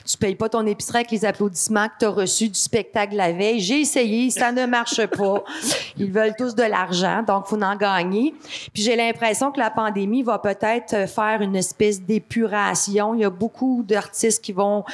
[0.04, 3.32] Tu payes pas ton épicerie avec les applaudissements que tu as reçus du spectacle la
[3.32, 3.60] veille.
[3.60, 5.44] J'ai essayé, ça ne marche pas.
[5.96, 8.34] Ils veulent tous de l'argent, donc faut en gagner.
[8.72, 13.14] Puis j'ai l'impression que la pandémie va peut-être faire une espèce d'épuration.
[13.14, 14.84] Il y a beaucoup d'artistes qui vont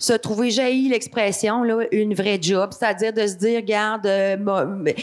[0.00, 4.36] se trouver, j'ai l'expression, là, une vraie job, c'est-à-dire de se dire, regarde, euh,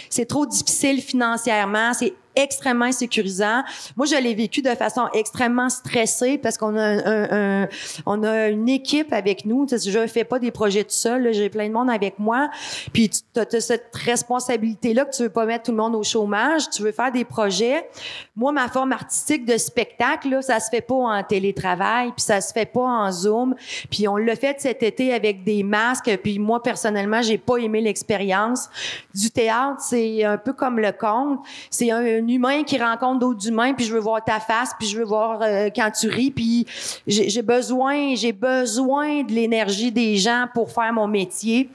[0.09, 3.63] c'est trop difficile financièrement, c'est extrêmement sécurisant.
[3.95, 7.67] Moi, je l'ai vécu de façon extrêmement stressée parce qu'on a, un, un-
[8.05, 9.65] on a une équipe avec nous.
[9.65, 11.33] Tu sais, je fais pas des projets tout seul.
[11.33, 12.49] J'ai plein de monde avec moi.
[12.93, 16.69] Puis tu as, cette responsabilité-là que tu veux pas mettre tout le monde au chômage.
[16.69, 17.89] Tu veux faire des projets.
[18.35, 22.39] Moi, ma forme artistique de spectacle, là, ça se fait pas en télétravail, puis ça
[22.41, 23.55] se fait pas en Zoom.
[23.89, 26.15] Puis on l'a fait cet été avec des masques.
[26.23, 28.69] Puis moi, personnellement, j'ai pas aimé l'expérience
[29.13, 29.81] du théâtre.
[29.81, 31.39] C'est un peu comme le conte.
[31.69, 34.97] C'est un, humain qui rencontre d'autres humains, puis je veux voir ta face, puis je
[34.97, 36.31] veux voir euh, quand tu ris.
[36.31, 36.65] Puis
[37.07, 41.69] j'ai besoin, j'ai besoin de l'énergie des gens pour faire mon métier.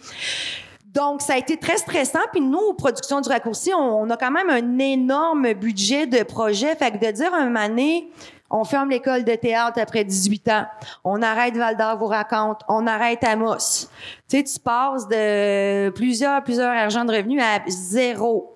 [0.92, 2.20] Donc, ça a été très stressant.
[2.32, 6.22] Puis nous, aux productions du raccourci, on, on a quand même un énorme budget de
[6.22, 6.74] projet.
[6.76, 8.10] Fait que de dire un donné,
[8.52, 10.66] on ferme l'école de théâtre après 18 ans.
[11.04, 12.60] On arrête Val d'Or vous raconte.
[12.68, 13.88] On arrête Amos.
[14.28, 18.54] Tu sais, tu passes de plusieurs, plusieurs argents de revenus à zéro.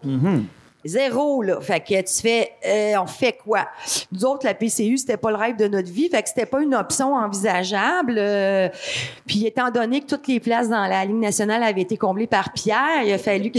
[0.87, 1.61] Zéro, là.
[1.61, 3.67] Fait que tu fais, euh, on fait quoi?
[4.13, 6.09] Nous autres, la PCU, c'était pas le rêve de notre vie.
[6.09, 8.17] Fait que c'était pas une option envisageable.
[8.19, 8.69] euh,
[9.27, 12.53] puis étant donné que toutes les places dans la Ligue nationale avaient été comblées par
[12.53, 13.59] Pierre, il a fallu que...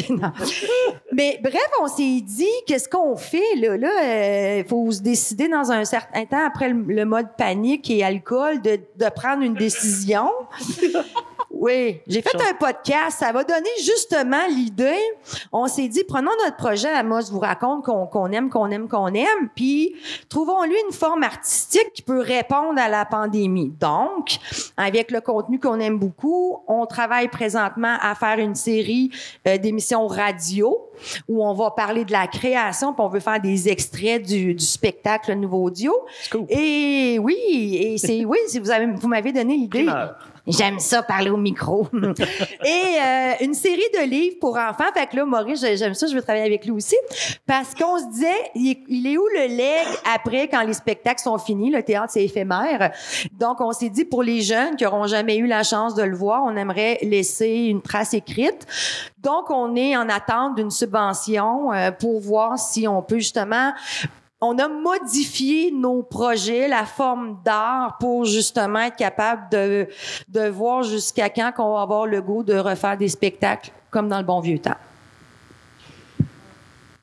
[1.13, 3.77] Mais bref, on s'est dit, qu'est-ce qu'on fait, là?
[3.77, 8.61] Là, il faut se décider dans un certain temps, après le, mode panique et alcool,
[8.61, 10.29] de prendre une décision.
[11.59, 13.17] Oui, j'ai fait un podcast.
[13.19, 14.99] Ça va donner justement l'idée.
[15.51, 19.49] On s'est dit, prenons notre projet, Amos vous raconte qu'on aime, qu'on aime, qu'on aime,
[19.55, 19.95] puis
[20.29, 23.73] trouvons-lui une forme artistique qui peut répondre à la pandémie.
[23.79, 24.37] Donc,
[24.77, 29.09] avec le contenu qu'on aime beaucoup, on travaille présentement à faire une série
[29.47, 30.77] euh, d'émissions radio
[31.27, 34.65] où on va parler de la création, puis on veut faire des extraits du, du
[34.65, 35.93] spectacle Nouveau Audio.
[36.49, 39.87] Et oui, et c'est oui, si vous avez, vous m'avez donné l'idée.
[40.47, 41.87] J'aime ça parler au micro.
[41.93, 44.85] Et euh, une série de livres pour enfants.
[44.93, 46.95] Fait que là, Maurice, j'ai- j'aime ça, je veux travailler avec lui aussi.
[47.45, 51.21] Parce qu'on se disait, il est, il est où le leg après quand les spectacles
[51.21, 51.69] sont finis?
[51.69, 52.91] Le théâtre, c'est éphémère?
[53.33, 56.15] Donc, on s'est dit, pour les jeunes qui n'auront jamais eu la chance de le
[56.15, 58.65] voir, on aimerait laisser une trace écrite.
[59.19, 63.73] Donc, on est en attente d'une subvention euh, pour voir si on peut justement
[64.39, 69.87] on a modifié nos projets, la forme d'art pour justement être capable de,
[70.27, 74.19] de voir jusqu'à quand qu'on va avoir le goût de refaire des spectacles comme dans
[74.19, 74.75] le bon vieux temps.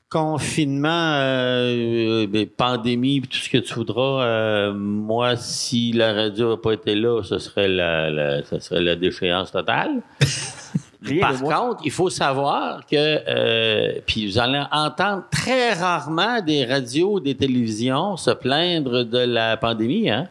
[0.09, 4.23] Confinement, euh, ben, pandémie, tout ce que tu voudras.
[4.23, 8.81] euh, moi, si la radio n'a pas été là, ce serait la, la- ce serait
[8.81, 10.01] la déchéance totale.
[11.19, 17.19] Par contre, il faut savoir que, euh, puis vous allez entendre très rarement des radios,
[17.19, 20.09] des télévisions se plaindre de la pandémie.
[20.09, 20.27] Hein?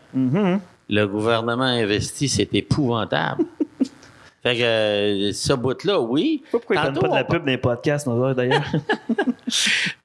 [0.88, 3.44] Le gouvernement investi, c'est épouvantable.
[4.42, 6.42] fait que euh, ce bout-là, oui.
[6.50, 8.64] Pourquoi ils Tantôt, pas de la on- pub les podcasts, d'ailleurs?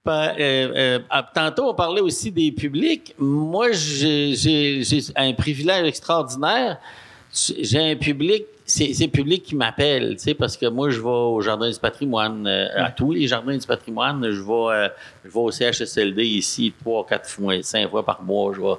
[0.07, 0.33] Euh,
[0.75, 3.13] euh, ah, tantôt, on parlait aussi des publics.
[3.19, 4.33] Moi, j'ai
[5.15, 6.77] un privilège extraordinaire.
[7.31, 11.41] J'ai un public, c'est public qui m'appelle, tu sais, parce que moi, je vais au
[11.41, 14.29] Jardin du patrimoine, euh, à tous les Jardins du patrimoine.
[14.31, 14.89] Je vais, euh,
[15.25, 18.53] je vais au CHSLD ici trois, quatre fois, cinq fois par mois.
[18.55, 18.73] Je vais.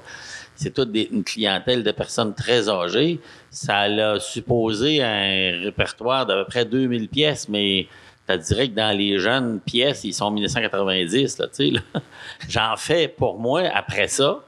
[0.54, 3.18] C'est toute des- une clientèle de personnes très âgées.
[3.50, 7.86] Ça a supposé un répertoire d'à peu près 2000 pièces, mais
[8.28, 11.82] je te dirais que dans les jeunes pièces, ils sont 1990, là, tu sais.
[12.48, 14.40] J'en fais pour moi après ça.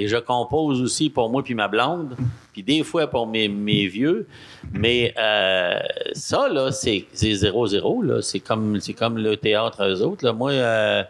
[0.00, 2.14] Et je compose aussi pour moi puis ma blonde,
[2.52, 4.28] puis des fois pour mes, mes vieux.
[4.72, 5.80] Mais euh,
[6.12, 8.04] ça, là, c'est c'est 0-0.
[8.04, 8.22] là.
[8.22, 10.24] C'est comme, c'est comme le théâtre, eux autres.
[10.24, 10.32] Là.
[10.32, 11.02] Moi, euh,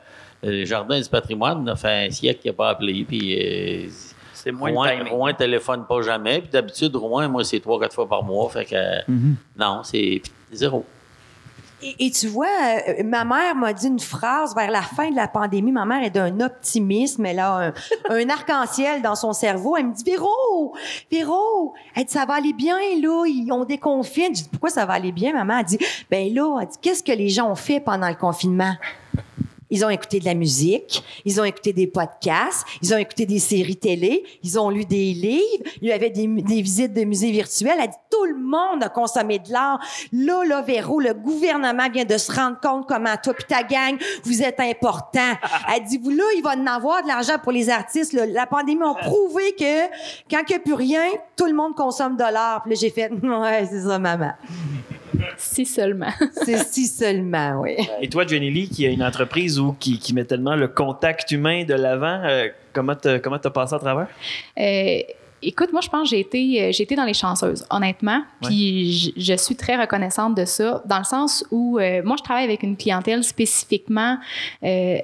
[0.42, 3.04] le Jardin du patrimoine, ça fait un siècle qu'il n'a pas appelé.
[3.06, 3.88] Puis, euh,
[4.32, 5.12] C'est moins Rouen, timing.
[5.12, 6.40] Rouen téléphone pas jamais.
[6.40, 8.48] Puis d'habitude, Rouen, moi, c'est trois, quatre fois par mois.
[8.48, 9.00] Fait que euh,
[9.58, 10.86] non, c'est zéro.
[11.82, 12.46] Et, et tu vois,
[12.88, 15.72] euh, ma mère m'a dit une phrase vers la fin de la pandémie.
[15.72, 17.24] Ma mère est d'un optimisme.
[17.24, 17.74] Elle a un,
[18.10, 19.76] un arc-en-ciel dans son cerveau.
[19.76, 20.74] Elle me dit, Véro,
[21.10, 23.24] Véro, elle dit, ça va aller bien, là.
[23.26, 24.28] Ils ont déconfiné.
[24.28, 25.58] Je dis, pourquoi ça va aller bien, maman?
[25.58, 25.78] Elle dit,
[26.10, 28.74] ben là, elle dit, qu'est-ce que les gens ont fait pendant le confinement?
[29.70, 33.38] Ils ont écouté de la musique, ils ont écouté des podcasts, ils ont écouté des
[33.38, 37.30] séries télé, ils ont lu des livres, il y avait des, des visites de musées
[37.30, 37.76] virtuels.
[37.78, 39.80] Elle dit tout le monde a consommé de l'art.
[40.12, 43.96] Là, là, Véro, le gouvernement vient de se rendre compte comment toi puis ta gang,
[44.24, 45.34] vous êtes important.
[45.74, 48.12] Elle dit, vous là, il va en avoir de l'argent pour les artistes.
[48.12, 48.26] là.
[48.26, 49.86] La pandémie a prouvé que
[50.30, 51.04] quand il n'y a plus rien,
[51.36, 52.62] tout le monde consomme de l'art.
[52.62, 54.32] Puis là, j'ai fait, ouais, c'est ça, maman.
[55.36, 56.12] Si seulement.
[56.44, 57.76] C'est si seulement, oui.
[58.00, 61.30] Et toi, Jenny Lee, qui a une entreprise où, qui, qui met tellement le contact
[61.30, 64.06] humain de l'avant, euh, comment comment t'as passé à travers?
[64.58, 65.00] Euh,
[65.42, 68.22] écoute, moi, je pense que j'ai été, euh, j'ai été dans les chanceuses, honnêtement.
[68.42, 72.22] Puis je, je suis très reconnaissante de ça, dans le sens où euh, moi, je
[72.22, 74.18] travaille avec une clientèle spécifiquement.
[74.62, 74.98] euh,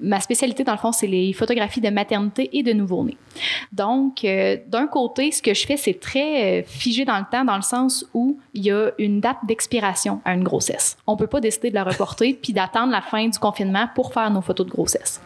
[0.00, 3.16] ma spécialité, dans le fond, c'est les photographies de maternité et de nouveau-né.
[3.72, 7.56] Donc, euh, d'un côté, ce que je fais, c'est très figé dans le temps, dans
[7.56, 10.96] le sens où il y a une date d'expiration à une grossesse.
[11.06, 14.30] On peut pas décider de la reporter puis d'attendre la fin du confinement pour faire
[14.30, 15.20] nos photos de grossesse.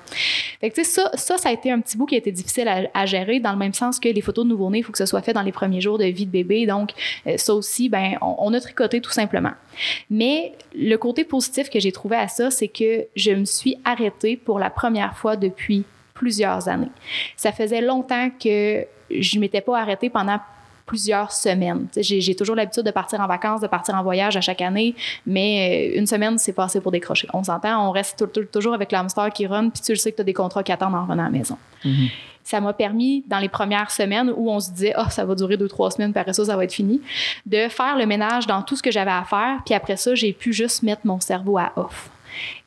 [0.60, 2.82] Fait que, ça, ça, ça a été un petit bout qui a été difficile à,
[2.94, 5.22] à gérer, dans le même sens que les photos nouveau-né, il faut que ce soit
[5.22, 6.66] fait dans les premiers jours de vie de bébé.
[6.66, 6.90] Donc,
[7.26, 9.52] euh, ça aussi, ben, on, on a tricoté tout simplement.
[10.10, 14.36] Mais le côté positif que j'ai trouvé à ça, c'est que je me suis arrêtée
[14.36, 15.84] pour la première fois depuis
[16.14, 16.90] plusieurs années.
[17.36, 20.38] Ça faisait longtemps que je ne m'étais pas arrêtée pendant
[20.86, 21.86] plusieurs semaines.
[21.96, 24.94] J'ai toujours l'habitude de partir en vacances, de partir en voyage à chaque année,
[25.26, 27.26] mais euh, une semaine, c'est pas assez pour décrocher.
[27.32, 30.10] On s'entend, on reste tou- tou- toujours avec l'hamster qui run, puis tu le sais
[30.10, 31.56] que tu as des contrats qui attendent en revenant à la maison.
[32.44, 35.56] Ça m'a permis, dans les premières semaines où on se disait, oh, ça va durer
[35.56, 37.00] deux, trois semaines, puis après ça, ça va être fini,
[37.46, 40.32] de faire le ménage dans tout ce que j'avais à faire, puis après ça, j'ai
[40.32, 42.10] pu juste mettre mon cerveau à off.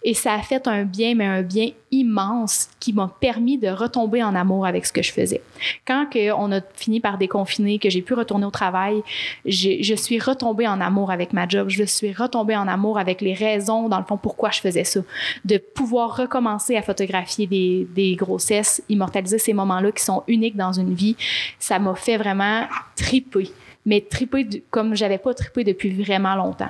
[0.04, 4.24] Et ça a fait un bien, mais un bien immense qui m'a permis de retomber
[4.24, 5.42] en amour avec ce que je faisais.
[5.86, 6.06] Quand
[6.38, 9.02] on a fini par déconfiner, que j'ai pu retourner au travail,
[9.46, 11.70] je suis retombée en amour avec ma job.
[11.70, 15.02] Je suis retombée en amour avec les raisons, dans le fond, pourquoi je faisais ça.
[15.46, 20.94] De pouvoir recommencer à photographier des, grossesses, immortaliser ces moments-là qui sont uniques dans une
[20.94, 21.16] vie,
[21.60, 22.66] ça m'a fait vraiment
[22.96, 23.52] triper
[23.86, 26.68] mais triper comme j'avais pas trippé depuis vraiment longtemps.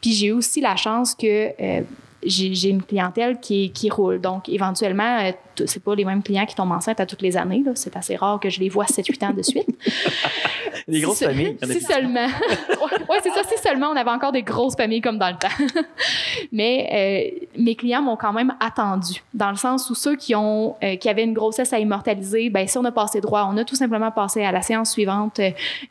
[0.00, 1.82] Puis j'ai aussi la chance que euh,
[2.22, 4.20] j'ai une clientèle qui, qui roule.
[4.20, 5.32] Donc, éventuellement, euh,
[5.66, 7.62] c'est pas les mêmes clients qui tombent enceintes à toutes les années.
[7.74, 9.68] C'est assez rare que je les vois 7-8 ans de suite.
[10.88, 11.56] Des grosses Si- familles.
[11.62, 12.26] Si seulement.
[13.08, 13.42] ouais, c'est ça.
[13.44, 15.82] Si seulement on avait encore des grosses familles comme dans le temps.
[16.52, 20.76] Mais euh, mes clients m'ont quand même attendu, dans le sens où ceux qui ont
[20.82, 23.64] euh, qui avaient une grossesse à immortaliser, ben si on a passé droit, on a
[23.64, 25.40] tout simplement passé à la séance suivante.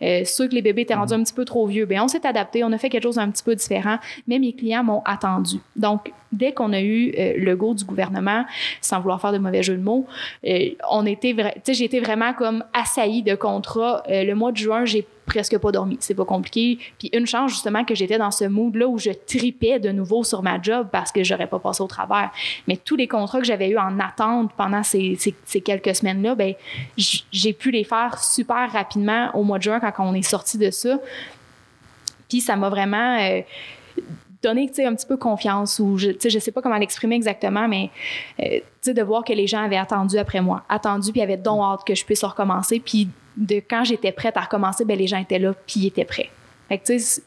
[0.01, 2.25] Euh, ceux que les bébés étaient rendus un petit peu trop vieux, ben on s'est
[2.25, 3.97] adapté, on a fait quelque chose d'un petit peu différent.
[4.27, 5.57] Mais mes clients m'ont attendu.
[5.75, 8.45] Donc dès qu'on a eu euh, le go du gouvernement,
[8.81, 10.06] sans vouloir faire de mauvais jeu de mots,
[10.47, 11.35] euh, on était
[11.68, 14.03] j'ai été vraiment comme assaillie de contrats.
[14.10, 15.97] Euh, le mois de juin, j'ai presque pas dormi.
[15.99, 16.80] C'est pas compliqué.
[16.97, 20.41] Puis une chance, justement, que j'étais dans ce mood-là où je tripais de nouveau sur
[20.41, 22.31] ma job parce que j'aurais pas passé au travers.
[22.68, 26.53] Mais tous les contrats que j'avais eu en attente pendant ces, ces- quelques semaines-là, ben,
[26.97, 30.72] j'ai pu les faire super rapidement au mois de juin quand on est sorti de
[30.72, 30.97] ça.
[32.27, 33.18] Puis ça m'a vraiment
[34.41, 37.89] sais, un petit peu confiance ou je, tu sais, pas comment l'exprimer exactement, mais
[38.41, 41.85] euh, de voir que les gens avaient attendu après moi, attendu puis avaient donc hâte
[41.85, 42.79] que je puisse recommencer.
[42.79, 46.05] Puis de quand j'étais prête à recommencer, ben les gens étaient là puis ils étaient
[46.05, 46.29] prêts.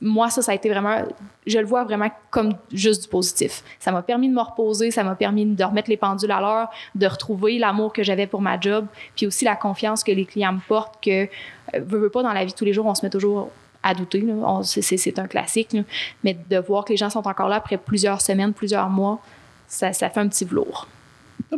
[0.00, 0.98] Moi, ça, ça a été vraiment,
[1.46, 3.64] je le vois vraiment comme juste du positif.
[3.80, 6.70] Ça m'a permis de me reposer, ça m'a permis de remettre les pendules à l'heure,
[6.94, 8.86] de retrouver l'amour que j'avais pour ma job,
[9.16, 11.28] puis aussi la confiance que les clients me portent, que,
[11.76, 13.50] veux, veux pas, dans la vie tous les jours, on se met toujours
[13.82, 14.24] à douter.
[14.62, 15.76] c'est- un classique.
[16.24, 19.20] Mais de voir que les gens sont encore là après plusieurs semaines, plusieurs mois,
[19.66, 20.86] ça, fait un petit velours.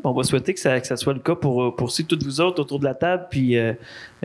[0.03, 2.81] On va souhaiter que ça, soit le cas pour, pour aussi toutes vous autres autour
[2.81, 3.75] de la table, puis euh,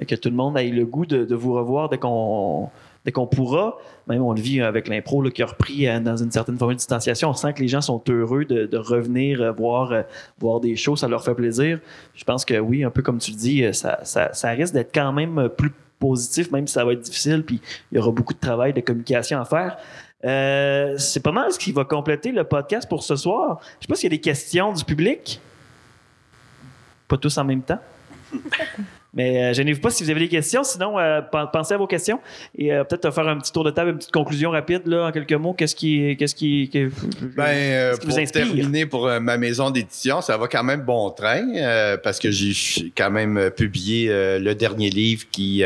[0.07, 2.69] que tout le monde ait le goût de, vous revoir dès qu'on
[3.05, 3.77] dès qu'on pourra.
[4.07, 6.77] Même on le vit avec l'impro qui a repris euh, dans une certaine forme de
[6.77, 7.29] distanciation.
[7.29, 10.01] On sent que les gens sont heureux de, revenir euh, voir, euh,
[10.39, 11.79] voir des shows, ça leur fait plaisir.
[12.15, 15.13] Je pense que oui, un peu comme tu le dis, euh, ça, risque d'être quand
[15.13, 17.61] même euh, plus positif, même si ça va être difficile, puis
[17.91, 19.77] il y aura beaucoup de travail de communication à faire.
[20.25, 23.59] Euh, c'est pas mal ce qui va compléter le podcast pour ce soir.
[23.79, 25.39] Je sais pas s'il y a des questions du public.
[27.07, 27.79] Pas tous en même temps.
[29.13, 30.63] Mais euh, gênez-vous pas si vous avez des questions.
[30.63, 32.19] Sinon, euh, pen- pensez à vos questions
[32.57, 35.11] et euh, peut-être faire un petit tour de table, une petite conclusion rapide là, en
[35.11, 35.53] quelques mots.
[35.53, 36.91] Qu'est-ce qui, qu'est-ce qui, que-
[37.35, 38.45] Ben, euh, vous pour inspire?
[38.45, 43.09] terminer pour ma maison d'édition, ça va quand même bon train parce que j'ai quand
[43.09, 44.07] même publié
[44.39, 45.63] le dernier livre qui,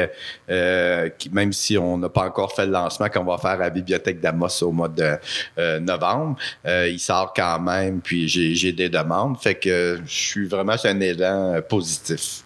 [1.17, 3.69] qui, même si on n'a pas encore fait le lancement qu'on va faire à la
[3.69, 7.99] bibliothèque d'Amos au mois de novembre, il sort quand même.
[8.01, 12.43] Puis j'ai des demandes, fait que je suis vraiment sur un élan positif.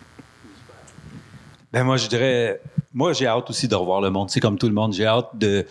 [1.73, 2.61] Ben moi, je dirais,
[2.93, 4.29] moi, j'ai hâte aussi de revoir le monde.
[4.29, 5.65] C'est comme tout le monde, j'ai hâte de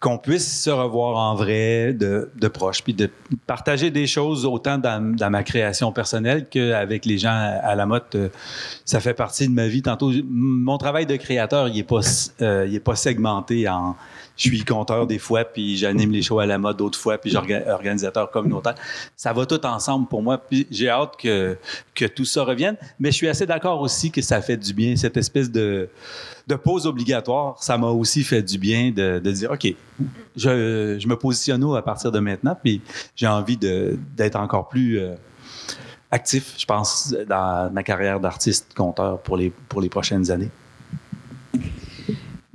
[0.00, 3.08] qu'on puisse se revoir en vrai, de, de proche, puis de
[3.46, 7.30] partager des choses autant dans, dans ma création personnelle qu'avec les gens
[7.62, 8.16] à, la motte.
[8.16, 8.28] euh,
[8.84, 9.80] Ça fait partie de ma vie.
[9.80, 12.00] Tantôt, mon travail de créateur, il est pas,
[12.42, 13.94] euh, il est pas segmenté en.
[14.38, 17.30] Je suis compteur des fois, puis j'anime les shows à la mode d'autres fois, puis
[17.30, 18.76] j'organisateur communautaire.
[19.16, 20.38] Ça va tout ensemble pour moi.
[20.38, 21.58] Puis j'ai hâte que,
[21.92, 22.76] que tout ça revienne.
[23.00, 25.88] Mais je suis assez d'accord aussi que ça fait du bien, cette espèce de,
[26.46, 27.60] de pause obligatoire.
[27.60, 29.74] Ça m'a aussi fait du bien de, de dire, OK,
[30.36, 32.80] je, je me positionne où à partir de maintenant, puis
[33.16, 35.16] j'ai envie d'être encore plus euh,
[36.12, 40.50] actif, je pense, dans ma carrière d'artiste compteur pour les, pour les prochaines années.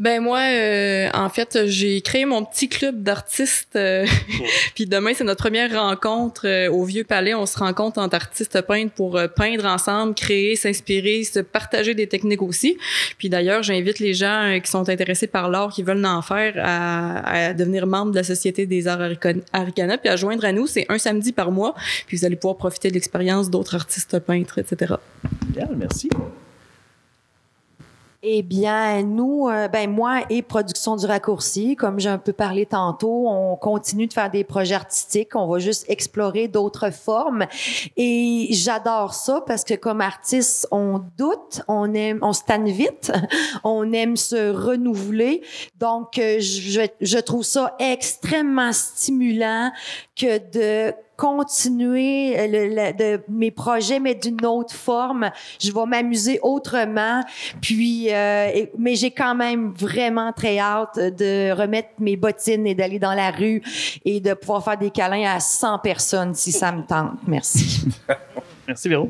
[0.04, 3.78] Ben moi, euh, en fait, j'ai créé mon petit club d'artistes.
[3.78, 4.06] euh,
[4.76, 7.34] Puis demain, c'est notre première rencontre euh, au Vieux Palais.
[7.34, 12.08] On se rencontre entre artistes peintres pour euh, peindre ensemble, créer, s'inspirer, se partager des
[12.08, 12.78] techniques aussi.
[13.18, 16.56] Puis d'ailleurs, j'invite les gens euh, qui sont intéressés par l'art, qui veulent en faire,
[16.58, 19.10] à, à devenir membre de la Société des Arts
[19.54, 20.68] Aricana, puis à joindre à nous.
[20.68, 21.76] C'est un samedi par mois.
[22.08, 24.96] Puis vous allez pouvoir profiter de l'expérience d'autres artistes peintres, etc.
[25.48, 26.10] Bien, merci.
[28.26, 32.66] Eh bien, nous, euh, ben moi et Production du Raccourci, comme j'ai un peu parlé
[32.66, 35.36] tantôt, on continue de faire des projets artistiques.
[35.36, 37.46] On va juste explorer d'autres formes.
[37.98, 43.12] Et j'adore ça parce que comme artiste, on doute, on aime, on se tanne vite,
[43.66, 45.42] on aime se renouveler.
[45.78, 49.70] Donc, euh, je, je trouve ça extrêmement stimulant
[50.16, 50.94] que de
[51.24, 55.30] continuer euh, le- le- de mes projets, mais d'une autre forme.
[55.62, 57.22] Je vais m'amuser autrement.
[57.62, 62.76] Puis, euh, et- mais j'ai quand même vraiment très hâte de remettre mes bottines et
[62.76, 63.62] d'aller dans la rue
[64.06, 67.14] et de pouvoir faire des câlins à 100 personnes si ça me tente.
[67.28, 67.86] Merci.
[68.68, 69.10] Merci, Véro.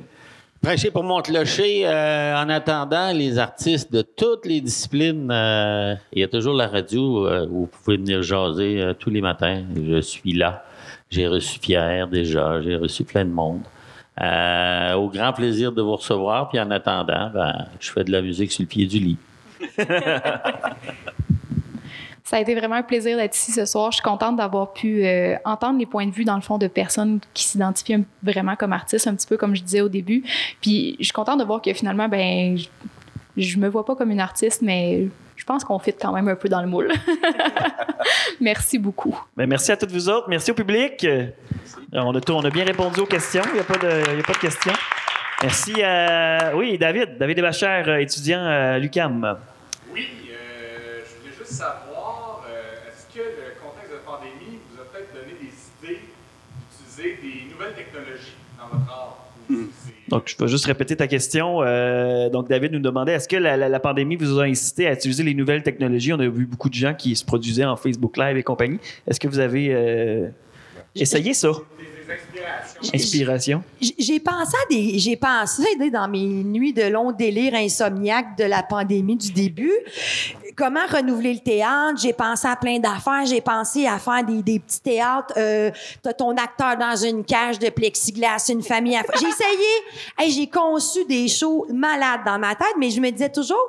[0.62, 1.86] Prêcher pour mon clocher.
[1.86, 6.68] euh, en attendant, les artistes de toutes les disciplines, euh, il y a toujours la
[6.68, 9.64] radio euh, où vous pouvez venir jaser euh, tous les matins.
[9.76, 10.64] Je suis là.
[11.14, 12.60] J'ai reçu Pierre déjà.
[12.64, 13.62] J'ai reçu plein de monde.
[14.20, 16.50] Euh, au grand plaisir de vous recevoir.
[16.50, 19.18] Puis en attendant, ben, je fais de la musique sur le pied du lit.
[22.24, 23.92] Ça a été vraiment un plaisir d'être ici ce soir.
[23.92, 26.66] Je suis contente d'avoir pu euh, entendre les points de vue, dans le fond, de
[26.66, 30.24] personnes qui s'identifient vraiment comme artistes, un petit peu comme je disais au début.
[30.62, 32.70] Puis je suis contente de voir que finalement, ben, je,
[33.38, 35.10] je me vois pas comme une artiste, mais
[35.44, 36.90] je pense qu'on fit quand même un peu dans le moule.
[38.40, 39.14] Merci beaucoup.
[39.36, 40.30] Ben, merci à toutes vous autres.
[40.30, 41.04] Merci au public.
[41.04, 41.28] Euh,
[41.92, 43.42] On a, tout- on a bien répondu aux questions.
[43.50, 44.72] Il n'y a, pas de- il y a pas de questions.
[45.42, 46.56] Merci à.
[46.56, 47.18] Oui, David.
[47.18, 49.38] David Desbachères, euh, étudiant à l'UCAM.
[49.92, 54.86] Oui, euh, je voulais juste savoir, euh, est-ce que le contexte de pandémie vous a
[54.86, 55.52] peut-être donné des
[55.90, 56.00] idées
[56.72, 59.18] d'utiliser des nouvelles technologies dans votre art?
[59.50, 61.64] Ou c'est- Donc, je vais juste répéter ta question.
[61.64, 64.94] Euh, donc, David nous demandait est-ce que la, la- la pandémie vous a incité à
[64.94, 66.14] utiliser les nouvelles technologies?
[66.14, 68.78] On a vu beaucoup de gens qui se produisaient en Facebook Live et compagnie.
[69.08, 70.28] Est-ce que vous avez euh,
[70.96, 71.50] essayé ça?
[72.94, 78.44] Inspiration J'ai pensé à des, j'ai pensé dans mes nuits de long délire insomniaque de
[78.44, 79.72] la pandémie du début,
[80.56, 82.00] comment renouveler le théâtre?
[82.02, 83.26] J'ai pensé à plein d'affaires.
[83.26, 85.34] J'ai pensé à faire des, des petits théâtres.
[85.38, 85.72] Euh,
[86.02, 88.96] T'as ton acteur dans une cage de plexiglas, une famille.
[88.98, 89.68] à- J'ai essayé.
[90.18, 93.64] Hey, j'ai conçu des shows malades dans ma tête, mais je me disais toujours.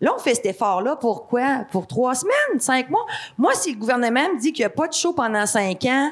[0.00, 0.96] Là, on fait cet effort-là.
[0.96, 1.66] Pourquoi?
[1.70, 3.04] Pour trois semaines, cinq mois?
[3.36, 6.10] Moi, si le gouvernement me dit qu'il n'y a pas de show pendant cinq ans,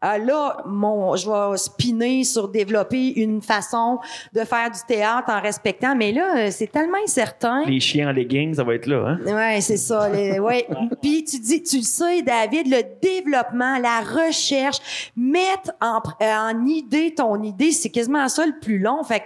[0.00, 3.98] ah, là, mon, je vais spinner sur développer une façon
[4.32, 5.96] de faire du théâtre en respectant.
[5.96, 7.64] Mais là, euh, c'est tellement incertain.
[7.66, 9.16] Les chiens en leggings, ça va être là.
[9.18, 9.18] Hein?
[9.26, 10.08] Ouais, c'est ça.
[10.08, 10.68] les- ouais.
[11.02, 16.64] Puis tu dis, tu le sais, David, le développement, la recherche, mettre en, euh, en
[16.66, 19.02] idée ton idée, c'est quasiment ça le plus long.
[19.02, 19.24] Fait que,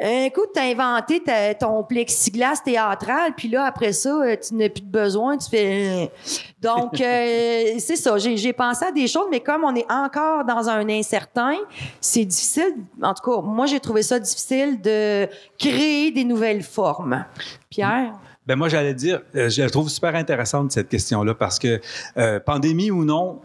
[0.00, 4.54] un coup, tu as inventé ta- ton plexiglas théâtral, puis là, après ça, euh, tu
[4.54, 6.04] n'as plus de besoin, tu fais...
[6.04, 6.06] euh.
[6.60, 10.68] Donc, euh, c'est ça, j'ai pensé à des choses, mais comme on est encore dans
[10.68, 11.56] un incertain,
[12.00, 17.24] c'est difficile, en tout cas, moi, j'ai trouvé ça difficile de créer des nouvelles formes.
[17.70, 18.12] Pierre?
[18.46, 21.80] Ben moi, j'allais dire, euh, je la trouve super intéressante cette question-là parce que
[22.18, 23.40] euh, pandémie ou non,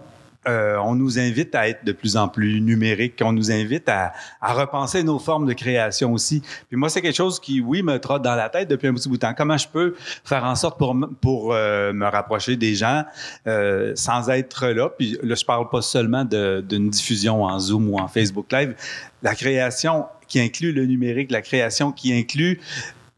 [0.50, 4.14] euh, on nous invite à être de plus en plus numérique, on nous invite à,
[4.42, 6.42] repenser nos formes de création aussi.
[6.68, 9.08] Puis moi, c'est quelque chose qui, oui, me trotte dans la tête depuis un petit
[9.08, 9.34] bout de temps.
[9.38, 13.04] Comment je peux faire en sorte pour, euh, me rapprocher des gens
[13.48, 14.90] euh, sans être là?
[14.90, 18.76] Puis là, je parle pas seulement d'une diffusion en Zoom ou en Facebook Live.
[19.22, 22.60] La création qui inclut le numérique, la création qui inclut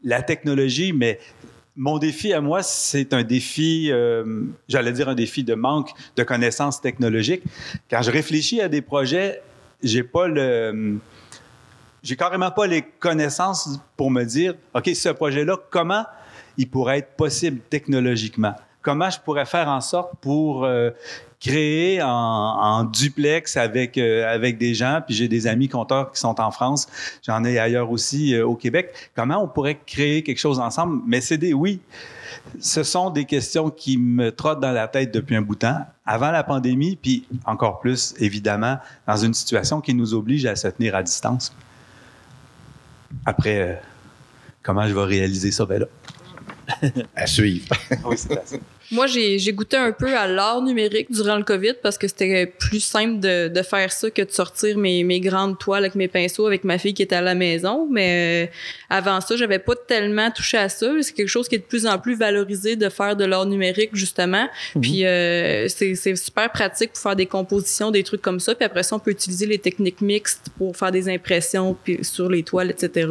[0.04, 1.18] la technologie, mais
[1.76, 6.22] mon défi à moi, c'est un défi, euh, j'allais dire un défi de manque de
[6.22, 7.42] connaissances technologiques.
[7.90, 9.42] Quand je réfléchis à des projets,
[9.82, 10.98] j'ai pas le,
[12.02, 16.04] j'ai carrément pas les connaissances pour me dire, ok, ce projet-là, comment
[16.58, 18.54] il pourrait être possible technologiquement?
[18.82, 20.90] Comment je pourrais faire en sorte pour euh,
[21.42, 26.20] créer en, en duplex avec, euh, avec des gens, puis j'ai des amis compteurs qui
[26.20, 26.86] sont en France,
[27.26, 29.10] j'en ai ailleurs aussi euh, au Québec.
[29.16, 31.02] Comment on pourrait créer quelque chose ensemble?
[31.04, 31.80] Mais c'est des oui.
[32.60, 35.84] Ce sont des questions qui me trottent dans la tête depuis un bout de temps,
[36.06, 38.78] avant la pandémie, puis encore plus, évidemment,
[39.08, 41.52] dans une situation qui nous oblige à se tenir à distance.
[43.26, 43.74] Après, euh,
[44.62, 45.66] comment je vais réaliser ça?
[45.66, 45.86] Ben là.
[47.16, 47.66] À suivre.
[48.04, 48.56] Oui, c'est ça.
[48.92, 52.46] Moi, j'ai j'ai goûté un peu à l'art numérique durant le COVID parce que c'était
[52.46, 56.08] plus simple de, de faire ça que de sortir mes, mes grandes toiles avec mes
[56.08, 57.88] pinceaux avec ma fille qui était à la maison.
[57.90, 58.52] Mais euh,
[58.90, 60.90] avant ça, j'avais pas tellement touché à ça.
[61.00, 63.90] C'est quelque chose qui est de plus en plus valorisé de faire de l'art numérique,
[63.94, 64.46] justement.
[64.80, 68.54] Puis euh, c'est c'est super pratique pour faire des compositions, des trucs comme ça.
[68.54, 72.28] Puis après ça, on peut utiliser les techniques mixtes pour faire des impressions puis sur
[72.28, 73.08] les toiles, etc.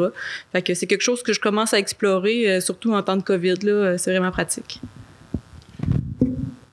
[0.52, 3.24] Fait que c'est quelque chose que je commence à explorer, euh, surtout en temps de
[3.24, 3.56] COVID.
[3.64, 4.80] Là, Euh, c'est vraiment pratique.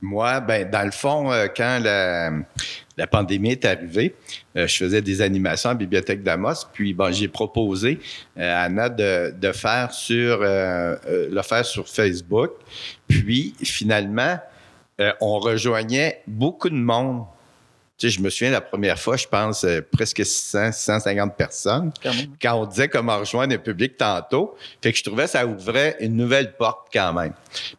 [0.09, 2.30] Moi, ben, dans le fond, euh, quand la,
[2.97, 4.14] la pandémie est arrivée,
[4.56, 6.64] euh, je faisais des animations à la Bibliothèque d'Amos.
[6.72, 8.01] Puis, j'ai proposé
[8.39, 12.52] euh, à Anna de, de faire sur, le faire sur Facebook.
[13.06, 14.39] Puis, finalement,
[15.20, 17.24] on rejoignait beaucoup de monde.
[17.99, 21.93] Tu sais, je me souviens la première fois, je pense, euh, presque 600, 650 personnes.
[22.41, 24.57] Quand on disait comment rejoindre un public tantôt.
[24.81, 27.33] Fait que je trouvais que ça ouvrait une nouvelle porte quand même.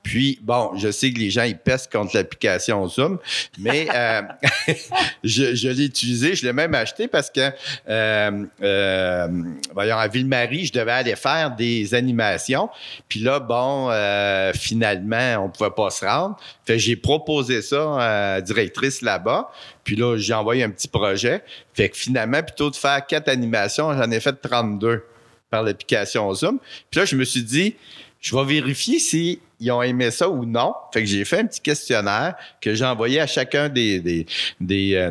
[0.03, 3.19] Puis, bon, je sais que les gens, ils pèsent contre l'application Zoom,
[3.57, 4.21] mais euh,
[5.23, 7.51] je, je l'ai utilisé, je l'ai même acheté parce que,
[7.87, 9.27] euh, euh,
[9.73, 12.69] voyons, à Ville-Marie, je devais aller faire des animations.
[13.07, 16.37] Puis là, bon, euh, finalement, on pouvait pas se rendre.
[16.65, 19.51] Fait que j'ai proposé ça à la directrice là-bas.
[19.89, 21.41] Puis là, j'ai envoyé un petit projet.
[21.73, 25.03] Fait que finalement, plutôt de faire quatre animations, j'en ai fait 32
[25.49, 26.59] par l'application Zoom.
[26.91, 27.73] Puis là, je me suis dit,
[28.21, 30.75] je vais vérifier si ils ont aimé ça ou non.
[30.93, 34.27] Fait que j'ai fait un petit questionnaire que j'ai envoyé à chacun des, des,
[34.61, 35.09] des, euh.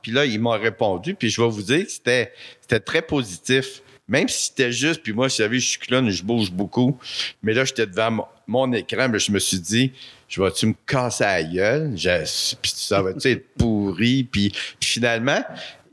[0.00, 1.16] Puis là, ils m'ont répondu.
[1.16, 3.82] Puis je vais vous dire que c'était, c'était très positif.
[4.06, 6.96] Même si c'était juste, puis moi, vous savez, je suis clown, je bouge beaucoup.
[7.42, 9.90] Mais là, j'étais devant mon, mon écran, mais je me suis dit,
[10.28, 11.92] je vais-tu me casser la gueule?
[11.96, 14.24] Je- puis ça va-tu être pourri?
[14.24, 15.42] Puis, finalement,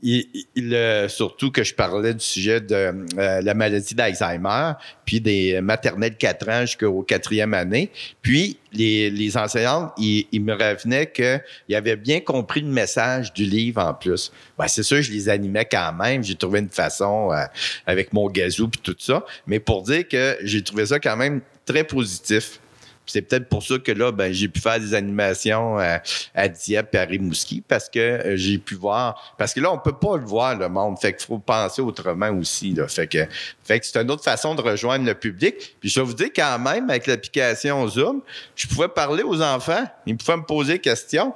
[0.06, 4.72] il, il, surtout que je parlais du sujet de euh, la maladie d'Alzheimer,
[5.06, 7.90] puis des maternelles 4 ans jusqu'au quatrième année.
[8.20, 13.44] Puis les, les enseignantes, ils, ils me revenaient qu'ils avaient bien compris le message du
[13.44, 14.30] livre en plus.
[14.58, 16.22] Ben, c'est sûr, je les animais quand même.
[16.22, 17.44] J'ai trouvé une façon euh,
[17.86, 19.24] avec mon gazou puis tout ça.
[19.46, 22.60] Mais pour dire que j'ai trouvé ça quand même très positif.
[23.06, 26.98] C'est peut-être pour ça que là, ben, j'ai pu faire des animations à, Dieppe et
[26.98, 29.34] à Rimouski parce que euh, j'ai pu voir.
[29.38, 30.98] Parce que là, on peut pas le voir, le monde.
[30.98, 32.74] Fait qu'il faut penser autrement aussi.
[32.88, 33.26] Fait que,
[33.64, 35.76] c'est une autre façon de rejoindre le public.
[35.80, 38.22] Puis je vais vous dire quand même, avec l'application Zoom,
[38.56, 39.84] je pouvais parler aux enfants.
[40.06, 41.34] Ils pouvaient me poser des questions.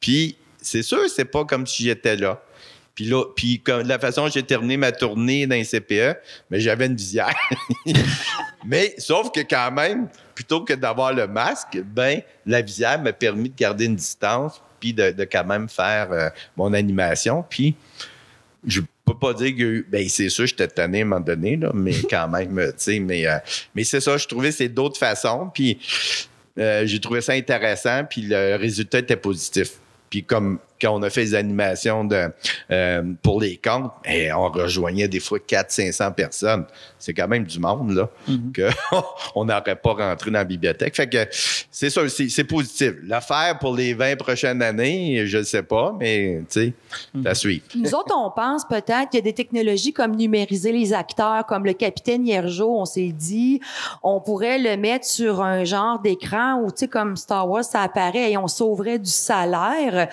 [0.00, 2.40] Puis c'est sûr, c'est pas comme si j'étais là.
[2.94, 6.18] Puis là, puis comme la façon dont j'ai terminé ma tournée dans les CPE,
[6.50, 7.34] mais j'avais une visière.
[8.66, 13.50] mais sauf que quand même, plutôt que d'avoir le masque, ben la visière m'a permis
[13.50, 17.44] de garder une distance puis de, de quand même faire euh, mon animation.
[17.48, 17.74] Puis
[18.66, 21.70] je peux pas dire que ben c'est sûr j'étais tanné à un moment donné là,
[21.74, 23.38] mais quand même, tu sais, mais euh,
[23.74, 25.50] mais c'est ça, je trouvais que c'est d'autres façons.
[25.52, 25.78] Puis
[26.58, 29.72] euh, j'ai trouvé ça intéressant, puis le résultat était positif.
[30.10, 32.28] Puis comme quand on a fait les animations de,
[32.70, 36.64] euh, pour les comptes, eh, on rejoignait des fois 400-500 personnes.
[36.98, 38.10] C'est quand même du monde, là,
[38.52, 38.68] que
[39.34, 40.96] on n'aurait pas rentré dans la bibliothèque.
[40.96, 41.26] Fait que
[41.70, 42.92] c'est ça, c'est c'est positif.
[43.04, 46.72] L'affaire pour les 20 prochaines années, je ne sais pas, mais tu sais,
[47.22, 47.62] ça suit.
[47.74, 51.64] Nous autres, on pense peut-être qu'il y a des technologies comme numériser les acteurs, comme
[51.64, 53.60] le capitaine Hiergeau, on s'est dit,
[54.02, 57.82] on pourrait le mettre sur un genre d'écran où, tu sais, comme Star Wars, ça
[57.82, 60.08] apparaît et on sauverait du salaire.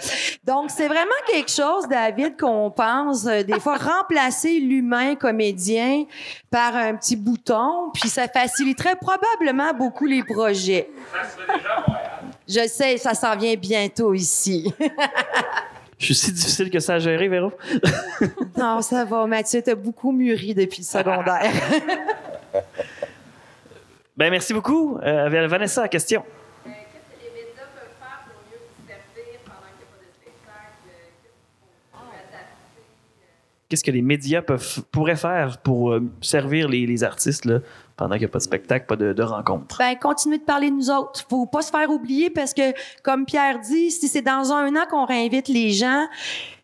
[0.45, 6.05] Donc, c'est vraiment quelque chose, David, qu'on pense, euh, des fois, remplacer l'humain comédien
[6.51, 10.89] par un petit bouton, puis ça faciliterait probablement beaucoup les projets.
[12.47, 14.73] Je sais, ça s'en vient bientôt ici.
[15.99, 17.51] Je suis si difficile que ça à gérer, Véro.
[18.57, 21.51] Non, ça va, Mathieu, t'as beaucoup mûri depuis le secondaire.
[24.17, 24.97] Ben, merci beaucoup.
[24.97, 26.25] Euh, Vanessa, question.
[33.69, 34.41] Qu'est-ce que les médias
[34.91, 37.59] pourraient faire pour euh, servir les, artistes là,
[37.95, 39.77] pendant qu'il n'y a pas de spectacle, pas de, de rencontre?
[39.77, 41.23] Ben, continuez de parler de nous autres.
[41.29, 42.73] Faut pas se faire oublier parce que,
[43.03, 46.07] comme Pierre dit, si c'est dans un an qu'on réinvite les gens,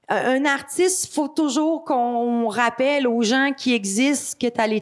[0.09, 4.81] un un artiste, faut toujours qu'on rappelle aux gens qui existent que t'as les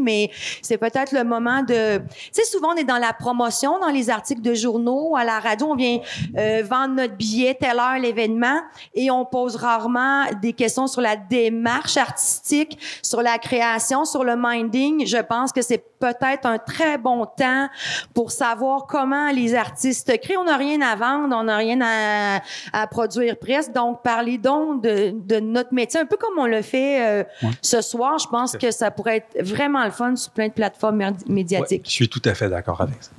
[0.00, 0.30] mais
[0.62, 1.98] c'est peut-être le moment de...
[1.98, 5.38] Tu sais, souvent, on est dans la promotion, dans les articles de journaux, à la
[5.40, 5.98] radio, on vient
[6.36, 8.60] euh, vendre notre billet, telle heure, l'événement,
[8.94, 14.34] et on pose rarement des questions sur la démarche artistique, sur la création, sur le
[14.36, 15.06] minding.
[15.06, 17.68] Je pense que c'est peut-être un très bon temps
[18.14, 20.36] pour savoir comment les artistes créent.
[20.36, 22.40] On n'a rien à vendre, on n'a rien à,
[22.72, 26.62] à produire presque, donc parlez donc de, de notre métier, un peu comme on le
[26.62, 27.24] fait euh,
[27.60, 28.18] ce soir.
[28.18, 31.84] Je pense que ça pourrait être vraiment le fun sur plein de plateformes médi- médiatiques.
[31.86, 33.10] Je suis tout à fait d'accord avec ça.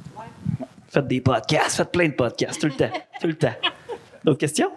[0.89, 2.89] Faites des podcasts, faites plein de podcasts, tout le temps,
[3.22, 3.53] tout le temps.
[4.23, 4.72] D'autres questions?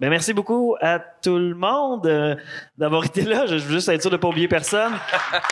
[0.00, 2.34] Ben, merci beaucoup à tout le monde euh,
[2.76, 3.46] d'avoir été là.
[3.46, 4.92] Je veux juste être sûr de ne pas oublier personne.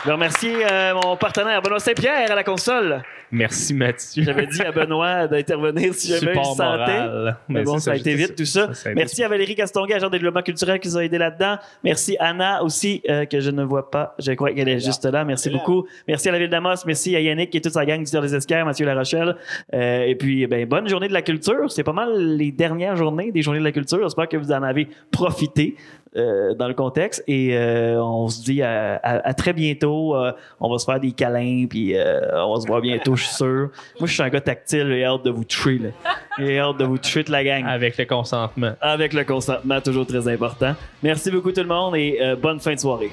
[0.03, 3.01] Je veux remercier euh, mon partenaire Benoît Saint-Pierre à la console.
[3.31, 4.23] Merci Mathieu.
[4.23, 7.33] J'avais dit à Benoît d'intervenir si jamais il sentait.
[7.47, 8.69] Mais bon, ça a été vite, tout ça.
[8.93, 11.57] Merci à Valérie Castonguay, agent de développement culturel, qui nous a aidé là-dedans.
[11.83, 14.15] Merci Anna aussi, euh, que je ne vois pas.
[14.19, 15.23] Je crois qu'elle est juste là.
[15.23, 15.87] Merci beaucoup.
[16.07, 16.75] Merci à la Ville d'Amos.
[16.85, 19.37] Merci à Yannick et toute sa gang du des Esquerres, Mathieu Larochelle.
[19.73, 21.71] Euh, et puis, ben, bonne journée de la culture.
[21.71, 23.99] C'est pas mal les dernières journées des journées de la culture.
[24.03, 25.60] J'espère que vous en avez profité.
[26.17, 27.23] Euh, dans le contexte.
[27.27, 30.99] Et euh, on se dit à, à- à très bientôt Euh, on va se faire
[30.99, 33.69] des câlins puis euh, on va se voir bientôt je suis sûr.
[33.99, 35.79] Moi je suis un gars tactile j'ai hâte de vous toucher
[36.37, 37.63] j'ai hâte de vous toucher toute la gang.
[37.65, 38.73] Avec le consentement.
[38.81, 40.73] avec le consentement toujours très important.
[41.01, 43.11] Merci beaucoup tout le monde et euh, bonne fin de soirée.